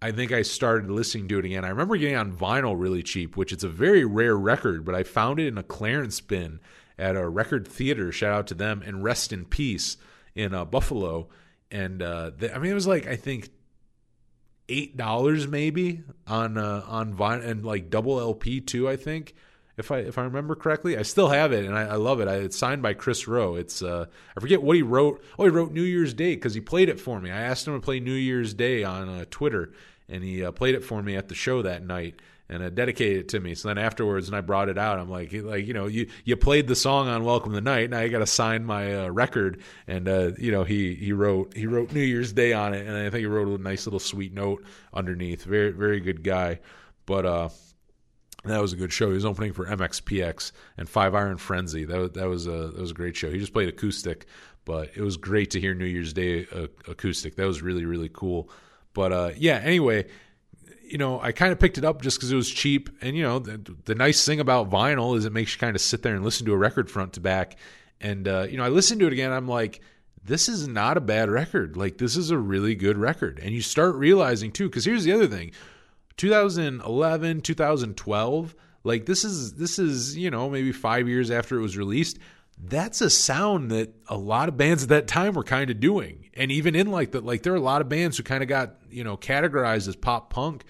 [0.00, 1.64] I think I started listening to it again.
[1.64, 5.02] I remember getting on vinyl really cheap, which it's a very rare record, but I
[5.02, 6.60] found it in a clearance bin
[6.96, 8.12] at a record theater.
[8.12, 9.96] Shout out to them and rest in peace
[10.34, 11.28] in uh, Buffalo.
[11.70, 13.50] And uh, I mean, it was like I think
[14.68, 18.88] eight dollars maybe on uh, on vinyl and like double LP too.
[18.88, 19.34] I think
[19.78, 20.98] if I if I remember correctly.
[20.98, 22.28] I still have it and I, I love it.
[22.28, 23.54] I, it's signed by Kris Roe.
[23.54, 24.06] It's uh,
[24.36, 25.22] I forget what he wrote.
[25.38, 27.30] Oh, he wrote New Year's Day because he played it for me.
[27.30, 29.72] I asked him to play New Year's Day on uh, Twitter,
[30.08, 33.18] and he uh, played it for me at the show that night and uh, dedicated
[33.18, 33.54] it to me.
[33.54, 36.36] So then afterwards, and I brought it out, I'm like, like you know, you you
[36.36, 37.90] played the song on Welcome the Night.
[37.90, 41.54] Now you got to sign my uh, record, and uh, you know he he wrote
[41.54, 44.00] he wrote New Year's Day on it, and I think he wrote a nice little
[44.00, 45.44] sweet note underneath.
[45.44, 46.60] Very very good guy,
[47.06, 47.48] but uh
[48.44, 49.08] that was a good show.
[49.08, 51.84] He was opening for MXPX and Five Iron Frenzy.
[51.84, 53.30] That that was a that was a great show.
[53.30, 54.26] He just played acoustic,
[54.64, 57.36] but it was great to hear New Year's Day uh, acoustic.
[57.36, 58.48] That was really really cool.
[58.94, 60.06] But uh, yeah, anyway,
[60.84, 63.22] you know, I kind of picked it up just because it was cheap, and you
[63.22, 66.14] know, the, the, nice thing about vinyl is it makes you kind of sit there
[66.14, 67.56] and listen to a record front to back.
[68.00, 69.32] And uh, you know, I listened to it again.
[69.32, 69.82] I'm like,
[70.24, 71.76] this is not a bad record.
[71.76, 73.40] Like this is a really good record.
[73.42, 75.52] And you start realizing too, because here's the other thing
[76.18, 78.54] 2011, 2012,
[78.84, 82.18] like this is this is, you know, maybe 5 years after it was released.
[82.60, 86.28] That's a sound that a lot of bands at that time were kind of doing.
[86.34, 88.48] And even in like that like there are a lot of bands who kind of
[88.48, 90.64] got, you know, categorized as pop punk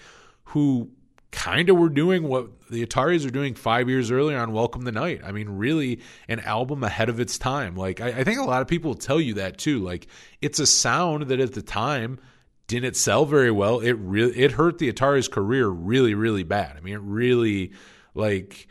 [0.45, 0.91] who
[1.31, 4.93] kind of were doing what the Ataris are doing five years earlier on Welcome the
[4.93, 5.21] Night.
[5.25, 7.77] I mean, really an album ahead of its time.
[7.77, 9.81] Like, I, I, think a lot of people tell you that too.
[9.81, 10.07] Like,
[10.41, 12.19] it's a sound that at the time
[12.69, 13.81] didn't sell very well.
[13.81, 16.77] It really it hurt the Ataris' career really really bad.
[16.77, 17.73] I mean, it really
[18.15, 18.69] like.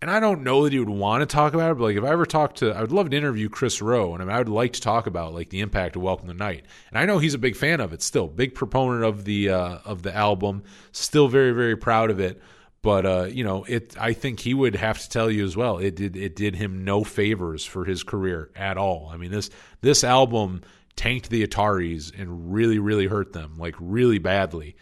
[0.00, 2.04] And I don't know that he would want to talk about it, but like if
[2.04, 4.48] I ever talked to, I would love to interview Kris Roe, and I, I would
[4.48, 6.66] like to talk about like the impact of Welcome to Night.
[6.90, 9.78] And I know he's a big fan of it, still big proponent of the uh,
[9.84, 12.40] of the album, still very very proud of it.
[12.80, 13.96] But uh, you know, it.
[14.00, 15.78] I think he would have to tell you as well.
[15.78, 19.10] It did it did him no favors for his career at all.
[19.12, 19.50] I mean this
[19.80, 20.62] this album
[20.98, 24.74] tanked the Ataris and really, really hurt them, like really badly.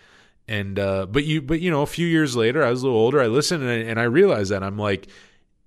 [0.49, 2.99] And uh, but you, but you know, a few years later, I was a little
[2.99, 3.21] older.
[3.21, 5.09] I listened and I, and I realized that I'm like,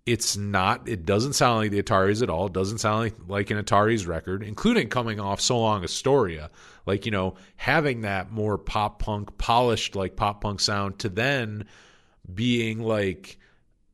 [0.06, 0.90] it's not.
[0.90, 2.48] It doesn't sound like the Ataris at all.
[2.48, 6.50] It doesn't sound like like an Ataris record, including coming off so long Astoria.
[6.88, 11.66] Like you know, having that more pop punk, polished like pop punk sound, to then
[12.34, 13.38] being like,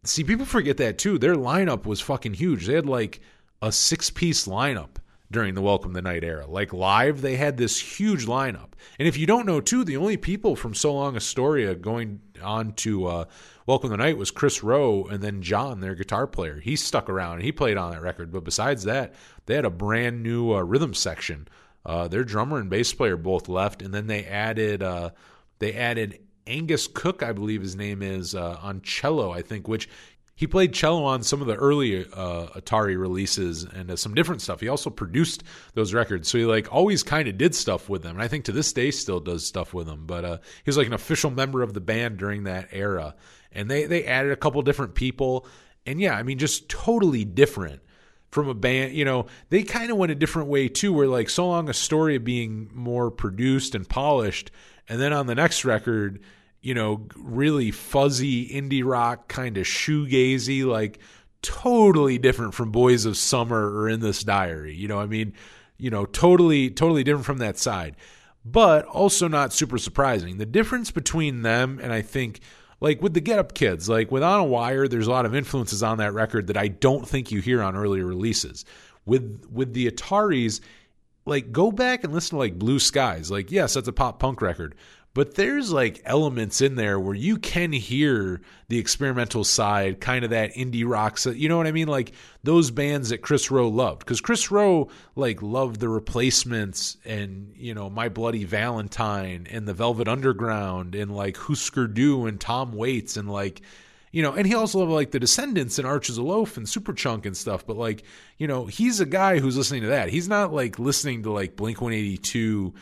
[0.05, 1.17] see, people forget that too.
[1.17, 2.65] Their lineup was fucking huge.
[2.67, 3.19] They had like
[3.61, 4.97] a six piece lineup
[5.31, 6.45] during the Welcome the Night era.
[6.47, 8.69] Like live, they had this huge lineup.
[8.99, 12.73] And if you don't know, too, the only people from So Long Astoria going on
[12.73, 13.25] to uh,
[13.65, 16.59] Welcome the Night was Kris Roe and then John, their guitar player.
[16.59, 17.35] He stuck around.
[17.35, 18.31] And he played on that record.
[18.31, 19.15] But besides that,
[19.45, 21.47] they had a brand new uh, rhythm section.
[21.85, 25.11] Uh, their drummer and bass player both left, and then they added uh,
[25.59, 29.89] they added Angus Cooke, I believe his name is, uh, on cello, I think, which
[30.35, 34.41] he played cello on some of the early uh, Atari releases and uh, some different
[34.41, 34.59] stuff.
[34.59, 35.43] He also produced
[35.75, 38.45] those records, so he like always kind of did stuff with them, and I think
[38.45, 40.05] to this day still does stuff with them.
[40.05, 43.15] But uh, he was like an official member of the band during that era,
[43.53, 45.47] and they they added a couple different people,
[45.85, 47.81] and yeah, I mean just totally different
[48.29, 48.93] from a band.
[48.93, 52.19] You know, they kind of went a different way too, where like so long Astoria
[52.19, 54.51] being more produced and polished,
[54.89, 56.19] and then on the next record
[56.65, 60.97] you know, really fuzzy indie rock, kind of shoegazy, like
[61.43, 64.73] totally different from Boys of Summer or In This Diary.
[64.73, 65.33] You know, I mean,
[65.77, 67.95] you know, totally, totally different from that side,
[68.43, 70.39] but also not super surprising.
[70.39, 72.39] The difference between them and I think,
[72.81, 75.35] like with the Get Up Kids, like with On a Wire, there's a lot of
[75.35, 78.65] influences on that record that I don't think you hear on earlier releases.
[79.05, 80.61] With with the Ataris,
[81.27, 83.29] like go back and listen to like Blue Skies.
[83.29, 84.73] Like yes, that's a pop punk record,
[85.15, 90.31] but there's like elements in there where you can hear the experimental side, kind of
[90.31, 91.17] that indie rock.
[91.17, 91.87] So, you know what I mean?
[91.87, 92.11] Like
[92.43, 97.73] those bands that Kris Roe loved, because Kris Roe like loved the Replacements and you
[97.73, 103.15] know My Bloody Valentine and the Velvet Underground and like Husker Du and Tom Waits
[103.15, 103.61] and like
[104.11, 107.25] you know, and he also loved like the Descendents and Archers of Loaf and Superchunk
[107.25, 107.65] and stuff.
[107.65, 108.03] But like,
[108.37, 110.09] you know, he's a guy who's listening to that.
[110.09, 112.73] He's not like listening to like Blink 182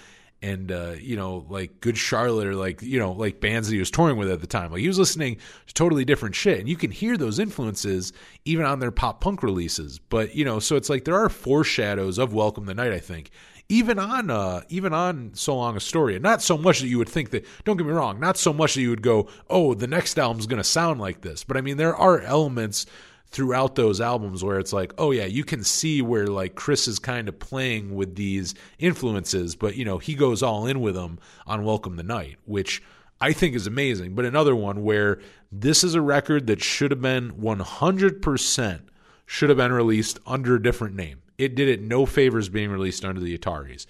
[0.43, 3.79] and uh, you know like Good Charlotte or like you know like bands that he
[3.79, 4.71] was touring with at the time.
[4.71, 5.37] Like he was listening
[5.67, 8.13] to totally different shit, and you can hear those influences
[8.45, 9.97] even on their pop punk releases.
[9.97, 12.91] But you know, so it's like there are foreshadows of Welcome the Night.
[12.91, 13.31] I think
[13.69, 17.09] even on uh, even on So Long a Astoria, not so much that you would
[17.09, 17.45] think that.
[17.63, 20.45] Don't get me wrong, not so much that you would go, oh, the next album's
[20.45, 21.43] going to sound like this.
[21.43, 22.85] But I mean, there are elements
[23.33, 26.99] throughout those albums where it's like, oh yeah, you can see where like Kris is
[26.99, 31.17] kind of playing with these influences, but you know, he goes all in with them
[31.47, 32.83] on Welcome the Night, which
[33.19, 34.13] I think is amazing.
[34.13, 35.19] But another one where
[35.51, 38.81] this is a record that should have been 100%
[39.25, 41.23] should have been released under a different name.
[41.39, 43.87] It did it no favors being released under the Ataris.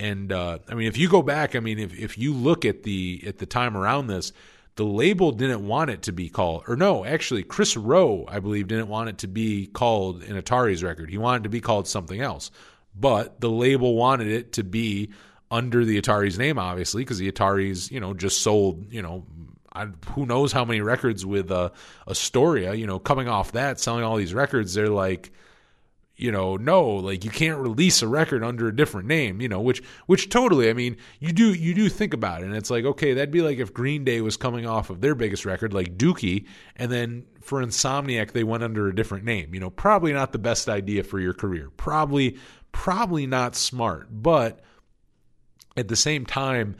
[0.00, 2.84] And uh, I mean, if you go back, I mean, if, if you look at
[2.84, 4.32] the at the time around this,
[4.78, 8.68] the label didn't want it to be called, or no, actually, Kris Roe, I believe,
[8.68, 11.10] didn't want it to be called an Atari's record.
[11.10, 12.52] He wanted to be called something else.
[12.94, 15.10] But the label wanted it to be
[15.50, 19.26] under the Atari's name, obviously, because the Atari's, you know, just sold, you know,
[19.72, 21.70] I, who knows how many records with uh,
[22.06, 25.32] Astoria, you know, coming off that, selling all these records, they're like,
[26.18, 29.60] you know, no, like you can't release a record under a different name, you know,
[29.60, 32.84] which which totally, I mean, you do you do think about it and it's like,
[32.84, 35.96] okay, that'd be like if Green Day was coming off of their biggest record like
[35.96, 39.54] Dookie and then for Insomniac they went under a different name.
[39.54, 41.70] You know, probably not the best idea for your career.
[41.76, 42.36] Probably
[42.72, 44.60] probably not smart, but
[45.76, 46.76] at the same time,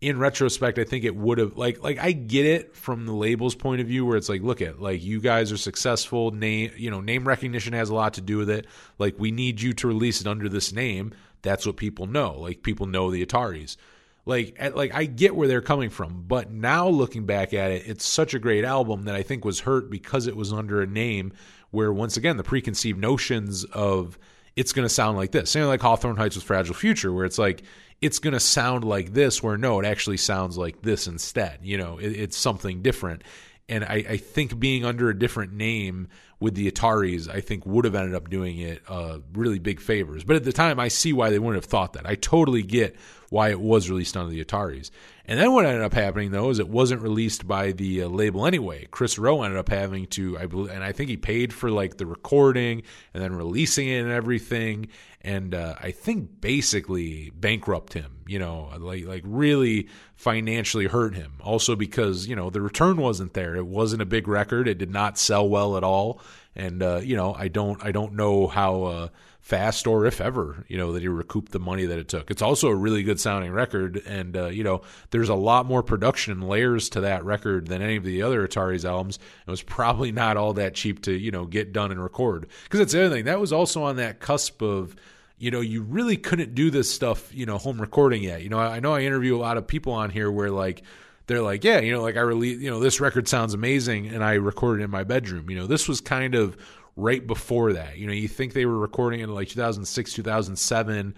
[0.00, 3.54] in retrospect, I think it would have like like I get it from the label's
[3.54, 6.30] point of view where it's like, look at like you guys are successful.
[6.30, 8.66] Name you know name recognition has a lot to do with it.
[8.98, 11.12] Like we need you to release it under this name.
[11.42, 12.38] That's what people know.
[12.38, 13.76] Like people know the Ataris.
[14.24, 17.84] Like at, like I get where they're coming from, but now looking back at it,
[17.86, 20.86] it's such a great album that I think was hurt because it was under a
[20.86, 21.32] name
[21.70, 24.18] where once again the preconceived notions of
[24.54, 25.50] it's going to sound like this.
[25.50, 27.62] Same like Hawthorne Heights with Fragile Future, where it's like
[28.00, 31.60] it's going to sound like this, where no, it actually sounds like this instead.
[31.62, 33.22] You know, it, it's something different.
[33.68, 36.08] And I, I, think being under a different name
[36.40, 40.24] with the Ataris, I think would have ended up doing it uh, really big favors.
[40.24, 42.06] But at the time, I see why they wouldn't have thought that.
[42.06, 42.96] I totally get
[43.30, 44.90] why it was released under the Ataris.
[45.28, 48.46] And then what ended up happening though is it wasn't released by the uh, label
[48.46, 48.88] anyway.
[48.90, 51.98] Kris Roe ended up having to, I believe, and I think he paid for like
[51.98, 52.82] the recording
[53.12, 54.88] and then releasing it and everything.
[55.20, 61.34] And uh, I think basically bankrupt him, you know, like like really financially hurt him.
[61.42, 63.54] Also because you know the return wasn't there.
[63.54, 64.66] It wasn't a big record.
[64.66, 66.22] It did not sell well at all.
[66.56, 69.08] And uh, you know, I don't I don't know how uh,
[69.48, 72.30] fast or if ever, you know, that he recouped the money that it took.
[72.30, 75.82] It's also a really good sounding record, and uh, you know, there's a lot more
[75.82, 79.18] production layers to that record than any of the other Atari's albums.
[79.46, 82.80] It was probably not all that cheap to you know get done and record because
[82.80, 83.24] that's the other thing.
[83.24, 84.94] That was also on that cusp of
[85.38, 88.42] you know, you really couldn't do this stuff, you know, home recording yet.
[88.42, 90.82] You know, I know I interview a lot of people on here where like
[91.26, 94.22] they're like, yeah, you know, like I release, you know, this record sounds amazing, and
[94.22, 95.48] I recorded in my bedroom.
[95.48, 96.56] You know, this was kind of
[96.98, 97.96] right before that.
[97.96, 101.14] You know, you think they were recording in like 2006, 2007.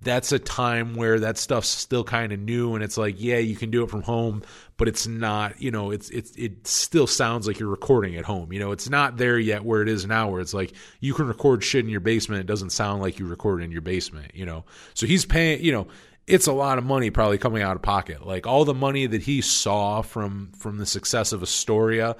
[0.00, 3.56] That's a time where that stuff's still kind of new, and it's like, yeah, you
[3.56, 4.42] can do it from home,
[4.76, 5.60] but it's not.
[5.60, 8.52] You know, it's it's it still sounds like you're recording at home.
[8.52, 11.26] You know, it's not there yet where it is now, where it's like you can
[11.26, 12.40] record shit in your basement.
[12.40, 14.32] It doesn't sound like you record in your basement.
[14.34, 15.64] You know, so he's paying.
[15.64, 15.86] You know,
[16.26, 18.26] it's a lot of money probably coming out of pocket.
[18.26, 22.16] Like all the money that he saw from from the success of Astoria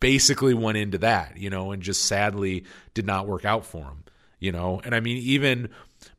[0.00, 2.64] basically went into that, you know, and just sadly
[2.94, 4.04] did not work out for him,
[4.38, 4.80] you know.
[4.84, 5.70] And I mean, even,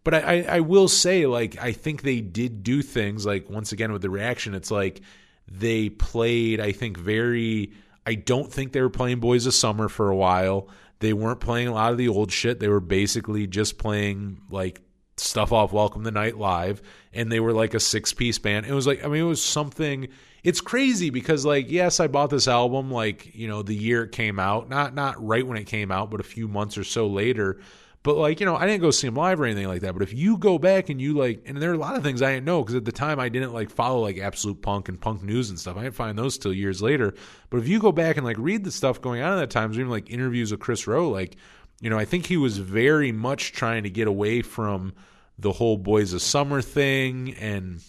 [0.04, 3.92] but I, I will say, like, I think they did do things like once again
[3.92, 5.02] with the reaction, it's like
[5.48, 7.72] they played, I think, very.
[8.06, 10.70] I don't think they were playing Boys of Summer for a while.
[11.00, 12.60] They weren't playing a lot of the old shit.
[12.60, 14.82] They were basically just playing like
[15.18, 16.82] stuff off Welcome the Night live,
[17.14, 18.66] and they were like a six piece band.
[18.66, 20.08] It was like, I mean, it was something.
[20.48, 24.14] It's crazy because, like, yes, I bought this album like you know the year it
[24.14, 27.08] came out, not not right when it came out, but a few months or so
[27.08, 27.60] later.
[28.02, 29.92] But like you know, I didn't go see him live or anything like that.
[29.92, 32.22] But if you go back and you like, and there are a lot of things
[32.22, 35.02] I didn't know because at the time I didn't like follow like absolute punk and
[35.02, 35.76] punk news and stuff.
[35.76, 37.14] I didn't find those till years later.
[37.50, 39.74] But if you go back and like read the stuff going on at that time,
[39.74, 41.36] even like interviews with Kris Roe, like
[41.82, 44.94] you know, I think he was very much trying to get away from
[45.38, 47.84] the whole Boys of Summer thing and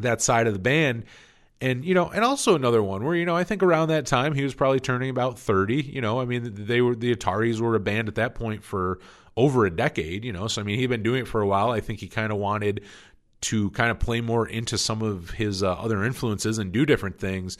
[0.00, 1.04] that side of the band.
[1.62, 4.34] And you know, and also another one where you know I think around that time
[4.34, 5.80] he was probably turning about thirty.
[5.80, 8.98] You know, I mean they were the Ataris were a band at that point for
[9.36, 10.24] over a decade.
[10.24, 11.70] You know, so I mean he'd been doing it for a while.
[11.70, 12.82] I think he kind of wanted
[13.42, 17.20] to kind of play more into some of his uh, other influences and do different
[17.20, 17.58] things.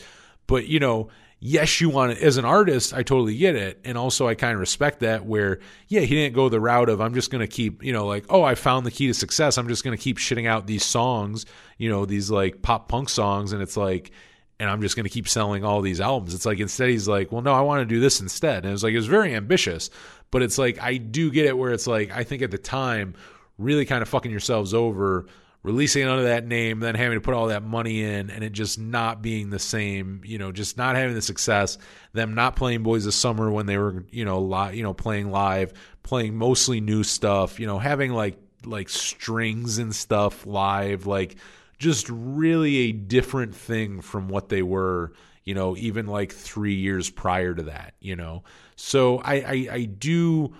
[0.48, 1.08] But you know,
[1.44, 3.81] yes, you want to, as an artist, I totally get it.
[3.85, 5.59] And also, I kind of respect that where,
[5.89, 8.27] yeah, he didn't go the route of, I'm just going to keep, you know, like,
[8.28, 9.59] oh, I found the key to success.
[9.59, 11.44] I'm just going to keep shitting out these songs,
[11.78, 13.52] you know, these like pop punk songs.
[13.52, 14.12] And it's like,
[14.60, 16.32] and I'm just going to keep selling all these albums.
[16.32, 18.59] It's like, instead, he's like, well, no, I want to do this instead.
[18.59, 19.90] And it was like, it was very ambitious,
[20.31, 23.14] but it's like, I do get it where it's like, I think at the time,
[23.59, 25.27] really kind of fucking yourselves over
[25.62, 28.78] releasing under that name, then having to put all that money in, and it just
[28.78, 30.22] not being the same.
[30.24, 31.78] You know, just not having the success.
[32.12, 35.30] Them not playing Boys of Summer when they were, you know, li- you know, playing
[35.30, 35.72] live,
[36.02, 37.60] playing mostly new stuff.
[37.60, 41.36] You know, having like like strings and stuff live, like
[41.78, 45.12] just really a different thing from what they were.
[45.44, 47.94] You know, even like three years prior to that.
[48.01, 48.44] You know,
[48.76, 50.55] so I I, I do.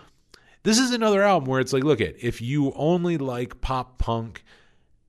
[0.65, 4.45] This is another album where it's like, look at if you only like pop punk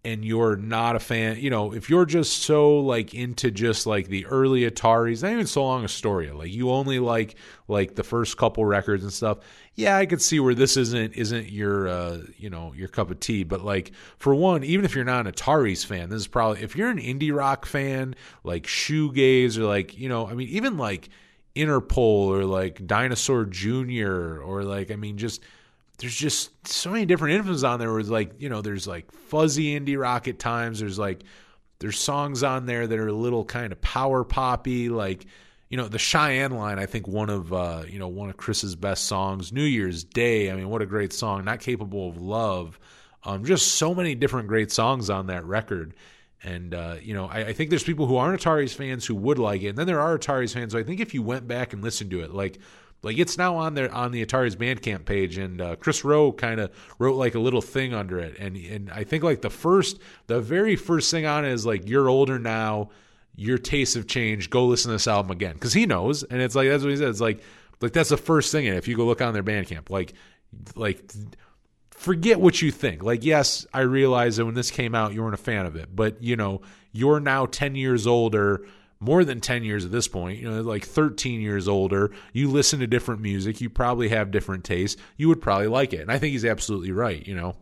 [0.06, 4.08] and you're not a fan, you know, if you're just so like into just like
[4.08, 7.36] the early Ataris, not even so long Astoria, like you only like
[7.70, 9.40] like the first couple records and stuff.
[9.76, 13.22] Yeah, I could see where this isn't isn't your uh, you know, your cup of
[13.22, 16.62] tea, but like for one, even if you're not an Ataris fan, this is probably
[16.62, 18.14] if you're an indie rock fan,
[18.44, 21.10] like shoegaze or like, you know, I mean even like
[21.56, 24.42] Interpol or like Dinosaur Jr.
[24.42, 25.42] or like I mean just
[26.00, 29.80] there's just so many different influences on there where like you know there's like fuzzy
[29.80, 30.80] indie rock at times.
[30.80, 31.24] There's like
[31.80, 34.90] there's songs on there that are a little kind of power poppy.
[34.90, 35.26] Like
[35.70, 38.76] you know the cheyenne line i think one of uh you know one of Kris's
[38.76, 40.52] best songs new year's day.
[40.52, 41.46] I mean what a great song.
[41.46, 42.80] Not capable of love.
[43.24, 45.96] Um just so many different great songs on that record.
[46.44, 49.40] And uh, you know, I, I, think there's people who aren't Ataris fans who would
[49.40, 50.74] like it, and then there are Ataris fans.
[50.74, 52.60] So I think if you went back and listened to it, like
[53.04, 56.60] like it's now on there on the Ataris' Bandcamp page, and uh, Kris Roe kind
[56.60, 60.00] of wrote like a little thing under it, and and I think like the first,
[60.28, 62.90] the very first thing on it is like you're older now,
[63.36, 64.50] your tastes have changed.
[64.50, 66.96] Go listen to this album again because he knows, and it's like that's what he
[66.96, 67.10] said.
[67.10, 67.44] It's like
[67.82, 68.68] like that's the first thing.
[68.68, 70.14] And if you go look on their Bandcamp, like
[70.76, 71.12] like
[71.92, 73.04] forget what you think.
[73.04, 75.94] Like yes, I realize that when this came out, you weren't a fan of it,
[75.94, 76.62] but you know
[76.94, 78.66] you're now ten years older
[79.04, 82.80] more than 10 years at this point, you know, like 13 years older, you listen
[82.80, 86.02] to different music, you probably have different tastes, you would probably like it.
[86.02, 87.56] And I think he's absolutely right, you know.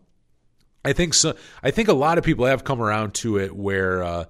[0.83, 4.03] I think so I think a lot of people have come around to it where
[4.03, 4.25] uh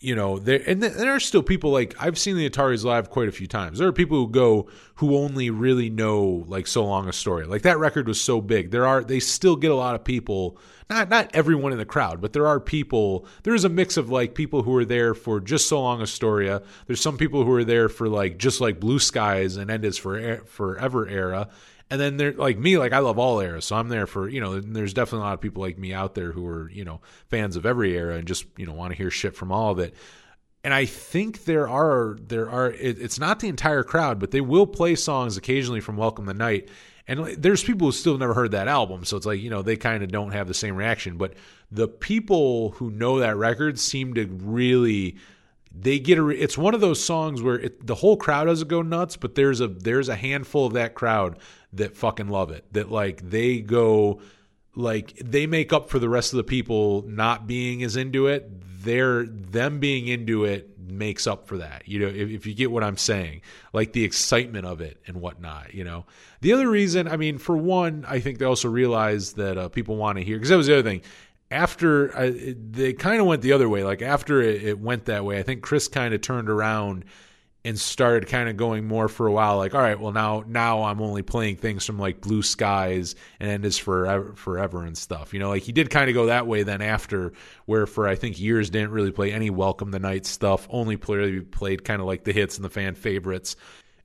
[0.00, 3.28] you know, there and there are still people like I've seen the Ataris live quite
[3.28, 3.78] a few times.
[3.78, 7.46] There are people who go who only really know like So Long Astoria.
[7.46, 8.70] Like that record was so big.
[8.70, 10.58] There are they still get a lot of people,
[10.90, 13.26] not not everyone in the crowd, but there are people.
[13.42, 16.56] There is a mix of like people who are there for just so long Astoria.
[16.56, 19.84] Uh, there's some people who are there for like just like Blue Skies and End
[19.84, 21.48] is for Forever era.
[21.88, 24.40] And then they're like me, like I love all eras, so I'm there for you
[24.40, 24.58] know.
[24.60, 27.54] There's definitely a lot of people like me out there who are you know fans
[27.56, 29.94] of every era and just you know want to hear shit from all of it.
[30.64, 34.40] And I think there are there are it, it's not the entire crowd, but they
[34.40, 36.68] will play songs occasionally from Welcome the Night.
[37.06, 39.76] And there's people who still never heard that album, so it's like you know they
[39.76, 41.18] kind of don't have the same reaction.
[41.18, 41.34] But
[41.70, 45.18] the people who know that record seem to really
[45.78, 48.82] they get a it's one of those songs where it, the whole crowd doesn't go
[48.82, 51.38] nuts but there's a there's a handful of that crowd
[51.72, 52.64] that fucking love it.
[52.72, 54.20] That like they go
[54.74, 58.50] like they make up for the rest of the people not being as into it.
[58.82, 61.82] They're them being into it makes up for that.
[61.86, 63.40] You know, if, if you get what I'm saying,
[63.72, 65.74] like the excitement of it and whatnot.
[65.74, 66.06] You know,
[66.40, 69.96] the other reason, I mean, for one, I think they also realize that uh, people
[69.96, 71.02] want to hear because that was the other thing
[71.50, 75.24] after uh, they kind of went the other way like after it, it, went that
[75.24, 77.04] way i think Kris kind of turned around
[77.66, 80.84] and started kind of going more for a while like all right well now now
[80.84, 85.34] i'm only playing things from like blue skies and end is forever forever and stuff.
[85.34, 87.32] You know like he did kind of go that way then after
[87.64, 91.50] where for i think years didn't really play any welcome the night stuff only played,
[91.50, 93.56] played kind of like the hits and the fan favorites.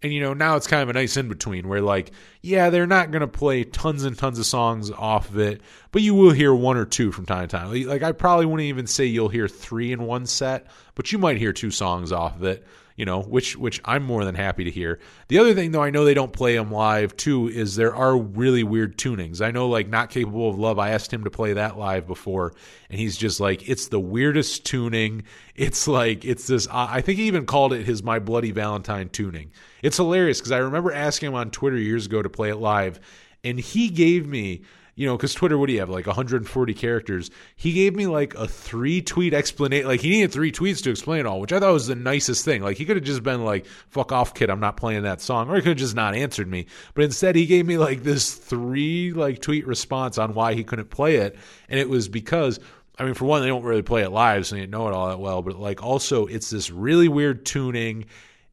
[0.04, 2.12] And you know now it's kind of a nice in between where like
[2.42, 5.62] yeah they're not going to play tons and tons of songs off of it
[5.92, 7.86] but you will hear one or two from time to time.
[7.86, 10.66] Like i probably wouldn't even say you'll hear three in one set
[10.96, 12.66] but you might hear two songs off of it
[12.96, 15.00] you know, which which I'm more than happy to hear.
[15.28, 18.18] The other thing though, I know they don't play them live too, is there are
[18.18, 19.42] really weird tunings.
[19.42, 20.80] I know like not capable of love.
[20.80, 22.54] I asked him to play that live before,
[22.90, 25.24] and he's just like, it's the weirdest tuning.
[25.56, 26.68] It's like it's this.
[26.72, 29.52] I think he even called it his My Bloody Valentine tuning.
[29.82, 33.00] It's hilarious because I remember asking him on Twitter years ago to play it live,
[33.44, 34.62] and he gave me
[35.02, 37.32] you know, because Twitter, what do you have, like 140 characters?
[37.56, 39.88] He gave me like a three tweet explanation.
[39.88, 42.46] Like he needed three tweets to explain it all, which I thought was the nicest
[42.46, 42.62] thing.
[42.62, 45.50] Like he could have just been like, "Fuck off, kid, I'm not playing that song,"
[45.50, 46.68] or he could have just not answered me.
[46.94, 50.92] But instead, he gave me like this three like tweet response on why he couldn't
[50.92, 51.36] play it,
[51.68, 52.60] and it was because.
[53.00, 55.08] I mean, for one, they don't really play it live, so you know it all
[55.08, 55.42] that well.
[55.42, 58.06] But like, also, it's this really weird tuning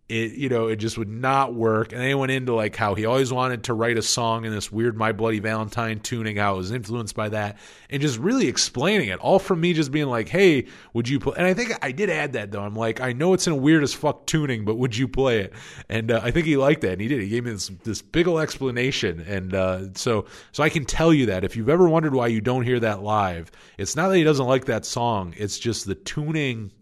[0.09, 1.93] it you know it just would not work.
[1.93, 4.72] And they went into like how he always wanted to write a song in this
[4.72, 7.59] weird my bloody valentine tuning how it was influenced by that
[7.90, 11.35] and just really explaining it all from me just being like hey would you play
[11.36, 12.62] and i think i did add that though.
[12.62, 15.40] I'm like i know it's in a weird as fuck tuning but would you play
[15.40, 15.52] it?
[15.89, 17.20] And uh, i think he liked that and he did.
[17.20, 21.12] He gave me this, this big ol' explanation and uh, so so i can tell
[21.12, 24.16] you that if you've ever wondered why you don't hear that live it's not that
[24.16, 26.72] he doesn't like that song it's just the tuning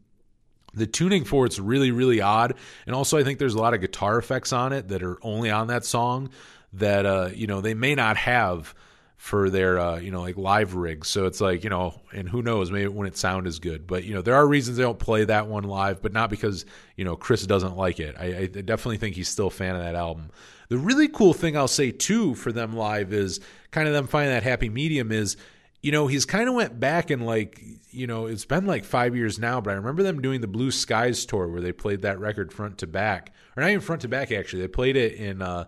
[0.76, 2.54] the tuning for it's really really odd.
[2.86, 5.50] And also i think there's a lot of guitar effects on it that are only
[5.50, 6.30] on that song
[6.74, 8.74] that uh you know they may not have
[9.16, 11.08] for their uh you know like live rigs.
[11.08, 13.86] So it's like you know and who knows maybe it wouldn't sound as good.
[13.86, 16.66] But you know there are reasons they don't play that one live but not because
[16.96, 18.14] you know Kris doesn't like it.
[18.18, 20.30] I, I definitely think he's still a fan of that album.
[20.68, 23.40] The really cool thing i'll say too for them live is
[23.70, 25.36] kind of them finding that happy medium is
[25.86, 29.14] you know, he's kind of went back and like, you know, it's been like five
[29.14, 32.18] years now, but I remember them doing the Blue Skies tour where they played that
[32.18, 34.62] record front to back, or not even front to back actually.
[34.62, 35.66] They played it in, uh,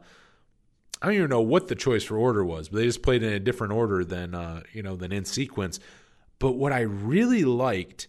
[1.01, 3.33] I don't even know what the choice for order was, but they just played in
[3.33, 5.79] a different order than, uh, you know, than in sequence.
[6.41, 8.09] But what I really liked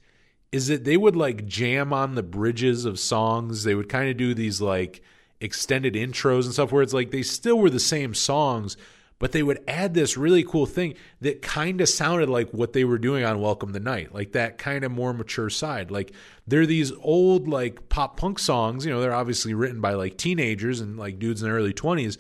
[0.52, 3.66] is that they would like jam on the bridges of songs.
[3.66, 5.04] They would kind of do these like
[5.40, 8.78] extended intros and stuff where it's like they still were the same songs
[9.20, 12.86] but they would add this really cool thing that kind of sounded like what they
[12.86, 15.92] were doing on Welcome the Night, like that kind of more mature side.
[15.92, 16.14] Like
[16.48, 20.80] they're these old like pop punk songs, you know, they're obviously written by like teenagers
[20.80, 22.18] and like dudes in their early 20s,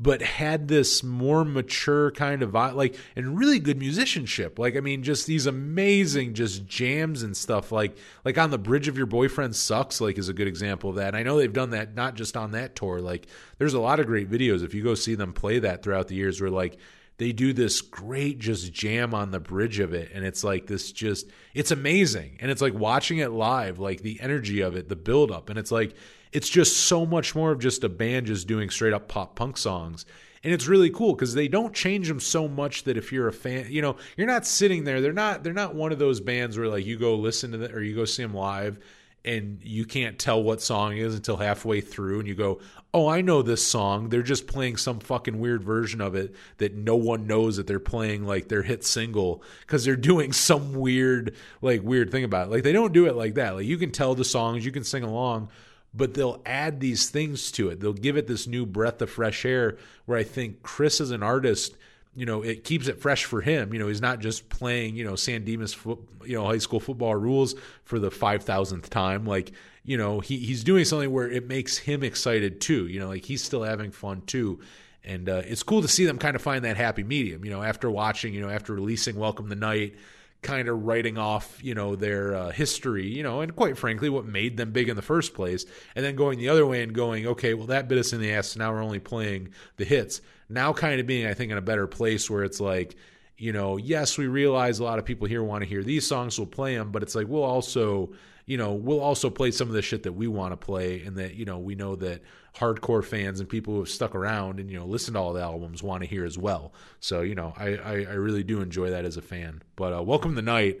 [0.00, 4.58] but had this more mature kind of like and really good musicianship.
[4.58, 7.70] Like I mean, just these amazing just jams and stuff.
[7.70, 10.00] Like like on the bridge of your boyfriend sucks.
[10.00, 11.08] Like is a good example of that.
[11.08, 12.98] And I know they've done that not just on that tour.
[13.00, 13.26] Like
[13.58, 16.14] there's a lot of great videos if you go see them play that throughout the
[16.14, 16.40] years.
[16.40, 16.78] Where like
[17.18, 20.90] they do this great just jam on the bridge of it and it's like this
[20.90, 24.96] just it's amazing and it's like watching it live like the energy of it the
[24.96, 25.94] build up and it's like
[26.32, 29.56] it's just so much more of just a band just doing straight up pop punk
[29.56, 30.06] songs.
[30.42, 33.32] And it's really cool because they don't change them so much that if you're a
[33.32, 35.00] fan, you know, you're not sitting there.
[35.02, 35.44] They're not.
[35.44, 38.06] They're not one of those bands where like you go listen to or you go
[38.06, 38.78] see them live,
[39.22, 42.60] and you can't tell what song is until halfway through, and you go,
[42.94, 46.74] "Oh, I know this song." They're just playing some fucking weird version of it that
[46.74, 51.34] no one knows that they're playing like their hit single because they're doing some weird,
[51.60, 52.50] like weird thing about it.
[52.50, 53.56] Like they don't do it like that.
[53.56, 55.50] Like you can tell the songs, you can sing along
[55.92, 57.80] but they'll add these things to it.
[57.80, 59.76] They'll give it this new breath of fresh air
[60.06, 61.76] where I think Kris as an artist,
[62.14, 63.72] you know, it keeps it fresh for him.
[63.72, 67.14] You know, he's not just playing, you know, San Dimas, you know, high school football
[67.14, 67.54] rules
[67.84, 69.26] for the 5,000th time.
[69.26, 69.52] Like,
[69.84, 72.86] you know, he, he's doing something where it makes him excited too.
[72.86, 74.60] You know, like he's still having fun too.
[75.02, 77.62] And uh, it's cool to see them kind of find that happy medium, you know,
[77.62, 79.94] after watching, you know, after releasing Welcome the Night,
[80.42, 84.24] kind of writing off, you know, their uh, history, you know, and quite frankly, what
[84.24, 87.26] made them big in the first place, and then going the other way and going,
[87.26, 88.48] okay, well, that bit us in the ass.
[88.48, 90.20] So now we're only playing the hits.
[90.48, 92.96] Now, kind of being, I think, in a better place where it's like,
[93.36, 96.38] you know, yes, we realize a lot of people here want to hear these songs,
[96.38, 98.12] we'll play them, but it's like we'll also,
[98.50, 101.14] you know, we'll also play some of the shit that we want to play, and
[101.18, 102.20] that you know we know that
[102.56, 105.40] hardcore fans and people who have stuck around and you know listened to all the
[105.40, 106.72] albums want to hear as well.
[106.98, 109.62] So you know, I I, I really do enjoy that as a fan.
[109.76, 110.80] But uh, Welcome the Night,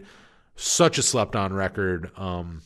[0.56, 2.10] such a slept on record.
[2.18, 2.62] Um,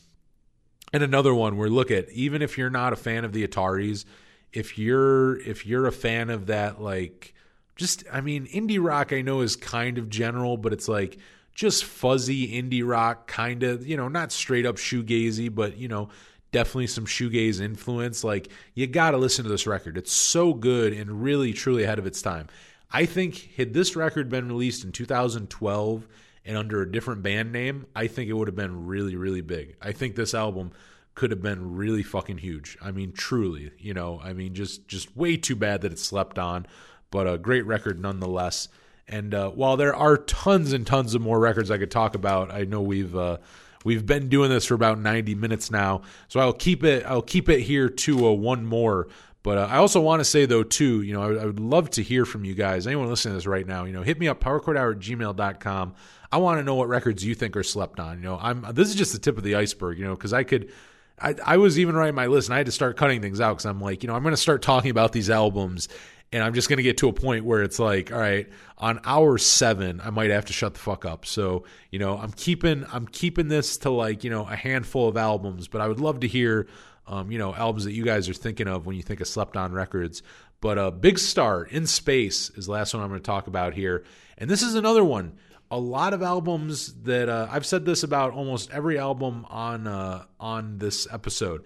[0.91, 4.05] and another one where look at even if you're not a fan of the Ataris,
[4.53, 7.35] if you're if you're a fan of that like
[7.75, 11.19] just I mean indie rock I know is kind of general, but it's like
[11.55, 16.09] just fuzzy indie rock kind of, you know, not straight up shoegazy, but you know,
[16.51, 18.23] definitely some shoegaze influence.
[18.23, 19.97] Like you got to listen to this record.
[19.97, 22.47] It's so good and really truly ahead of its time.
[22.91, 26.07] I think had this record been released in 2012
[26.47, 29.77] and under a different band name, I think it would have been really really big.
[29.81, 30.71] I think this album
[31.15, 32.77] could have been really fucking huge.
[32.81, 36.37] I mean truly, you know, I mean just just way too bad that it slept
[36.37, 36.67] on,
[37.11, 38.67] but a great record nonetheless.
[39.07, 42.51] And uh, while there are tons and tons of more records I could talk about,
[42.51, 43.37] I know we've uh,
[43.83, 47.49] we've been doing this for about 90 minutes now, so I'll keep it I'll keep
[47.49, 49.07] it here to uh, one more.
[49.43, 51.91] But uh, I also want to say though too, you know, I, I, would love
[51.91, 52.87] to hear from you guys.
[52.87, 55.93] Anyone listening to this right now, you know, hit me up powerchordhour at gmail.com.
[56.31, 58.17] I want to know what records you think are slept on.
[58.17, 59.99] You know, I'm this is just the tip of the iceberg.
[59.99, 60.71] You know, because I could.
[61.17, 63.53] I, I was even writing my list and I had to start cutting things out
[63.53, 65.87] because I'm like, you know, I'm going to start talking about these albums
[66.35, 68.99] and I'm just going to get to a point where it's like, all right, on
[69.05, 71.25] hour seven, I might have to shut the fuck up.
[71.25, 75.15] So, you know, I'm keeping I'm keeping this to like you know a handful of
[75.15, 76.67] albums, but I would love to hear,
[77.07, 79.55] um, you know, albums that you guys are thinking of when you think of Slept
[79.55, 80.23] On Records.
[80.59, 83.73] But uh, Big Star in Space is the last one I'm going to talk about
[83.73, 84.03] here,
[84.37, 85.37] and this is another one.
[85.71, 90.25] A lot of albums that uh, I've said this about almost every album on uh,
[90.37, 91.63] on this episode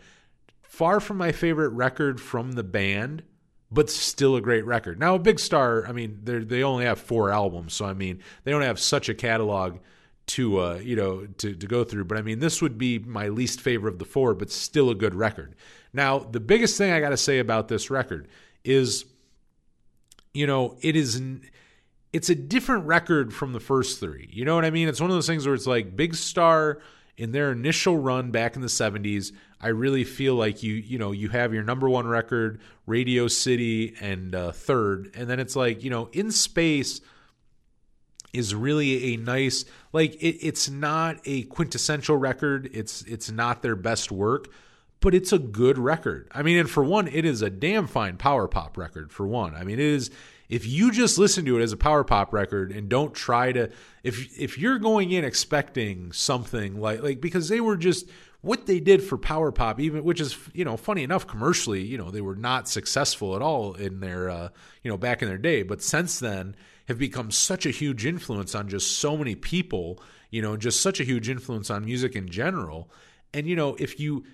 [0.79, 3.21] far from my favorite record from the band,
[3.71, 4.99] but still a great record.
[4.99, 8.21] Now, a Big Star, I mean, they they only have four albums, so I mean,
[8.43, 9.79] they don't have such a catalog
[10.27, 12.05] to uh, you know to to go through.
[12.05, 14.95] But I mean, this would be my least favorite of the four, but still a
[14.95, 15.55] good record.
[15.93, 18.27] Now, the biggest thing I got to say about this record
[18.63, 19.05] is,
[20.33, 21.21] you know, it is.
[22.11, 24.27] It's a different record from the first three.
[24.31, 24.87] You know what I mean?
[24.87, 26.79] It's one of those things where it's like Big Star
[27.17, 31.11] in their initial run back in the 70s i really feel like you you know
[31.11, 32.59] you have your number one record
[32.89, 35.11] radio city and uh, third.
[35.15, 36.99] And then it's like you know in space
[38.33, 39.63] is really a nice
[39.93, 42.69] like it, it's not a quintessential record.
[42.73, 44.49] It's it's not their best work
[45.01, 46.27] but it's a good record.
[46.33, 49.55] I mean and for one it is a damn fine power pop record for one.
[49.55, 50.11] I mean it is
[50.49, 53.69] if you just listen to it as a power pop record and don't try to
[54.03, 58.09] if if you're going in expecting something like like because they were just
[58.41, 61.97] what they did for power pop even which is you know funny enough commercially you
[61.97, 64.49] know they were not successful at all in their uh,
[64.81, 66.55] you know back in their day but since then
[66.89, 70.01] have become such a huge influence on just so many people,
[70.31, 72.89] you know, just such a huge influence on music in general.
[73.31, 74.25] And you know, if you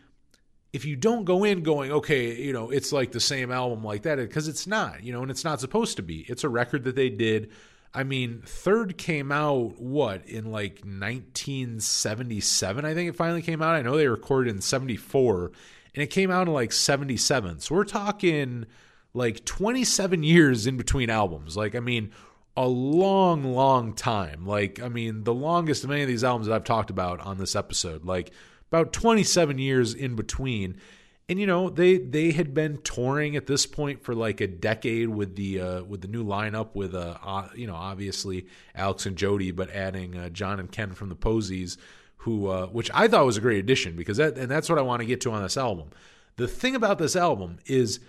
[0.71, 4.03] if you don't go in going, okay, you know, it's like the same album like
[4.03, 6.25] that, because it's not, you know, and it's not supposed to be.
[6.29, 7.51] It's a record that they did.
[7.95, 13.75] I mean, Third came out what in like 1977, I think it finally came out.
[13.75, 15.51] I know they recorded in 74,
[15.95, 17.61] and it came out in like 77.
[17.61, 18.65] So we're talking
[19.13, 21.55] like 27 years in between albums.
[21.55, 22.11] Like, I mean,
[22.57, 24.45] a long, long time.
[24.45, 27.37] Like, I mean, the longest of any of these albums that I've talked about on
[27.37, 28.31] this episode, like
[28.69, 30.77] about 27 years in between.
[31.27, 35.09] And you know, they they had been touring at this point for like a decade
[35.09, 38.45] with the uh, with the new lineup with uh, uh you know obviously
[38.75, 41.77] Alex and Jody, but adding uh, Jon and Ken from the Posies,
[42.17, 44.83] who uh, which I thought was a great addition because that and that's what I
[44.83, 45.89] want to get to on this album.
[46.35, 47.99] The thing about this album is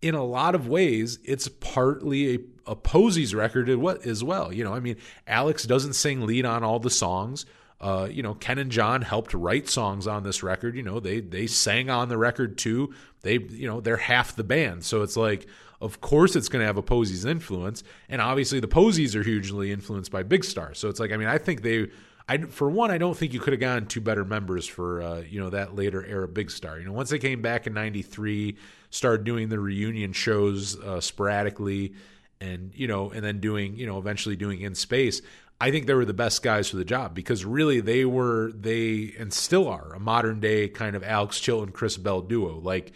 [0.00, 2.38] in a lot of ways, it's partly a,
[2.72, 3.68] a Posies record
[4.06, 4.52] as well.
[4.52, 4.96] You know, I mean,
[5.26, 7.46] Alex doesn't sing lead on all the songs.
[7.84, 10.74] Uh, you know, Ken and Jon helped write songs on this record.
[10.74, 12.94] You know, they they sang on the record too.
[13.20, 15.46] They, you know, they're half the band, so it's like,
[15.82, 19.70] of course, it's going to have a Posies influence, and obviously the Posies are hugely
[19.70, 20.72] influenced by Big Star.
[20.72, 21.88] So it's like, I mean, I think they
[22.26, 25.20] I, for one, I don't think you could have gotten two better members for uh,
[25.20, 26.78] you know that later era Big Star.
[26.78, 28.56] You know, once they came back in '93,
[28.88, 31.92] started doing the reunion shows uh, sporadically,
[32.40, 35.20] and you know, and then doing you know eventually doing in space.
[35.60, 39.14] I think they were the best guys for the job because really they were they
[39.18, 42.58] and still are a modern day kind of Alex Chilton Chris Bell duo.
[42.58, 42.92] Like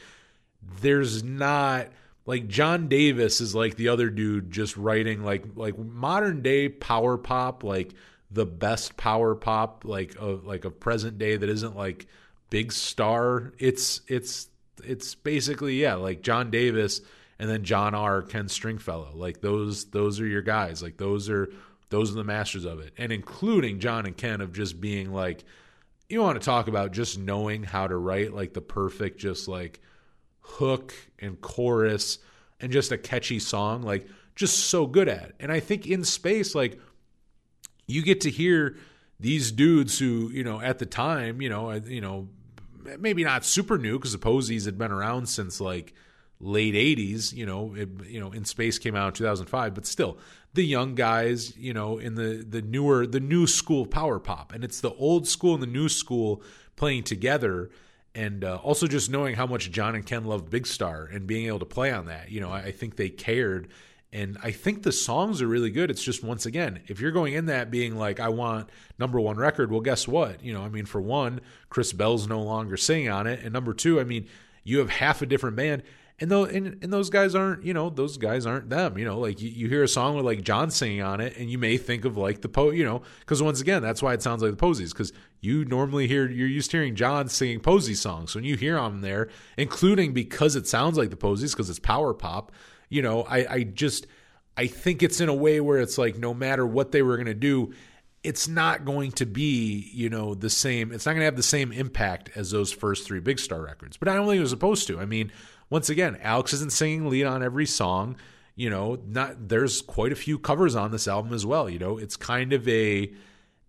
[0.80, 1.88] there's not
[2.26, 7.16] like John Davis is like the other dude just writing like like modern day power
[7.16, 7.94] pop like
[8.30, 12.06] the best power pop like of like a present day that isn't like
[12.50, 14.48] big star it's it's
[14.84, 17.00] it's basically yeah, like John Davis
[17.38, 19.12] and then Jon Auer Ken Stringfellow.
[19.14, 20.82] Like those those are your guys.
[20.82, 21.48] Like those are
[21.90, 22.92] those are the masters of it.
[22.98, 25.44] And including Jon and Ken of just being like
[26.08, 29.80] you want to talk about just knowing how to write like the perfect just like
[30.40, 32.18] hook and chorus
[32.60, 35.30] and just a catchy song like just so good at.
[35.30, 35.34] It.
[35.40, 36.78] And I think in space like
[37.86, 38.76] you get to hear
[39.20, 42.28] these dudes who, you know, at the time, you know, uh, you know,
[42.98, 45.92] maybe not super new because the Posies had been around since like
[46.40, 50.18] late 80s you know it, you know in space came out in 2005 but still
[50.54, 54.52] the young guys you know in the the newer the new school power pop.
[54.52, 56.42] And it's the old school and the new school
[56.76, 57.70] playing together.
[58.14, 61.46] And uh, also just knowing how much Jon and Ken loved Big Star and being
[61.46, 63.68] able to play on that you know I, I think they cared.
[64.10, 65.90] And I think the songs are really good.
[65.90, 69.36] It's just once again, if you're going in that being like, I want number one
[69.36, 70.42] record, well, guess what?
[70.42, 73.74] You know, I mean, for one, Chris Bell's no longer singing on it, and number
[73.74, 74.26] two, I mean,
[74.64, 75.82] you have half a different band,
[76.20, 78.98] and though and, and those guys aren't, you know, those guys aren't them.
[78.98, 81.50] You know, like you, you hear a song with like Jon singing on it, and
[81.50, 84.22] you may think of like the po, you know, because once again, that's why it
[84.22, 87.94] sounds like the Posies, because you normally hear you're used to hearing Jon singing Posy
[87.94, 88.32] songs.
[88.32, 91.78] So when you hear them there, including because it sounds like the Posies, because it's
[91.78, 92.52] power pop
[92.88, 94.06] you know, I, I just
[94.56, 97.26] I think it's in a way where it's like no matter what they were going
[97.26, 97.72] to do,
[98.22, 100.92] it's not going to be, you know, the same.
[100.92, 103.96] It's not going to have the same impact as those first three Big Star records.
[103.96, 104.98] But I don't think it was supposed to.
[104.98, 105.30] I mean,
[105.70, 108.16] once again, Alex isn't singing lead on every song.
[108.54, 111.70] You know, not there's quite a few covers on this album as well.
[111.70, 113.12] You know, it's kind of a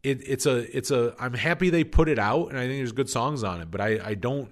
[0.02, 2.92] it, it's a it's a I'm happy they put it out and I think there's
[2.92, 4.52] good songs on it, but I I don't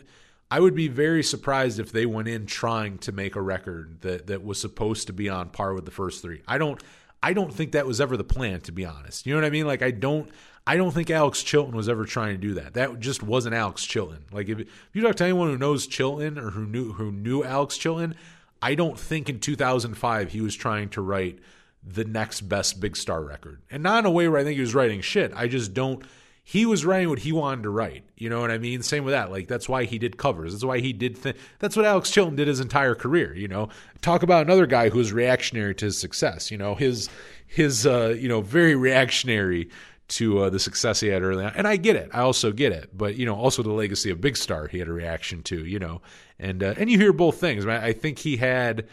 [0.49, 4.27] I would be very surprised if they went in trying to make a record that
[4.27, 6.41] that was supposed to be on par with the first three.
[6.47, 6.81] I don't
[7.23, 9.25] I don't think that was ever the plan, to be honest.
[9.25, 9.65] You know what I mean?
[9.65, 10.29] Like I don't
[10.67, 12.73] I don't think Alex Chilton was ever trying to do that.
[12.73, 14.25] That just wasn't Alex Chilton.
[14.33, 17.41] Like if, if you talk to anyone who knows Chilton or who knew who knew
[17.41, 18.15] Alex Chilton,
[18.61, 21.39] I don't think in 2005 he was trying to write
[21.81, 23.61] the next best big star record.
[23.71, 25.31] And not in a way where I think he was writing shit.
[25.33, 26.03] I just don't
[26.43, 28.03] he was writing what he wanted to write.
[28.17, 28.81] You know what I mean?
[28.81, 29.31] Same with that.
[29.31, 30.51] Like that's why he did covers.
[30.51, 31.23] That's why he did.
[31.23, 33.33] Th- that's what Alex Chilton did his entire career.
[33.33, 33.69] You know,
[34.01, 36.51] talk about another guy who was reactionary to his success.
[36.51, 37.09] You know, his
[37.45, 39.69] his uh, you know very reactionary
[40.09, 41.53] to uh, the success he had early on.
[41.55, 42.09] And I get it.
[42.13, 42.97] I also get it.
[42.97, 45.65] But you know, also the legacy of Big Star, he had a reaction to.
[45.65, 46.01] You know,
[46.39, 47.65] and uh, and you hear both things.
[47.65, 48.87] I think he had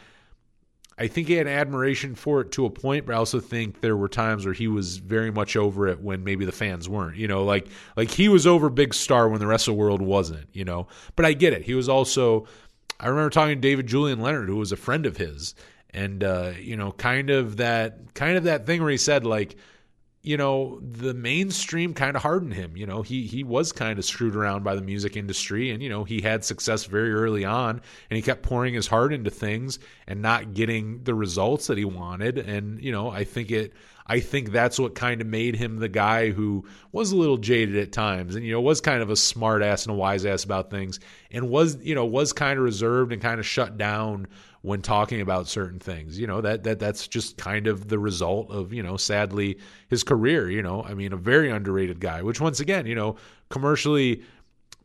[0.97, 3.97] I think he had admiration for it to a point, but I also think there
[3.97, 7.17] were times where he was very much over it when maybe the fans weren't.
[7.17, 7.67] You know, like
[7.97, 10.47] like he was over Big Star when the rest of the world wasn't.
[10.53, 10.87] You know,
[11.17, 11.63] but I get it.
[11.63, 12.47] He was also.
[13.01, 15.57] I remember talking to David Julian Leonard, who was a friend of his,
[15.91, 19.57] and uh, you know, kind of that kind of that thing where he said like
[20.25, 22.79] you know, the mainstream kind of hardened him.
[22.79, 25.91] You know, he he was kind of screwed around by the music industry, and you
[25.91, 29.79] know, he had success very early on, and he kept pouring his heart into things
[30.07, 32.39] and not getting the results that he wanted.
[32.39, 33.75] And you know, I think it.
[34.07, 37.77] I think that's what kind of made him the guy who was a little jaded
[37.77, 40.45] at times, and you know, was kind of a smart ass and a wise ass
[40.45, 41.01] about things,
[41.31, 44.27] and was you know was kind of reserved and kind of shut down
[44.61, 46.19] when talking about certain things.
[46.19, 49.59] You know, that that that's just kind of the result of, you know, sadly
[49.89, 50.83] his career, you know.
[50.83, 53.17] I mean, a very underrated guy, which once again, you know,
[53.49, 54.23] commercially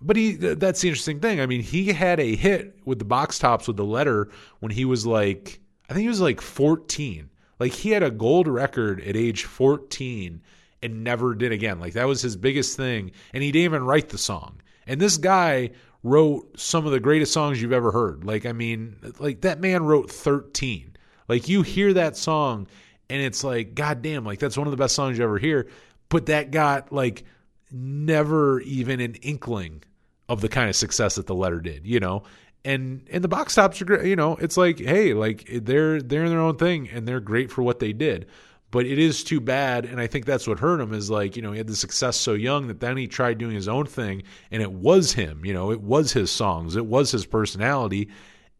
[0.01, 1.41] but he that's the interesting thing.
[1.41, 4.29] I mean, he had a hit with the box tops with the letter
[4.59, 5.59] when he was like
[5.89, 7.29] I think he was like 14.
[7.59, 10.41] Like he had a gold record at age 14
[10.81, 11.79] and never did again.
[11.79, 14.61] Like that was his biggest thing and he didn't even write the song.
[14.87, 15.71] And this guy
[16.03, 18.23] wrote some of the greatest songs you've ever heard.
[18.23, 20.95] Like, I mean, like that man wrote 13.
[21.27, 22.67] Like, you hear that song
[23.09, 25.67] and it's like, God damn, like that's one of the best songs you ever hear.
[26.07, 27.25] But that got like
[27.71, 29.83] never even an inkling
[30.27, 32.23] of the kind of success that the letter did, you know?
[32.65, 36.25] And and the box tops are great, you know, it's like, hey, like they're they're
[36.25, 38.27] in their own thing and they're great for what they did.
[38.71, 40.93] But it is too bad, and I think that's what hurt him.
[40.93, 43.55] Is like you know he had the success so young that then he tried doing
[43.55, 45.43] his own thing, and it was him.
[45.43, 48.09] You know, it was his songs, it was his personality,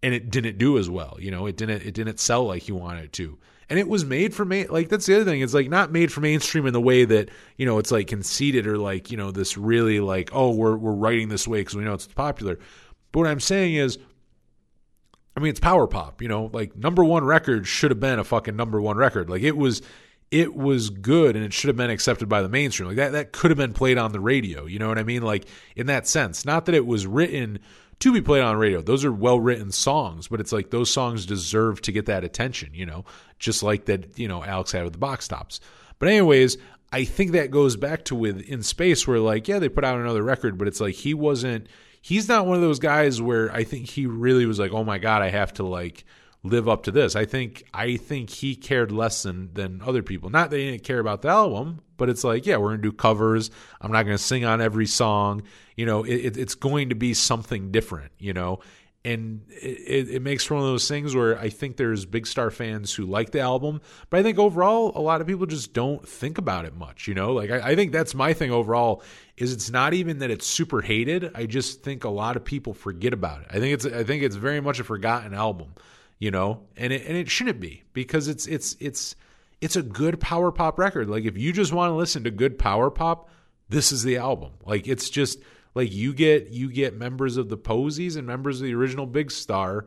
[0.01, 1.17] and it didn't do as well.
[1.19, 3.37] You know, it didn't it didn't sell like he wanted to.
[3.69, 5.41] And it was made for main like that's the other thing.
[5.41, 8.65] It's like not made for mainstream in the way that you know it's like conceited
[8.65, 11.83] or like you know this really like oh we're we're writing this way because we
[11.83, 12.57] know it's popular.
[13.11, 13.97] But what I'm saying is
[15.39, 18.25] I mean, it's power pop, you know, like number one record should have been a
[18.25, 19.29] fucking number one record.
[19.29, 19.81] Like it was,
[20.31, 22.89] it was good and it should have been accepted by the mainstream.
[22.89, 24.65] Like that, that could have been played on the radio.
[24.65, 25.21] You know what I mean?
[25.21, 25.45] Like
[25.77, 27.59] in that sense, not that it was written
[27.99, 28.81] to be played on radio.
[28.81, 32.71] Those are well written songs, but it's like those songs deserve to get that attention,
[32.73, 33.05] you know,
[33.39, 35.61] just like that, you know, Alex had with the box tops.
[35.99, 36.57] But anyways,
[36.91, 39.97] I think that goes back to with in space where like, yeah, they put out
[39.97, 41.67] another record, but it's like he wasn't
[42.01, 44.97] he's not one of those guys where I think he really was like, oh my
[44.97, 46.05] god, I have to like
[46.43, 47.15] live up to this.
[47.15, 50.29] I think I think he cared less than than other people.
[50.29, 52.91] Not that he didn't care about the album, but it's like, yeah, we're gonna do
[52.91, 53.51] covers.
[53.81, 55.43] I'm not gonna sing on every song.
[55.75, 58.11] You know, it, it's going to be something different.
[58.19, 58.59] You know,
[59.05, 62.93] and it, it, makes one of those things where I think there's big star fans
[62.93, 66.37] who like the album, but I think overall a lot of people just don't think
[66.37, 67.07] about it much.
[67.07, 69.01] You know, like I, I, think that's my thing overall
[69.37, 71.31] is it's not even that it's super hated.
[71.33, 73.47] I just think a lot of people forget about it.
[73.49, 75.75] I think it's I think it's very much a forgotten album.
[76.17, 79.15] You know, and it and it shouldn't be because it's it's it's
[79.61, 81.09] it's a good power pop record.
[81.09, 83.29] Like if you just want to listen to good power pop,
[83.69, 84.51] this is the album.
[84.65, 85.39] Like it's just
[85.79, 89.31] like you get you get members of the Posies and members of the original Big
[89.31, 89.85] Star,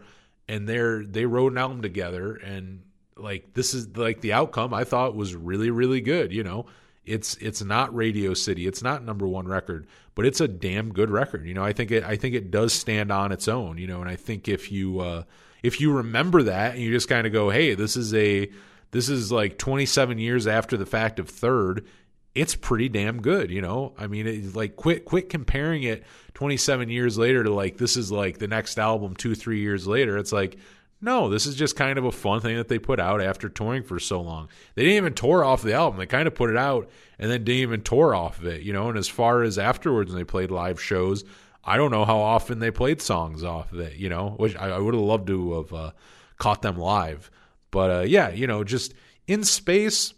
[0.49, 2.81] and they're they wrote an album together, and
[3.15, 4.73] like this is like the outcome.
[4.73, 6.33] I thought was really really good.
[6.33, 6.65] You know,
[7.05, 11.11] it's it's not Radio City, it's not number one record, but it's a damn good
[11.11, 11.47] record.
[11.47, 13.77] You know, I think it I think it does stand on its own.
[13.77, 15.25] You know, and I think if you uh,
[15.63, 18.51] if you remember that and you just kind of go, hey, this is a
[18.93, 21.87] this is like 27 years after the fact of third
[22.35, 23.95] it's pretty damn good, you know.
[23.99, 26.05] I mean, it, like quit quit comparing it
[26.35, 30.17] 27 years later to like this is like the next album 2 3 years later.
[30.19, 30.59] It's like
[31.05, 33.83] no, this is just kind of a fun thing that they put out after touring
[33.83, 34.49] for so long.
[34.77, 35.99] They didn't even tour off the album.
[35.99, 36.89] They kind of put it out
[37.19, 38.89] and then didn't even tour off of it, you know.
[38.89, 41.25] And as far as afterwards when they played live shows,
[41.65, 44.71] I don't know how often they played songs off of it, you know, which I,
[44.71, 45.91] I would have loved to have uh,
[46.39, 47.33] caught them live.
[47.73, 48.95] But uh, yeah, you know, just
[49.27, 50.15] in space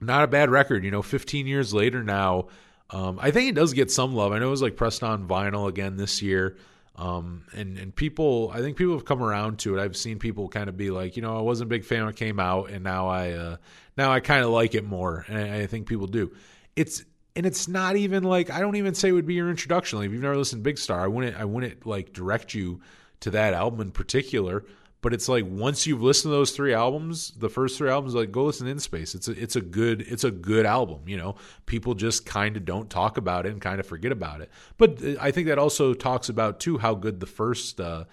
[0.00, 0.84] not a bad record.
[0.84, 2.48] You know, 15 years later now,
[2.90, 4.32] um, I think it does get some love.
[4.32, 6.56] I know it was like pressed on vinyl again this year.
[6.96, 9.82] Um, and and people, I think people have come around to it.
[9.82, 12.08] I've seen people kind of be like, you know, I wasn't a big fan when
[12.08, 13.56] it came out, and now I uh,
[13.98, 16.32] now I kind of like it more, and I, I think people do.
[16.74, 17.04] It's
[17.34, 19.98] and it's not even like I don't even say it would be your introduction.
[19.98, 22.80] Like if you've never listened to Big Star, I wouldn't I wouldn't like direct you
[23.20, 24.64] to that album in particular.
[25.02, 28.32] But it's like once you've listened to those three albums, the first three albums, like
[28.32, 29.14] go listen to In Space.
[29.14, 31.00] It's a it's a good it's a good album.
[31.06, 31.36] You know,
[31.66, 34.50] people just kind of don't talk about it and kind of forget about it.
[34.78, 37.80] But uh, I think that also talks about too how good the first.
[37.80, 38.04] Uh,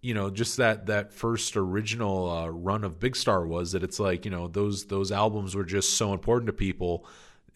[0.00, 3.98] you know just that that first original uh, run of big star was that it's
[3.98, 7.06] like you know those those albums were just so important to people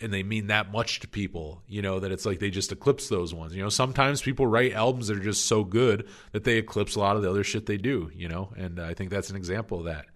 [0.01, 3.09] and they mean that much to people, you know, that it's like they just eclipse
[3.09, 3.55] those ones.
[3.55, 7.01] You know, sometimes people write albums that are just so good that they eclipse a
[7.01, 9.79] lot of the other shit they do, you know, and I think that's an example
[9.79, 10.07] of that.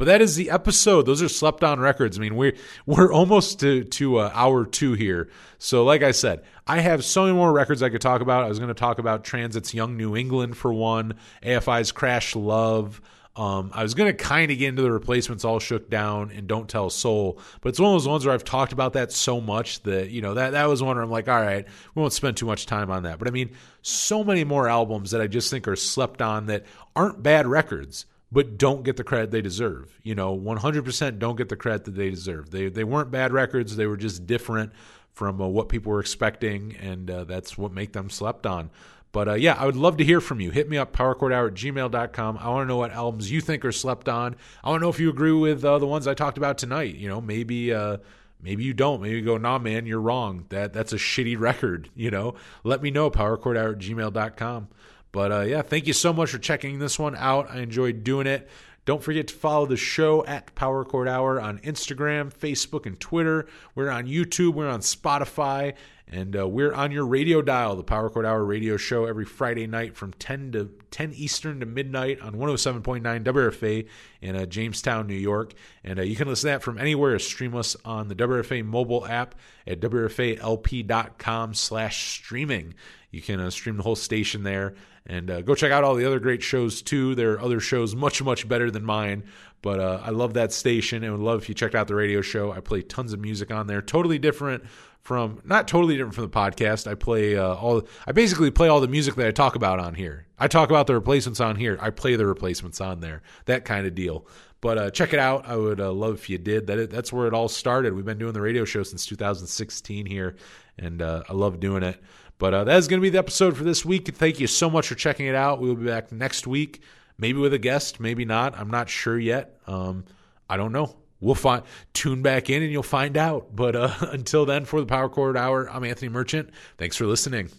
[0.00, 1.02] But that is the episode.
[1.04, 2.16] Those are slept on records.
[2.16, 2.54] I mean, we're
[2.86, 5.28] we're almost to to uh, hour two here.
[5.58, 8.44] So, like I said, I have so many more records I could talk about.
[8.44, 13.02] I was going to talk about Transit's Young New England for one, AFI's Crash Love.
[13.40, 16.46] Um, I was going to kind of get into the replacements all shook down and
[16.46, 19.40] don't tell soul, but it's one of those ones where I've talked about that so
[19.40, 21.64] much that you know that that was one where I'm like, all right,
[21.94, 23.18] we won't spend too much time on that.
[23.18, 26.66] But I mean, so many more albums that I just think are slept on that
[26.94, 29.98] aren't bad records, but don't get the credit they deserve.
[30.02, 32.50] You know, 100% don't get the credit that they deserve.
[32.50, 34.70] They they weren't bad records; they were just different
[35.12, 38.68] from uh, what people were expecting, and uh, that's what make them slept on.
[39.12, 40.50] But uh, yeah, I would love to hear from you.
[40.50, 42.38] Hit me up, powerchordhour at gmail.com.
[42.38, 44.36] I want to know what albums you think are slept on.
[44.62, 46.94] I want to know if you agree with uh, the ones I talked about tonight.
[46.94, 47.98] You know, maybe uh,
[48.40, 49.02] maybe you don't.
[49.02, 50.44] Maybe you go, nah, man, you're wrong.
[50.50, 52.34] That That's a shitty record, you know.
[52.62, 54.68] Let me know, powerchordhour at gmail.com.
[55.12, 57.50] But uh, yeah, thank you so much for checking this one out.
[57.50, 58.48] I enjoyed doing it.
[58.90, 63.46] Don't forget to follow the show at Power Chord Hour on Instagram, Facebook, and Twitter.
[63.76, 65.74] We're on YouTube, we're on Spotify,
[66.08, 69.68] and uh, we're on your radio dial, the Power Chord Hour radio show every Friday
[69.68, 73.86] night from 10 to 10 Eastern to midnight on 107.9 WRFA
[74.22, 75.52] in uh, Jamestown, New York.
[75.84, 77.16] And uh, you can listen to that from anywhere.
[77.20, 79.36] Stream us on the WRFA mobile app
[79.68, 82.74] at WRFALP.com slash streaming.
[83.12, 84.74] You can uh, stream the whole station there.
[85.06, 87.14] And uh, go check out all the other great shows too.
[87.14, 89.24] There are other shows much, much better than mine.
[89.62, 92.20] But uh, I love that station and would love if you checked out the radio
[92.22, 92.52] show.
[92.52, 94.64] I play tons of music on there, totally different
[95.02, 96.86] from not totally different from the podcast.
[96.86, 97.82] I play uh, all.
[98.06, 100.26] I basically play all the music that I talk about on here.
[100.38, 101.78] I talk about the replacements on here.
[101.80, 103.22] I play the replacements on there.
[103.46, 104.26] That kind of deal.
[104.60, 105.46] But uh, check it out.
[105.46, 106.66] I would uh, love if you did.
[106.66, 107.94] That that's where it all started.
[107.94, 110.36] We've been doing the radio show since 2016 here,
[110.78, 112.00] and uh, I love doing it.
[112.40, 114.08] But uh, that is going to be the episode for this week.
[114.08, 115.60] Thank you so much for checking it out.
[115.60, 116.82] We will be back next week,
[117.18, 118.58] maybe with a guest, maybe not.
[118.58, 119.60] I'm not sure yet.
[119.66, 120.06] Um,
[120.48, 120.96] I don't know.
[121.20, 121.62] We'll find
[121.92, 123.54] tune back in and you'll find out.
[123.54, 126.48] But uh, until then, for the Power Chord Hour, I'm Anthony Merchant.
[126.78, 127.50] Thanks for listening.